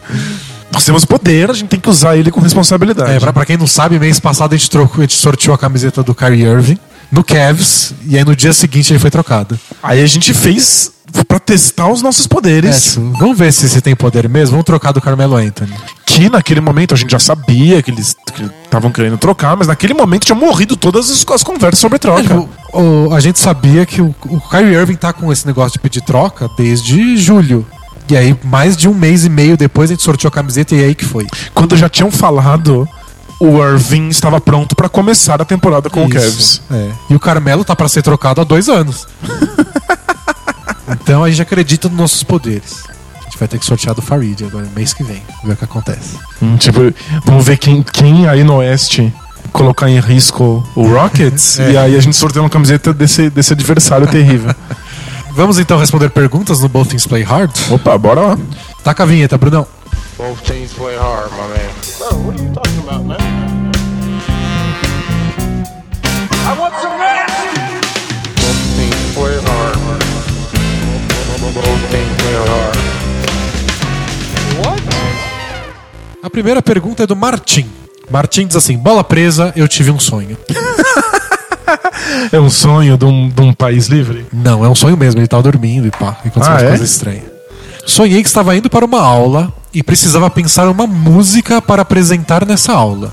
[0.73, 3.13] Nós temos poder, a gente tem que usar ele com responsabilidade.
[3.13, 5.59] É, pra, pra quem não sabe, mês passado a gente, trocou, a gente sorteou a
[5.59, 6.79] camiseta do Kyrie Irving
[7.13, 9.59] no Cavs e aí no dia seguinte ele foi trocado.
[9.83, 10.93] Aí a gente fez
[11.23, 12.95] pra testar os nossos É, poderes.
[12.95, 14.53] tipo, vamos ver se você tem poder mesmo.
[14.53, 15.73] Vamos trocar do Carmelo Anthony.
[16.07, 18.17] Que naquele momento a gente já sabia que eles
[18.65, 22.23] estavam querendo trocar, mas naquele momento tinha morrido todas as, as conversas sobre É, troca.
[22.23, 25.79] tipo, o- a gente sabia que o, o Kyrie Irving tá com esse negócio de
[25.81, 27.67] pedir troca desde julho.
[28.09, 30.85] E aí, mais de um mês e meio depois, a gente sorteou a camiseta e
[30.85, 31.27] aí que foi.
[31.55, 32.87] Quando já tinham falado,
[33.41, 36.35] o Irving estava pronto pra começar a temporada com o Cavs.
[36.39, 36.91] Isso, é.
[37.09, 39.07] E o Carmelo tá pra ser trocado há dois anos.
[40.89, 42.85] então a gente acredita nos nossos poderes.
[43.21, 45.23] A gente vai ter que sortear do Farid agora, mês que vem.
[45.45, 46.19] Ver o que acontece.
[46.43, 46.81] Hum, tipo,
[47.25, 49.13] vamos ver quem, quem aí no Oeste
[49.53, 51.73] colocar em risco o Rockets É.
[51.73, 54.55] e aí a gente sorteia uma camiseta desse, desse adversário terrível.
[55.33, 57.51] Vamos então responder perguntas no Both Things Play Hard?
[57.71, 58.39] Opa, bora lá.
[58.85, 59.67] Taca a vinheta, Brunão.
[60.17, 61.75] Both teams play hard, my man.
[61.99, 63.24] Bro, what are you talking about, man?
[76.23, 77.67] A primeira pergunta é do Martim.
[78.11, 80.37] Martim diz assim: bola presa, eu tive um sonho.
[82.31, 84.27] É um sonho de um, de um país livre?
[84.33, 86.69] Não, é um sonho mesmo, ele tava dormindo e pá, e aconteceu Ah, umas é?
[86.69, 87.23] coisas estranhas.
[87.87, 92.73] Sonhei que estava indo para uma aula e precisava pensar uma música para apresentar nessa
[92.73, 93.13] aula.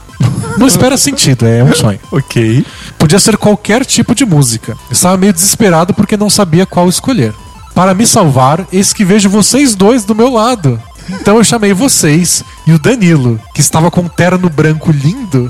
[0.58, 2.00] Não espera sentido, é um sonho.
[2.12, 2.66] Ok.
[2.98, 4.74] Podia ser qualquer tipo de música.
[4.74, 7.34] Eu Estava meio desesperado porque não sabia qual escolher.
[7.74, 10.82] Para me salvar, eis que vejo vocês dois do meu lado.
[11.10, 15.48] Então eu chamei vocês e o Danilo, que estava com um terno branco lindo,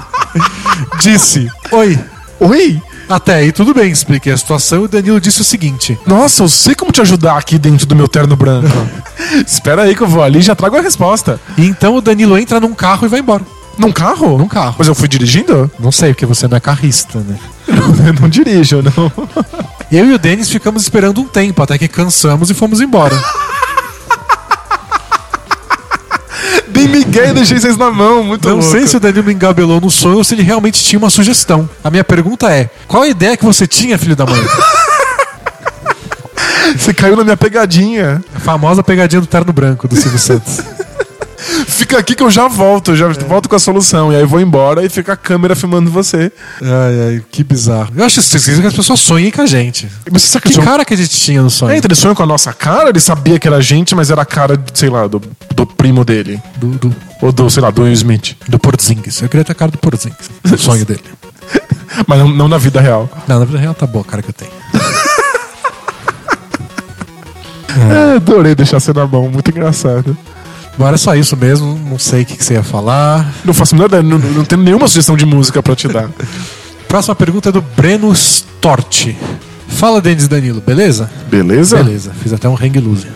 [1.00, 1.98] disse: Oi.
[2.38, 2.82] Oi?
[3.08, 6.48] Até aí tudo bem, expliquei a situação e o Danilo disse o seguinte: Nossa, eu
[6.48, 8.68] sei como te ajudar aqui dentro do meu terno branco.
[9.44, 11.40] Espera aí que eu vou ali e já trago a resposta.
[11.58, 13.42] E então o Danilo entra num carro e vai embora.
[13.76, 14.38] Num carro?
[14.38, 14.76] Num carro.
[14.78, 15.70] Mas eu fui dirigindo?
[15.78, 17.36] Não sei, porque você não é carrista, né?
[18.06, 19.10] Eu não dirijo, não.
[19.90, 23.16] Eu e o Denis ficamos esperando um tempo, até que cansamos e fomos embora.
[26.68, 28.70] Dei Miguel e deixei vocês na mão, muito Não louco.
[28.70, 31.68] sei se o Danilo me engabelou no sonho ou se ele realmente tinha uma sugestão.
[31.82, 34.40] A minha pergunta é: qual a ideia que você tinha, filho da mãe?
[36.78, 38.22] Você caiu na minha pegadinha.
[38.34, 40.60] A famosa pegadinha do terno branco do Silvio Santos.
[41.66, 44.12] Fica aqui que eu já volto, eu já volto com a solução.
[44.12, 46.30] E aí vou embora e fica a câmera filmando você.
[46.60, 47.90] Ai, ai, que bizarro.
[47.96, 49.88] Eu acho esquisito que as pessoas sonhem com a gente.
[50.10, 51.72] Mas você sabe Que que cara que a gente tinha no sonho?
[51.72, 54.10] É, então ele sonhou com a nossa cara, ele sabia que era a gente, mas
[54.10, 55.20] era a cara, sei lá, do,
[55.54, 56.40] do primo dele.
[56.56, 58.36] Do, do, Ou do, sei lá, do Will Smith.
[58.48, 59.20] do Porzingis.
[59.22, 60.30] Eu queria ter a cara do Porzingis.
[60.44, 61.02] O sonho dele.
[62.06, 63.08] Mas não, não na vida real.
[63.26, 64.50] Não, na vida real tá boa a cara que eu tenho.
[67.72, 70.16] É, adorei deixar você na mão, muito engraçado.
[70.80, 71.78] Bom, era só isso mesmo.
[71.90, 73.30] Não sei o que, que você ia falar.
[73.44, 76.08] Não faço a menor ideia, não, não tenho nenhuma sugestão de música pra te dar.
[76.88, 79.14] Próxima pergunta é do Breno Storti.
[79.68, 81.10] Fala, Denis e Danilo, beleza?
[81.30, 81.76] Beleza?
[81.76, 83.06] Beleza, fiz até um hang loose.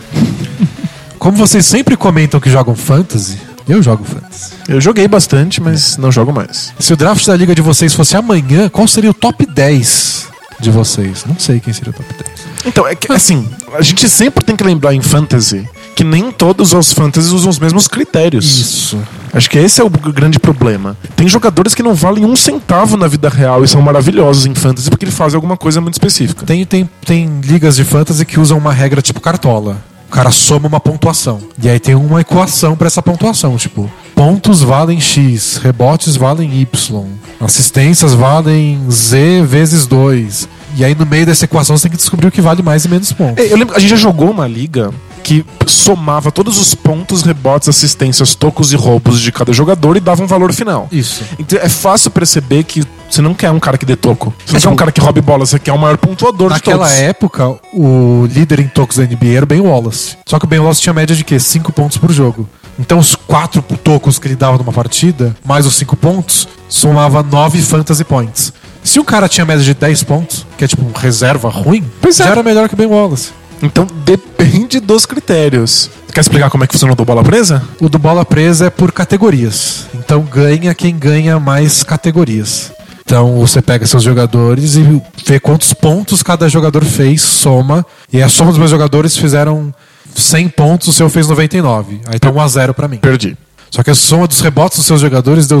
[1.17, 4.53] Como vocês sempre comentam que jogam fantasy, eu jogo fantasy.
[4.67, 6.71] Eu joguei bastante, mas não jogo mais.
[6.79, 10.27] Se o draft da liga de vocês fosse amanhã, qual seria o top 10
[10.59, 11.25] de vocês?
[11.25, 12.45] Não sei quem seria o top 10.
[12.67, 16.73] Então, é que, assim, a gente sempre tem que lembrar em fantasy que nem todos
[16.73, 18.45] os fantasies usam os mesmos critérios.
[18.45, 18.99] Isso.
[19.33, 20.97] Acho que esse é o grande problema.
[21.15, 24.89] Tem jogadores que não valem um centavo na vida real e são maravilhosos em fantasy
[24.89, 26.45] porque eles fazem alguma coisa muito específica.
[26.45, 29.77] Tem, tem, tem ligas de fantasy que usam uma regra tipo cartola.
[30.07, 31.39] O cara soma uma pontuação.
[31.61, 33.57] E aí tem uma equação pra essa pontuação.
[33.57, 37.05] Tipo, pontos valem X, rebotes valem Y,
[37.39, 40.47] assistências valem Z vezes 2.
[40.77, 42.89] E aí no meio dessa equação você tem que descobrir o que vale mais e
[42.89, 43.43] menos pontos.
[43.49, 44.91] Eu lembro, a gente já jogou uma liga
[45.25, 50.21] que somava todos os pontos, rebotes, assistências, tocos e roubos de cada jogador e dava
[50.21, 50.87] um valor final.
[50.91, 51.23] Isso.
[51.39, 54.31] Então é fácil perceber que você não quer um cara que dê toco.
[54.45, 56.85] Você não É, quer um cara que roube bola, você quer o maior pontuador Naquela
[56.87, 57.01] de todos.
[57.09, 60.15] época, o líder em tocos da NBA era o Ben Wallace.
[60.27, 61.39] Só que o Ben Wallace tinha média de quê?
[61.39, 62.47] 5 pontos por jogo.
[62.77, 67.59] Então os quatro tocos que ele dava numa partida, mais os 5 pontos, somava 9
[67.63, 68.53] fantasy points.
[68.83, 72.25] Se o cara tinha média de 10 pontos, que é tipo reserva ruim, Pois é.
[72.25, 73.31] já era melhor que o Ben Wallace.
[73.61, 75.89] Então depende dos critérios.
[76.13, 77.61] Quer explicar como é que funciona o do bola presa?
[77.81, 79.87] O do bola presa é por categorias.
[79.93, 82.71] Então ganha quem ganha mais categorias.
[83.05, 87.85] Então você pega seus jogadores e vê quantos pontos cada jogador fez, soma.
[88.11, 89.73] E a soma dos meus jogadores fizeram
[90.15, 92.01] 100 pontos, o seu fez 99.
[92.07, 92.97] Aí tá 1 a 0 pra mim.
[92.97, 93.37] Perdi.
[93.69, 95.59] Só que a soma dos rebotes dos seus jogadores deu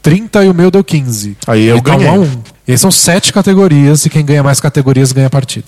[0.00, 1.36] 30 e o meu deu 15.
[1.46, 2.08] Aí eu 1 ganhei.
[2.08, 2.42] a 1.
[2.72, 5.66] E aí são sete categorias e quem ganha mais categorias ganha a partida.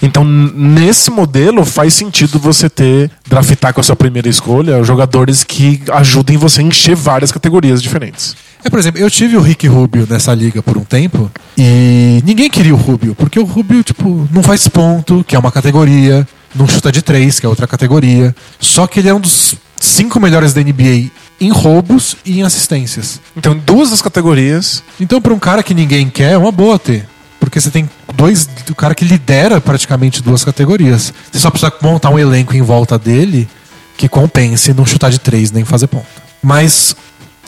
[0.00, 5.82] Então, nesse modelo, faz sentido você ter, draftar com a sua primeira escolha, jogadores que
[5.90, 8.36] ajudem você a encher várias categorias diferentes.
[8.62, 11.28] É, por exemplo, eu tive o Rick Rubio nessa liga por um tempo
[11.58, 15.50] e ninguém queria o Rubio, porque o Rubio, tipo, não faz ponto, que é uma
[15.50, 16.24] categoria,
[16.54, 18.32] não chuta de três, que é outra categoria.
[18.60, 21.10] Só que ele é um dos cinco melhores da NBA
[21.40, 23.20] em roubos e em assistências.
[23.36, 24.82] Então, duas das categorias.
[25.00, 27.06] Então, para um cara que ninguém quer, é uma boa ter.
[27.40, 28.48] Porque você tem dois.
[28.70, 31.12] O cara que lidera praticamente duas categorias.
[31.30, 33.48] Você só precisa montar um elenco em volta dele
[33.96, 36.06] que compense não chutar de três nem fazer ponto.
[36.42, 36.96] Mas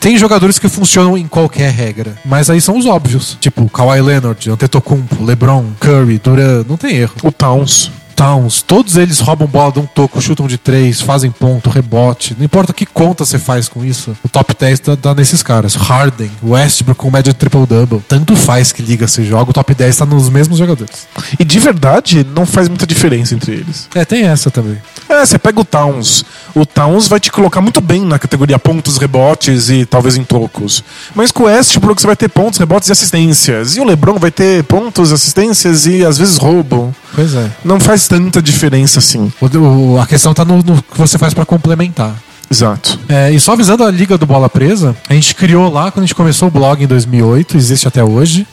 [0.00, 2.16] tem jogadores que funcionam em qualquer regra.
[2.24, 3.36] Mas aí são os óbvios.
[3.40, 6.66] Tipo Kawhi Leonard, Antetokounmpo, LeBron, Curry, Durant.
[6.68, 7.14] Não tem erro.
[7.22, 7.90] O Towns.
[8.16, 12.34] Towns, todos eles roubam bola, dão um toco, chutam de três, fazem ponto, rebote.
[12.38, 14.16] Não importa que conta você faz com isso.
[14.24, 15.74] O top 10 tá, tá nesses caras.
[15.74, 18.02] Harden, Westbrook com média de triple-double.
[18.09, 21.06] Tanto faz que liga se joga, o top 10 tá nos mesmos jogadores.
[21.38, 23.86] E de verdade, não faz muita diferença entre eles.
[23.94, 24.78] É, tem essa também.
[25.09, 26.24] É, você pega o Towns.
[26.55, 30.82] O Towns vai te colocar muito bem na categoria pontos, rebotes e talvez em tocos.
[31.14, 33.76] Mas com o Westbrook você vai ter pontos, rebotes e assistências.
[33.76, 36.94] E o LeBron vai ter pontos, assistências e às vezes roubo.
[37.14, 37.51] Pois é.
[37.64, 39.32] Não faz tanta diferença assim.
[39.40, 42.14] O- a questão tá no, no que você faz pra complementar.
[42.50, 42.98] Exato.
[43.08, 46.06] É, e só avisando a Liga do Bola Presa, a gente criou lá quando a
[46.06, 48.46] gente começou o blog em 2008, existe até hoje.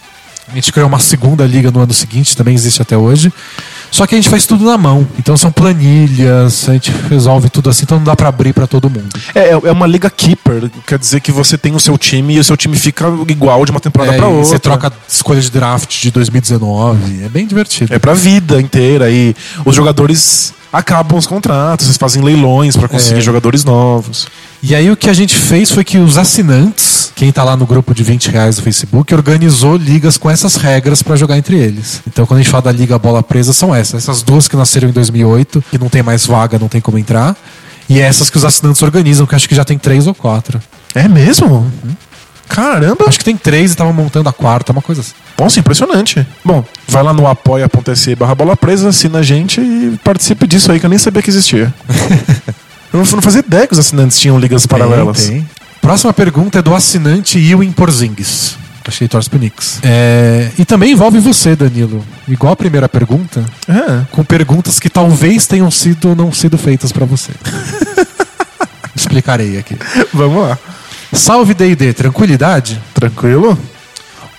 [0.51, 3.31] A gente criou uma segunda liga no ano seguinte, também existe até hoje.
[3.93, 5.07] Só que a gente faz tudo na mão.
[5.19, 8.89] Então são planilhas, a gente resolve tudo assim, então não dá pra abrir pra todo
[8.89, 9.07] mundo.
[9.35, 10.71] É, é uma liga keeper.
[10.87, 13.69] Quer dizer que você tem o seu time e o seu time fica igual de
[13.71, 14.45] uma temporada É, pra e outra.
[14.45, 17.23] você troca escolha de draft de 2019.
[17.23, 17.93] É bem divertido.
[17.93, 19.11] É pra vida inteira.
[19.11, 23.21] E os jogadores acabam os contratos, eles fazem leilões pra conseguir É.
[23.21, 24.27] jogadores novos.
[24.63, 27.65] E aí o que a gente fez foi que os assinantes, quem tá lá no
[27.65, 32.01] grupo de 20 reais do Facebook, organizou ligas com essas regras pra jogar entre eles.
[32.07, 34.03] Então quando a gente fala da Liga Bola Presa, são essas.
[34.03, 37.35] Essas duas que nasceram em 2008, que não tem mais vaga, não tem como entrar.
[37.87, 40.59] E essas que os assinantes organizam, que acho que já tem três ou quatro.
[40.95, 41.69] É mesmo?
[42.47, 43.05] Caramba!
[43.07, 45.13] Acho que tem três e estavam montando a quarta, uma coisa assim.
[45.39, 46.25] Nossa, impressionante.
[46.45, 50.79] Bom, vai lá no apoia.se barra bola presa, assina a gente e participe disso aí
[50.79, 51.73] que eu nem sabia que existia.
[52.93, 55.27] eu não- não fazia ideia que os assinantes tinham ligas paralelas.
[55.27, 55.49] Tem, tem.
[55.83, 58.55] Próxima pergunta é do assinante Ewing Porzingis.
[59.01, 59.79] Ele torce pro Knicks.
[59.83, 62.01] É, e também envolve você, Danilo.
[62.25, 64.05] Igual a primeira pergunta, É.
[64.09, 67.31] com perguntas que talvez tenham sido ou não sido feitas pra você.
[68.95, 69.75] Explicarei aqui.
[70.13, 70.57] Vamos lá.
[71.11, 72.81] Salve D&D, tranquilidade?
[72.93, 73.59] Tranquilo?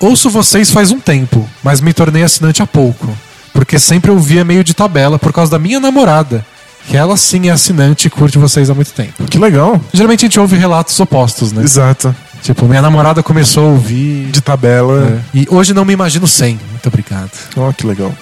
[0.00, 3.14] Ouço vocês faz um tempo, mas me tornei assinante há pouco,
[3.52, 6.44] porque sempre eu via meio de tabela por causa da minha namorada,
[6.89, 9.24] que ela sim é assinante e curte vocês há muito tempo.
[9.24, 9.81] Que legal.
[9.93, 11.62] Geralmente a gente ouve relatos opostos, né?
[11.62, 12.15] Exato.
[12.43, 14.27] Tipo, minha namorada começou a ouvir.
[14.31, 15.19] De tabela.
[15.35, 15.39] É.
[15.39, 16.59] E hoje não me imagino sem.
[16.70, 17.31] Muito obrigado.
[17.56, 18.15] Ó, que legal.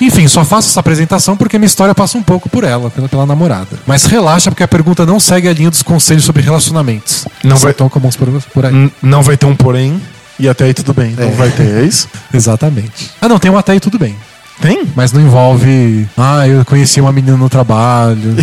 [0.00, 3.26] Enfim, só faço essa apresentação porque minha história passa um pouco por ela, pela, pela
[3.26, 3.78] namorada.
[3.86, 7.26] Mas relaxa, porque a pergunta não segue a linha dos conselhos sobre relacionamentos.
[7.44, 8.90] Não vai- tão comuns por, por aí.
[9.02, 10.00] Não vai ter um porém.
[10.38, 11.14] E até aí tudo bem.
[11.18, 11.30] Não É.
[11.32, 12.08] vai ter, é isso?
[12.32, 13.10] Exatamente.
[13.20, 14.16] Ah, não, tem um até aí tudo bem.
[14.60, 14.86] Tem?
[14.94, 16.08] Mas não envolve.
[16.16, 18.36] Ah, eu conheci uma menina no trabalho.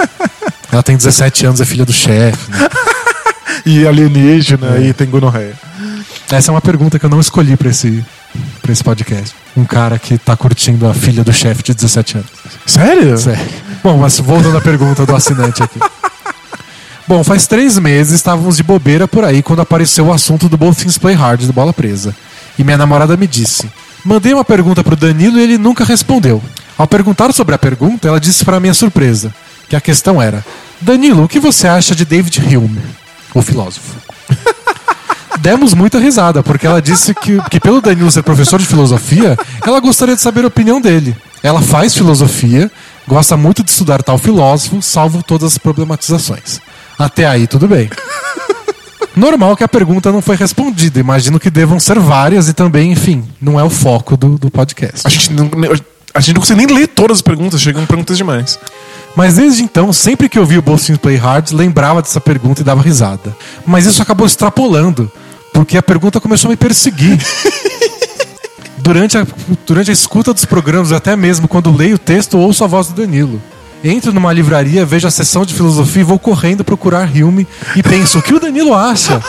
[0.72, 2.50] ela tem 17 anos, é filha do chefe.
[2.50, 2.68] né?
[3.66, 5.54] E alienígena e tem gonorreia.
[6.30, 8.04] Essa é uma pergunta que eu não escolhi pra esse,
[8.60, 9.34] pra esse podcast.
[9.56, 12.30] Um cara que tá curtindo a filha do chefe de 17 anos.
[12.66, 13.16] Sério?
[13.16, 13.42] Sério.
[13.82, 15.78] Bom, mas voltando à pergunta do assinante aqui.
[17.08, 20.78] Bom, faz três meses estávamos de bobeira por aí quando apareceu o assunto do Both
[20.78, 22.14] Things Play Hard do Bola Presa.
[22.58, 23.70] E minha namorada me disse:
[24.04, 26.42] Mandei uma pergunta pro Danilo e ele nunca respondeu.
[26.76, 29.34] Ao perguntar sobre a pergunta, ela disse para minha surpresa
[29.68, 30.44] que a questão era:
[30.80, 32.82] Danilo, o que você acha de David Hume,
[33.32, 33.96] o filósofo?
[35.40, 39.36] Demos muita risada, porque ela disse que, que pelo Danilo ser professor de filosofia,
[39.66, 41.16] ela gostaria de saber a opinião dele.
[41.42, 42.70] Ela faz filosofia,
[43.06, 46.60] gosta muito de estudar tal filósofo, salvo todas as problematizações.
[46.98, 47.90] Até aí, tudo bem.
[49.16, 50.98] Normal que a pergunta não foi respondida.
[50.98, 55.00] Imagino que devam ser várias e também, enfim, não é o foco do, do podcast.
[55.04, 55.50] A gente, não,
[56.14, 58.58] a gente não consegue nem ler todas as perguntas, chegam perguntas demais.
[59.16, 62.64] Mas desde então, sempre que eu vi o Bolsinho Play Hard, lembrava dessa pergunta e
[62.64, 63.36] dava risada.
[63.64, 65.10] Mas isso acabou extrapolando,
[65.52, 67.18] porque a pergunta começou a me perseguir.
[68.78, 69.26] durante, a,
[69.66, 72.94] durante a escuta dos programas, até mesmo quando leio o texto, ouço a voz do
[72.94, 73.40] Danilo.
[73.84, 77.46] Entro numa livraria, vejo a sessão de filosofia e vou correndo procurar Hume
[77.76, 79.20] e penso, o que o Danilo acha?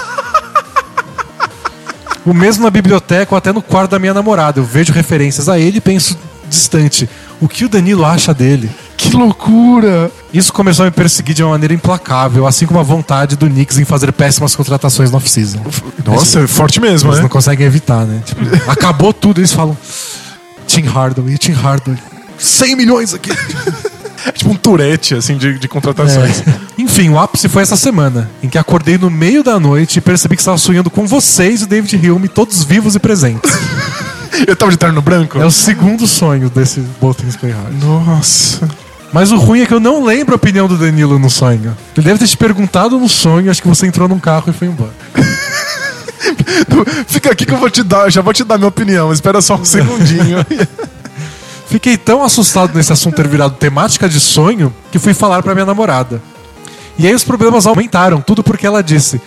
[2.26, 4.62] O mesmo na biblioteca ou até no quarto da minha namorada.
[4.62, 6.18] Eu vejo referências a ele e penso
[6.50, 7.10] distante,
[7.42, 8.70] o que o Danilo acha dele?
[8.96, 10.10] Que loucura!
[10.34, 13.78] Isso começou a me perseguir de uma maneira implacável, assim como a vontade do Knicks
[13.78, 15.60] em fazer péssimas contratações no off-season.
[16.06, 17.24] Nossa, é forte mesmo, Eles né?
[17.24, 18.22] não conseguem evitar, né?
[18.26, 18.42] Tipo,
[18.72, 19.78] acabou tudo, eles falam
[20.66, 22.00] Tim Hardaway, Tim Hardaway.
[22.38, 23.32] 100 milhões aqui.
[24.26, 26.44] É tipo um turete, assim, de, de contratações.
[26.78, 30.36] Enfim, o ápice foi essa semana, em que acordei no meio da noite e percebi
[30.36, 33.52] que estava sonhando com vocês e o David Hume, todos vivos e presentes.
[34.48, 35.40] Eu tava de terno branco?
[35.40, 37.74] É o segundo sonho desse Boltons Play Hard.
[37.82, 38.68] Nossa.
[39.14, 41.78] Mas o ruim é que eu não lembro a opinião do Danilo no sonho.
[41.96, 44.68] Ele deve ter te perguntado no sonho, acho que você entrou num carro e foi
[44.68, 44.92] embora.
[47.08, 49.14] Fica aqui que eu vou te dar, já vou te dar minha opinião.
[49.14, 50.46] Espera só um segundinho.
[51.76, 55.66] Fiquei tão assustado nesse assunto ter virado temática de sonho que fui falar pra minha
[55.66, 56.22] namorada.
[56.98, 59.20] E aí os problemas aumentaram, tudo porque ela disse: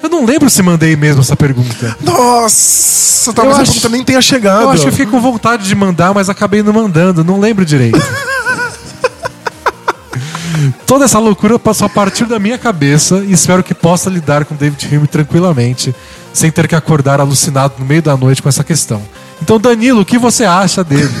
[0.00, 1.96] Eu não lembro se mandei mesmo essa pergunta.
[2.00, 4.62] Nossa, talvez Eu a acho- pergunta nem tenha chegado.
[4.62, 7.64] Eu acho que eu fiquei com vontade de mandar, mas acabei não mandando, não lembro
[7.66, 7.98] direito.
[10.86, 14.54] Toda essa loucura passou a partir da minha cabeça e espero que possa lidar com
[14.54, 15.92] David Hume tranquilamente,
[16.32, 19.02] sem ter que acordar alucinado no meio da noite com essa questão.
[19.42, 21.12] Então, Danilo, o que você acha dele?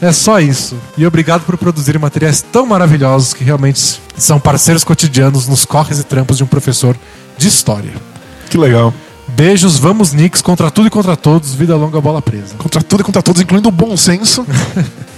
[0.00, 0.76] É só isso.
[0.96, 6.04] E obrigado por produzir materiais tão maravilhosos que realmente são parceiros cotidianos nos corres e
[6.04, 6.96] trampos de um professor
[7.36, 7.92] de história.
[8.48, 8.94] Que legal.
[9.28, 12.54] Beijos, vamos Knicks, contra tudo e contra todos, vida longa, bola presa.
[12.56, 14.46] Contra tudo e contra todos, incluindo o bom senso.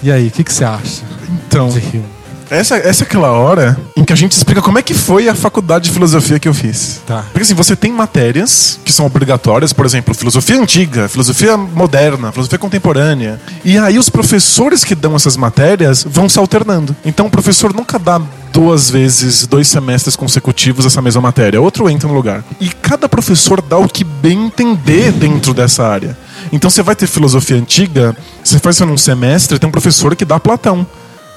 [0.04, 1.04] E aí, o que que você acha
[1.46, 2.04] Então, de Hume?
[2.52, 5.34] Essa, essa é aquela hora em que a gente explica como é que foi a
[5.34, 7.00] faculdade de filosofia que eu fiz.
[7.06, 7.24] Tá.
[7.32, 12.58] Porque assim, você tem matérias que são obrigatórias, por exemplo, filosofia antiga, filosofia moderna, filosofia
[12.58, 13.40] contemporânea.
[13.64, 16.94] E aí os professores que dão essas matérias vão se alternando.
[17.04, 18.20] Então o professor nunca dá
[18.52, 21.60] duas vezes, dois semestres consecutivos essa mesma matéria.
[21.60, 22.44] Outro entra no lugar.
[22.60, 26.16] E cada professor dá o que bem entender dentro dessa área.
[26.52, 30.24] Então você vai ter filosofia antiga, você faz isso num semestre, tem um professor que
[30.24, 30.86] dá Platão.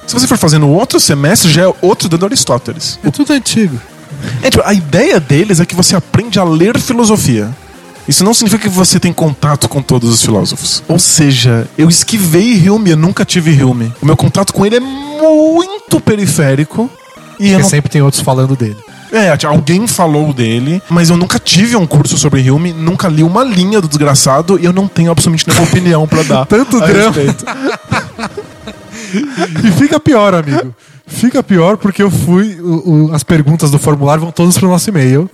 [0.06, 2.98] Se você for fazendo outro semestre, já é outro dando Aristóteles.
[3.04, 3.78] É tudo antigo.
[4.42, 7.50] É, tipo, a ideia deles é que você aprende a ler filosofia.
[8.08, 10.82] Isso não significa que você tem contato com todos os filósofos.
[10.86, 13.92] Ou seja, eu esquivei Hume, eu nunca tive Hume.
[14.00, 16.88] O meu contato com ele é muito periférico.
[17.38, 17.68] E Porque não...
[17.68, 18.76] sempre tem outros falando dele.
[19.12, 23.44] É, alguém falou dele, mas eu nunca tive um curso sobre Hume, nunca li uma
[23.44, 26.46] linha do desgraçado e eu não tenho absolutamente nenhuma opinião pra dar.
[26.46, 27.16] Tanto drama.
[29.64, 30.74] E fica pior, amigo.
[31.06, 32.58] Fica pior porque eu fui.
[32.60, 35.30] o- o- as perguntas do formulário vão todas pro nosso e-mail.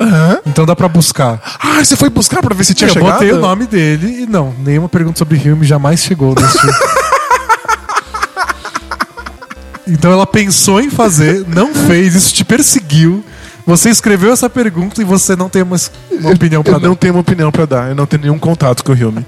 [0.47, 1.41] Então dá pra buscar.
[1.59, 3.13] Ah, você foi buscar pra ver se tinha eu chegado?
[3.13, 6.59] botei o nome dele e não, nenhuma pergunta sobre Hume jamais chegou nesse.
[9.87, 13.25] então ela pensou em fazer, não fez, isso te perseguiu.
[13.67, 15.77] Você escreveu essa pergunta e você não tem uma,
[16.11, 16.81] uma opinião eu dar.
[16.81, 17.89] não tenho uma opinião pra dar.
[17.91, 19.25] Eu não tenho nenhum contato com o Hume.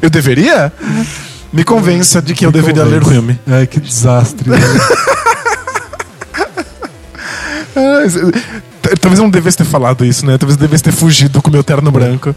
[0.00, 0.72] eu deveria?
[1.54, 3.18] Me convença de que eu deveria ler o convence.
[3.20, 3.40] Hume.
[3.46, 4.50] Ai, que desastre.
[4.50, 4.58] né?
[8.82, 10.36] T- Talvez eu não devesse ter falado isso, né?
[10.38, 12.34] Talvez eu devesse ter fugido com o meu terno branco.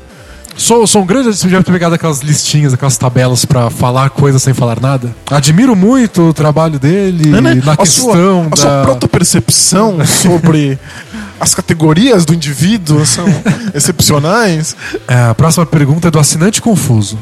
[0.55, 1.27] Sou, sou um grande.
[1.35, 5.13] Você já ter pegado aquelas listinhas, aquelas tabelas pra falar coisas sem falar nada?
[5.29, 7.61] Admiro muito o trabalho dele Né, né?
[7.63, 8.53] na a questão sua, da.
[8.53, 10.79] a sua protopercepção sobre
[11.39, 13.25] as categorias do indivíduo são
[13.73, 14.75] excepcionais.
[15.07, 17.17] É, a próxima pergunta é do assinante confuso.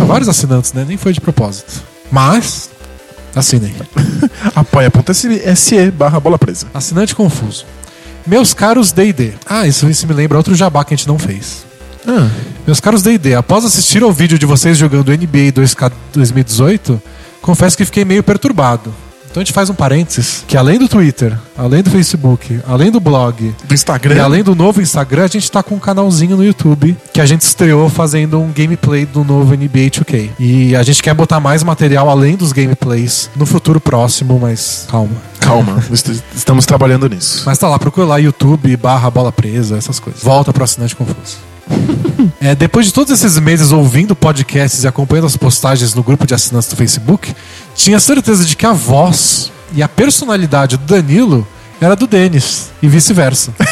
[0.00, 0.84] Há vários assinantes, né?
[0.86, 1.82] Nem foi de propósito.
[2.10, 2.70] Mas.
[3.34, 3.74] Assinem.
[4.54, 6.66] apoia.se barra bola presa.
[6.72, 7.66] Assinante confuso.
[8.26, 9.34] Meus caros DD.
[9.46, 11.66] Ah, isso, isso me lembra outro jabá que a gente não fez.
[12.66, 17.02] Meus caros D&D, após assistir ao vídeo de vocês jogando NBA 2K 2018,
[17.42, 18.94] confesso que fiquei meio perturbado.
[19.36, 22.98] Então a gente faz um parênteses, que além do Twitter, além do Facebook, além do
[22.98, 24.14] blog Do Instagram.
[24.14, 27.26] e além do novo Instagram, a gente tá com um canalzinho no YouTube que a
[27.26, 30.30] gente estreou fazendo um gameplay do novo NBA 2K.
[30.40, 35.16] E a gente quer botar mais material além dos gameplays no futuro próximo, mas calma.
[35.38, 37.42] Calma, est- estamos trabalhando nisso.
[37.44, 40.22] Mas tá lá, procura lá YouTube barra bola presa, essas coisas.
[40.22, 41.36] Volta pro assinante confuso.
[42.40, 46.34] É, depois de todos esses meses ouvindo podcasts e acompanhando as postagens no grupo de
[46.34, 47.34] assinantes do Facebook,
[47.74, 51.46] tinha certeza de que a voz e a personalidade do Danilo
[51.80, 53.52] era do Denis e vice-versa.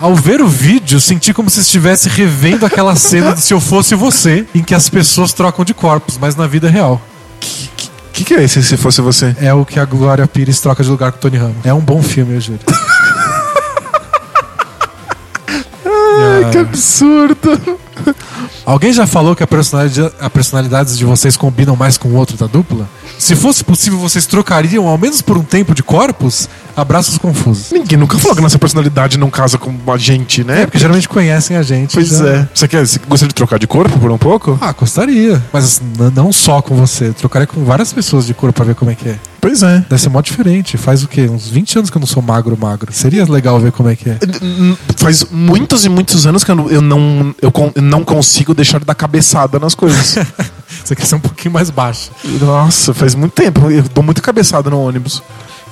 [0.00, 3.94] Ao ver o vídeo, senti como se estivesse revendo aquela cena de Se Eu Fosse
[3.94, 6.98] Você, em que as pessoas trocam de corpos, mas na vida real.
[8.08, 9.36] O que, que é esse se fosse você?
[9.40, 11.56] É o que a Glória Pires troca de lugar com o Tony Ramos.
[11.64, 12.60] É um bom filme, eu juro.
[16.50, 17.78] Que absurdo.
[18.64, 22.36] Alguém já falou que a personalidade, a personalidades de vocês combinam mais com o outro
[22.36, 22.88] da dupla?
[23.18, 26.48] Se fosse possível, vocês trocariam, ao menos por um tempo, de corpos?
[26.76, 27.72] Abraços confusos.
[27.72, 30.62] Ninguém nunca falou que nossa personalidade não casa com a gente, né?
[30.62, 31.94] É, porque geralmente conhecem a gente.
[31.94, 32.26] Pois já.
[32.26, 32.48] é.
[32.54, 34.56] Você, quer, você gostaria de trocar de corpo por um pouco?
[34.60, 35.42] Ah, gostaria.
[35.52, 35.84] Mas assim,
[36.14, 37.12] não só com você.
[37.12, 39.18] Trocaria com várias pessoas de corpo pra ver como é que é.
[39.40, 39.84] Pois é.
[39.88, 40.76] Deve ser mó diferente.
[40.76, 41.22] Faz o quê?
[41.22, 42.92] Uns 20 anos que eu não sou magro, magro.
[42.92, 44.18] Seria legal ver como é que é.
[44.96, 48.78] Faz muitos e muitos anos que eu não, eu não, eu eu não consigo deixar
[48.78, 50.16] de dar cabeçada nas coisas.
[50.84, 52.10] Você quer ser um pouquinho mais baixo.
[52.40, 53.70] Nossa, faz muito tempo.
[53.70, 55.22] Eu dou muita cabeçada no ônibus.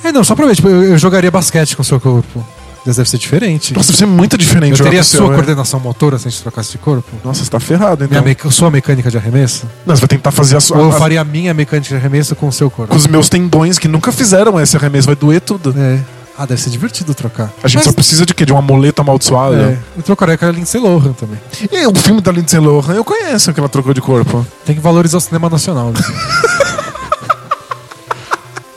[0.05, 2.45] É, não, só pra ver, tipo, eu, eu jogaria basquete com o seu corpo.
[2.87, 3.75] Mas deve ser diferente.
[3.75, 4.81] Nossa, deve ser muito diferente.
[4.81, 5.35] eu teria com o seu, sua né?
[5.35, 7.09] coordenação motora se a gente trocasse de corpo?
[7.25, 8.09] Nossa, você tá ferrado, então.
[8.09, 8.51] Minha meca...
[8.51, 9.67] Sua mecânica de arremesso?
[9.85, 10.79] Não, você vai tentar fazer a sua.
[10.79, 12.91] Ou eu a- faria a minha mecânica de arremesso com o seu corpo?
[12.93, 15.75] Com os meus tendões que nunca fizeram esse arremesso, vai doer tudo.
[15.77, 15.99] É.
[16.41, 17.51] Ah, deve ser divertido trocar.
[17.65, 18.47] A gente Mas- só precisa de quê?
[18.47, 19.57] De um amuleto amaldiçoado?
[19.57, 21.39] É, eu trocaria com a Lindsay Lohan também.
[21.73, 24.47] E o filme da Lindsay Lohan, eu conheço que ela trocou de corpo.
[24.65, 25.87] Tem que valorizar o cinema nacional.
[25.91, 25.99] Né?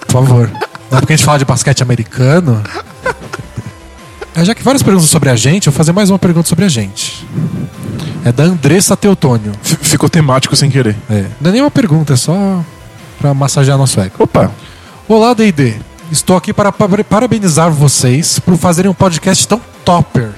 [0.08, 0.50] Por favor.
[0.90, 2.62] Não é porque a gente fala de basquete americano.
[4.36, 6.66] É, já que várias perguntas sobre a gente, eu vou fazer mais uma pergunta sobre
[6.66, 7.28] a gente.
[8.26, 9.52] É da Andressa Teutônio.
[9.64, 10.96] F- ficou temático sem querer.
[11.10, 11.26] É.
[11.40, 12.64] Não é nenhuma pergunta, é só
[13.20, 14.16] pra massagear nosso ego.
[14.20, 14.52] Opa,
[15.08, 15.76] Olá, D&D.
[16.12, 20.32] Estou aqui para pa- parabenizar vocês por fazerem um podcast tão topper.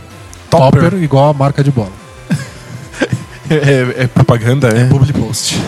[0.49, 0.93] Topper.
[1.01, 1.91] igual a marca de bola.
[3.49, 3.55] é,
[3.99, 4.85] é- é propaganda, é?
[4.85, 5.59] Public post.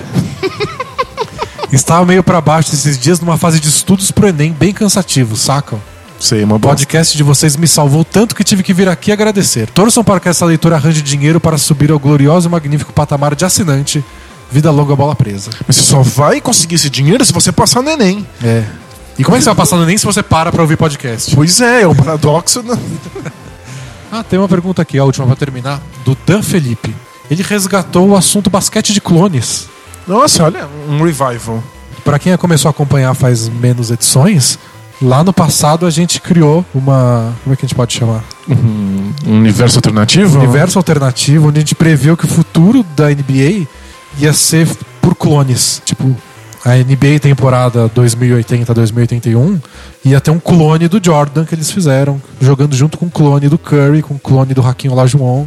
[1.71, 5.81] Estava meio pra baixo esses dias numa fase de estudos pro Enem bem cansativo, sacam?
[6.19, 6.77] Sei, uma O bosta.
[6.77, 9.67] podcast de vocês me salvou tanto que tive que vir aqui agradecer.
[9.71, 13.43] Torçam para que essa leitura arranje dinheiro para subir ao glorioso e magnífico patamar de
[13.43, 14.05] assinante.
[14.49, 15.49] Vida longa, bola presa.
[15.67, 18.25] Mas você só vai conseguir esse dinheiro se você passar no Enem.
[18.43, 18.63] É.
[19.17, 21.33] E como é que você vai passar no Enem se você para pra ouvir podcast?
[21.35, 22.61] Pois é, é o paradoxo.
[22.61, 22.77] da-
[24.11, 26.95] Ah, tem uma pergunta aqui, a última pra terminar, do Dan Felipe.
[27.29, 29.67] Ele resgatou o assunto basquete de clones.
[30.07, 31.63] Nossa, olha, um revival.
[32.03, 34.59] Pra quem começou a acompanhar faz menos edições,
[35.01, 37.33] lá no passado a gente criou uma.
[37.43, 38.23] Como é que a gente pode chamar?
[38.47, 40.37] Um universo alternativo?
[40.37, 43.65] Universo alternativo, onde a gente previu que o futuro da NBA
[44.19, 44.67] ia ser
[45.01, 45.81] por clones.
[45.83, 46.15] Tipo,
[46.65, 49.61] a NBA temporada 2080-2081
[50.03, 53.57] ia ter um clone do Jordan que eles fizeram, jogando junto com o clone do
[53.57, 55.45] Curry, com o clone do Hakim Olajuwon.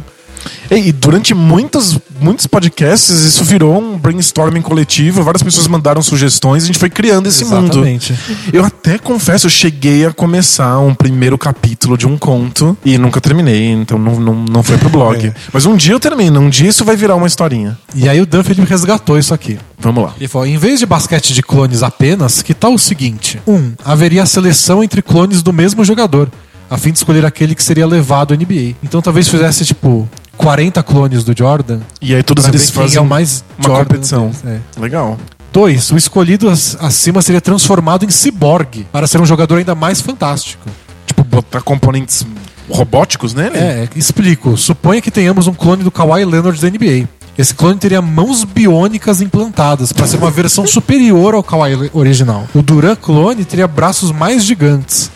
[0.71, 6.65] E, durante muitos, muitos podcasts isso virou um brainstorming coletivo, várias pessoas mandaram sugestões e
[6.65, 7.79] a gente foi criando esse mundo.
[7.79, 8.13] Exatamente.
[8.53, 13.19] Eu até confesso, eu cheguei a começar um primeiro capítulo de um conto e nunca
[13.19, 15.09] terminei, então não, não, não foi pro blog.
[15.19, 15.33] É.
[15.51, 17.77] Mas um dia eu termino, um dia isso vai virar uma historinha.
[17.93, 19.59] E aí o Dan Felipe resgatou isso aqui.
[19.79, 20.13] Vamos lá.
[20.17, 23.41] Ele falou: em vez de basquete de clones apenas, que tal o seguinte?
[23.47, 26.29] Um, haveria seleção entre clones do mesmo jogador,
[26.69, 28.75] a fim de escolher aquele que seria levado à NBA.
[28.83, 30.07] Então talvez fizesse, tipo,
[30.39, 31.79] 40 clones do Jordan.
[32.01, 34.27] E aí todos eles fazem é o mais uma Jordan competição.
[34.43, 34.61] deles.
[34.77, 34.79] É.
[34.79, 35.17] Legal.
[35.51, 39.99] Dois, o escolhido ac- acima seria transformado em ciborgue, para ser um jogador ainda mais
[39.99, 40.65] fantástico.
[41.05, 42.25] Tipo, botar componentes
[42.69, 43.57] robóticos nele?
[43.57, 44.55] É, explico.
[44.55, 47.07] Suponha que tenhamos um clone do Kawhi Leonard da NBA.
[47.37, 52.47] Esse clone teria mãos biônicas implantadas para ser uma versão superior ao Kawhi original.
[52.53, 55.11] O Duran clone teria braços mais gigantes.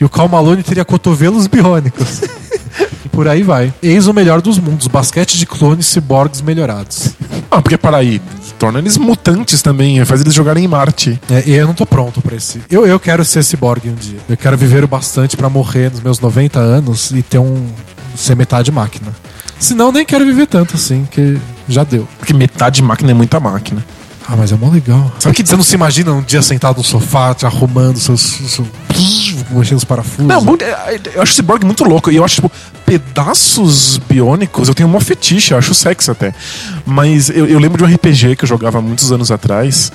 [0.00, 2.20] E o Cal Malone teria cotovelos biônicos.
[3.18, 3.74] por aí vai.
[3.82, 7.16] Eis o melhor dos mundos: basquete de clones ciborgues melhorados.
[7.50, 8.22] Ah, porque para aí,
[8.60, 11.20] torna eles mutantes também, faz eles jogarem em Marte.
[11.28, 12.60] É, e eu não tô pronto pra esse.
[12.70, 14.20] Eu, eu quero ser ciborgue um dia.
[14.28, 17.66] Eu quero viver o bastante pra morrer nos meus 90 anos e ter um.
[18.14, 19.12] ser metade máquina.
[19.58, 21.36] Senão, nem quero viver tanto assim, que
[21.68, 22.06] já deu.
[22.20, 23.84] Porque metade máquina é muita máquina.
[24.30, 25.10] Ah, mas é mó legal.
[25.18, 28.20] Sabe que Você não se imagina um dia sentado no sofá, te arrumando seus.
[28.20, 28.66] seu,
[29.50, 30.26] mexendo os parafusos?
[30.26, 32.10] Não, é, eu acho esse Cyborg muito louco.
[32.10, 32.52] E eu acho, tipo,
[32.84, 36.34] pedaços biônicos, eu tenho um fetiche, eu acho sexy até.
[36.84, 39.90] Mas eu, eu lembro de um RPG que eu jogava muitos anos atrás,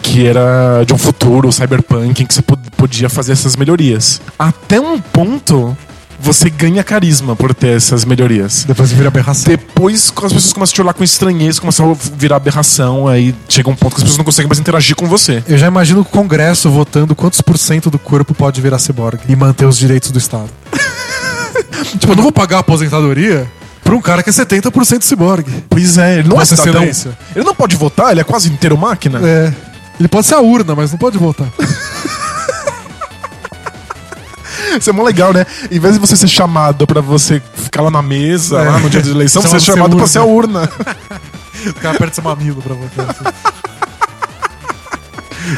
[0.00, 4.20] que era de um futuro cyberpunk, em que você pod- podia fazer essas melhorias.
[4.38, 5.76] Até um ponto,
[6.20, 8.64] você ganha carisma por ter essas melhorias.
[8.64, 9.50] Depois vira aberração.
[9.50, 13.70] Depois, as pessoas começam a te olhar com estranheza, começam a virar aberração, aí chega
[13.70, 15.42] um ponto que as pessoas não conseguem mais interagir com você.
[15.48, 19.34] Eu já imagino o Congresso votando quantos por cento do corpo pode virar ciborgue e
[19.34, 20.50] manter os direitos do Estado.
[21.98, 23.50] tipo, eu não vou pagar a aposentadoria
[23.82, 25.64] pra um cara que é 70% ciborgue.
[25.68, 26.84] Pois é, ele não Vossa é cidadão.
[26.84, 27.18] Excelência.
[27.34, 29.20] Ele não pode votar, ele é quase inteiro máquina.
[29.22, 29.52] É.
[29.98, 31.48] Ele pode ser a urna, mas não pode votar.
[34.78, 35.44] Isso é mó legal, né?
[35.70, 38.70] Em vez de você ser chamado pra você ficar lá na mesa, É.
[38.70, 40.68] lá no dia de eleição, você é Chamado pra ser a urna.
[41.66, 43.10] O cara aperta seu mamilo pra votar.
[43.10, 43.24] assim.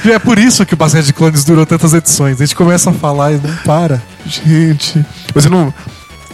[0.05, 2.41] E é por isso que o basquete de clones durou tantas edições.
[2.41, 4.03] A gente começa a falar e não para.
[4.27, 5.05] Gente.
[5.35, 5.73] Mas eu não.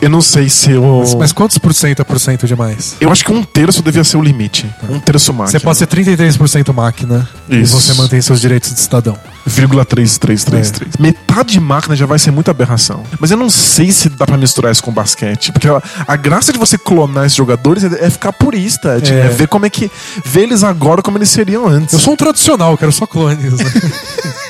[0.00, 0.98] Eu não sei se eu.
[1.00, 2.94] Mas, mas quantos por cento é por cento demais?
[3.00, 4.68] Eu acho que um terço devia ser o limite.
[4.88, 5.58] Um terço máquina.
[5.58, 7.76] Você pode ser 33% máquina Isso.
[7.76, 9.18] e você mantém seus direitos de cidadão.
[9.44, 10.94] Vírgula 3333.
[10.98, 11.02] É.
[11.02, 13.02] Metade máquina já vai ser muita aberração.
[13.18, 15.50] Mas eu não sei se dá pra misturar isso com basquete.
[15.52, 19.00] Porque a, a graça de você clonar esses jogadores é, é ficar purista.
[19.02, 19.26] É, É.
[19.26, 19.90] é ver como é que.
[20.24, 21.92] Ver eles agora como eles seriam antes.
[21.94, 23.52] Eu sou um tradicional, eu quero só clones.
[23.52, 23.64] né?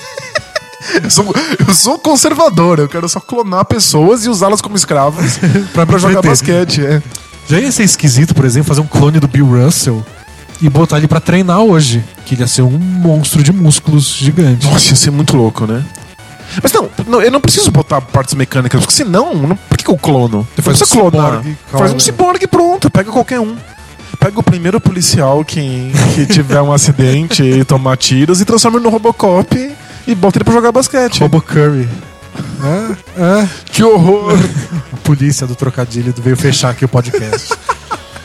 [1.02, 1.34] Eu sou,
[1.66, 4.76] eu sou conservador, eu quero só clonar pessoas e usá-las como
[5.72, 6.84] pra me jogar basquete.
[6.84, 7.02] É.
[7.48, 10.04] Já ia ser esquisito, por exemplo, fazer um clone do Bill Russell
[10.60, 12.04] e botar ele pra treinar hoje.
[12.26, 14.66] Que ele ia ser um monstro de músculos gigante.
[14.66, 15.84] Nossa, ia ser muito louco, né?
[16.62, 19.90] Mas não, não, eu não preciso botar partes mecânicas, porque senão, não, por que, que
[19.90, 20.48] eu clono?
[20.56, 21.42] Você faz um clonar.
[21.42, 23.56] ciborgue, Faz um ciborgue pronto, pega qualquer um.
[24.18, 28.84] Pega o primeiro policial que, que tiver um acidente e tomar tiros e transforma ele
[28.84, 29.76] no Robocop
[30.08, 31.20] e bota ele pra jogar basquete.
[31.20, 31.88] Robo Curry.
[32.62, 33.48] É, é.
[33.66, 34.36] Que horror!
[34.92, 37.54] A polícia do trocadilho veio fechar aqui o podcast.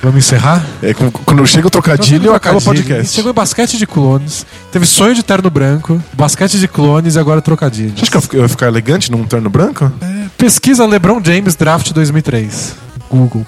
[0.01, 0.61] Vamos encerrar?
[0.81, 2.85] É, quando- chega o trocadilho, acaba o Trocadilho.
[2.87, 3.15] podcast.
[3.15, 4.45] Chegou em basquete de clones.
[4.71, 7.93] Teve sonho de terno branco, basquete de clones e agora trocadilho.
[7.95, 9.89] Você acha que eu eu ia ficar elegante num terno branco?
[10.37, 12.75] Pesquisa LeBron James Draft 2003.
[13.09, 13.45] Google.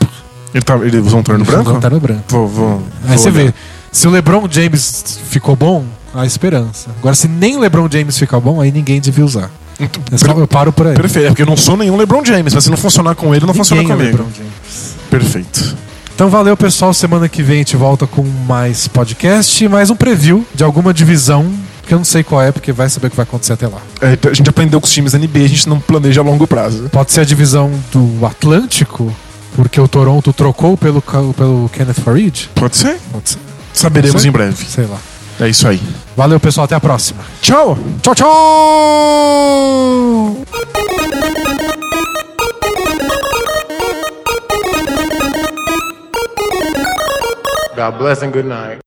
[0.53, 1.71] Ele, tá, ele usou um terno branco?
[1.71, 2.23] Um terno branco.
[2.29, 3.45] Vou, vou, Aí vou você olhar.
[3.47, 3.53] vê.
[3.95, 6.89] Se o LeBron James ficou bom, há esperança.
[6.99, 9.49] Agora, se nem o LeBron James ficar bom, aí ninguém devia usar.
[10.11, 10.93] É só- eu paro por aí.
[10.95, 13.45] Perfeito, é porque eu não sou nenhum LeBron James, mas se não funcionar com ele,
[13.45, 14.17] não funciona Ninguém é comigo.
[14.17, 14.95] LeBron James.
[15.09, 15.77] Perfeito.
[16.13, 16.93] Então valeu, pessoal.
[16.93, 20.93] Semana que vem a gente volta com mais podcast e mais um preview de alguma
[20.93, 21.49] divisão
[21.87, 23.77] que eu não sei qual é, porque vai saber o que vai acontecer até lá.
[24.01, 26.45] É, a gente aprendeu com os times da NBA, a gente não planeja a longo
[26.45, 26.89] prazo.
[26.91, 29.15] Pode ser a divisão do Atlântico,
[29.55, 32.49] porque o Toronto trocou pelo, pelo Kenneth Farid.
[32.55, 32.97] Pode ser?
[33.13, 33.39] Pode ser.
[33.75, 34.65] Saberemos em breve.
[34.65, 34.97] Sei lá.
[35.39, 35.81] É isso aí.
[36.15, 36.63] Valeu, pessoal.
[36.65, 37.23] Até a próxima.
[37.41, 37.77] Tchau!
[38.01, 38.25] Tchau, tchau!
[47.75, 48.84] God bless and good night.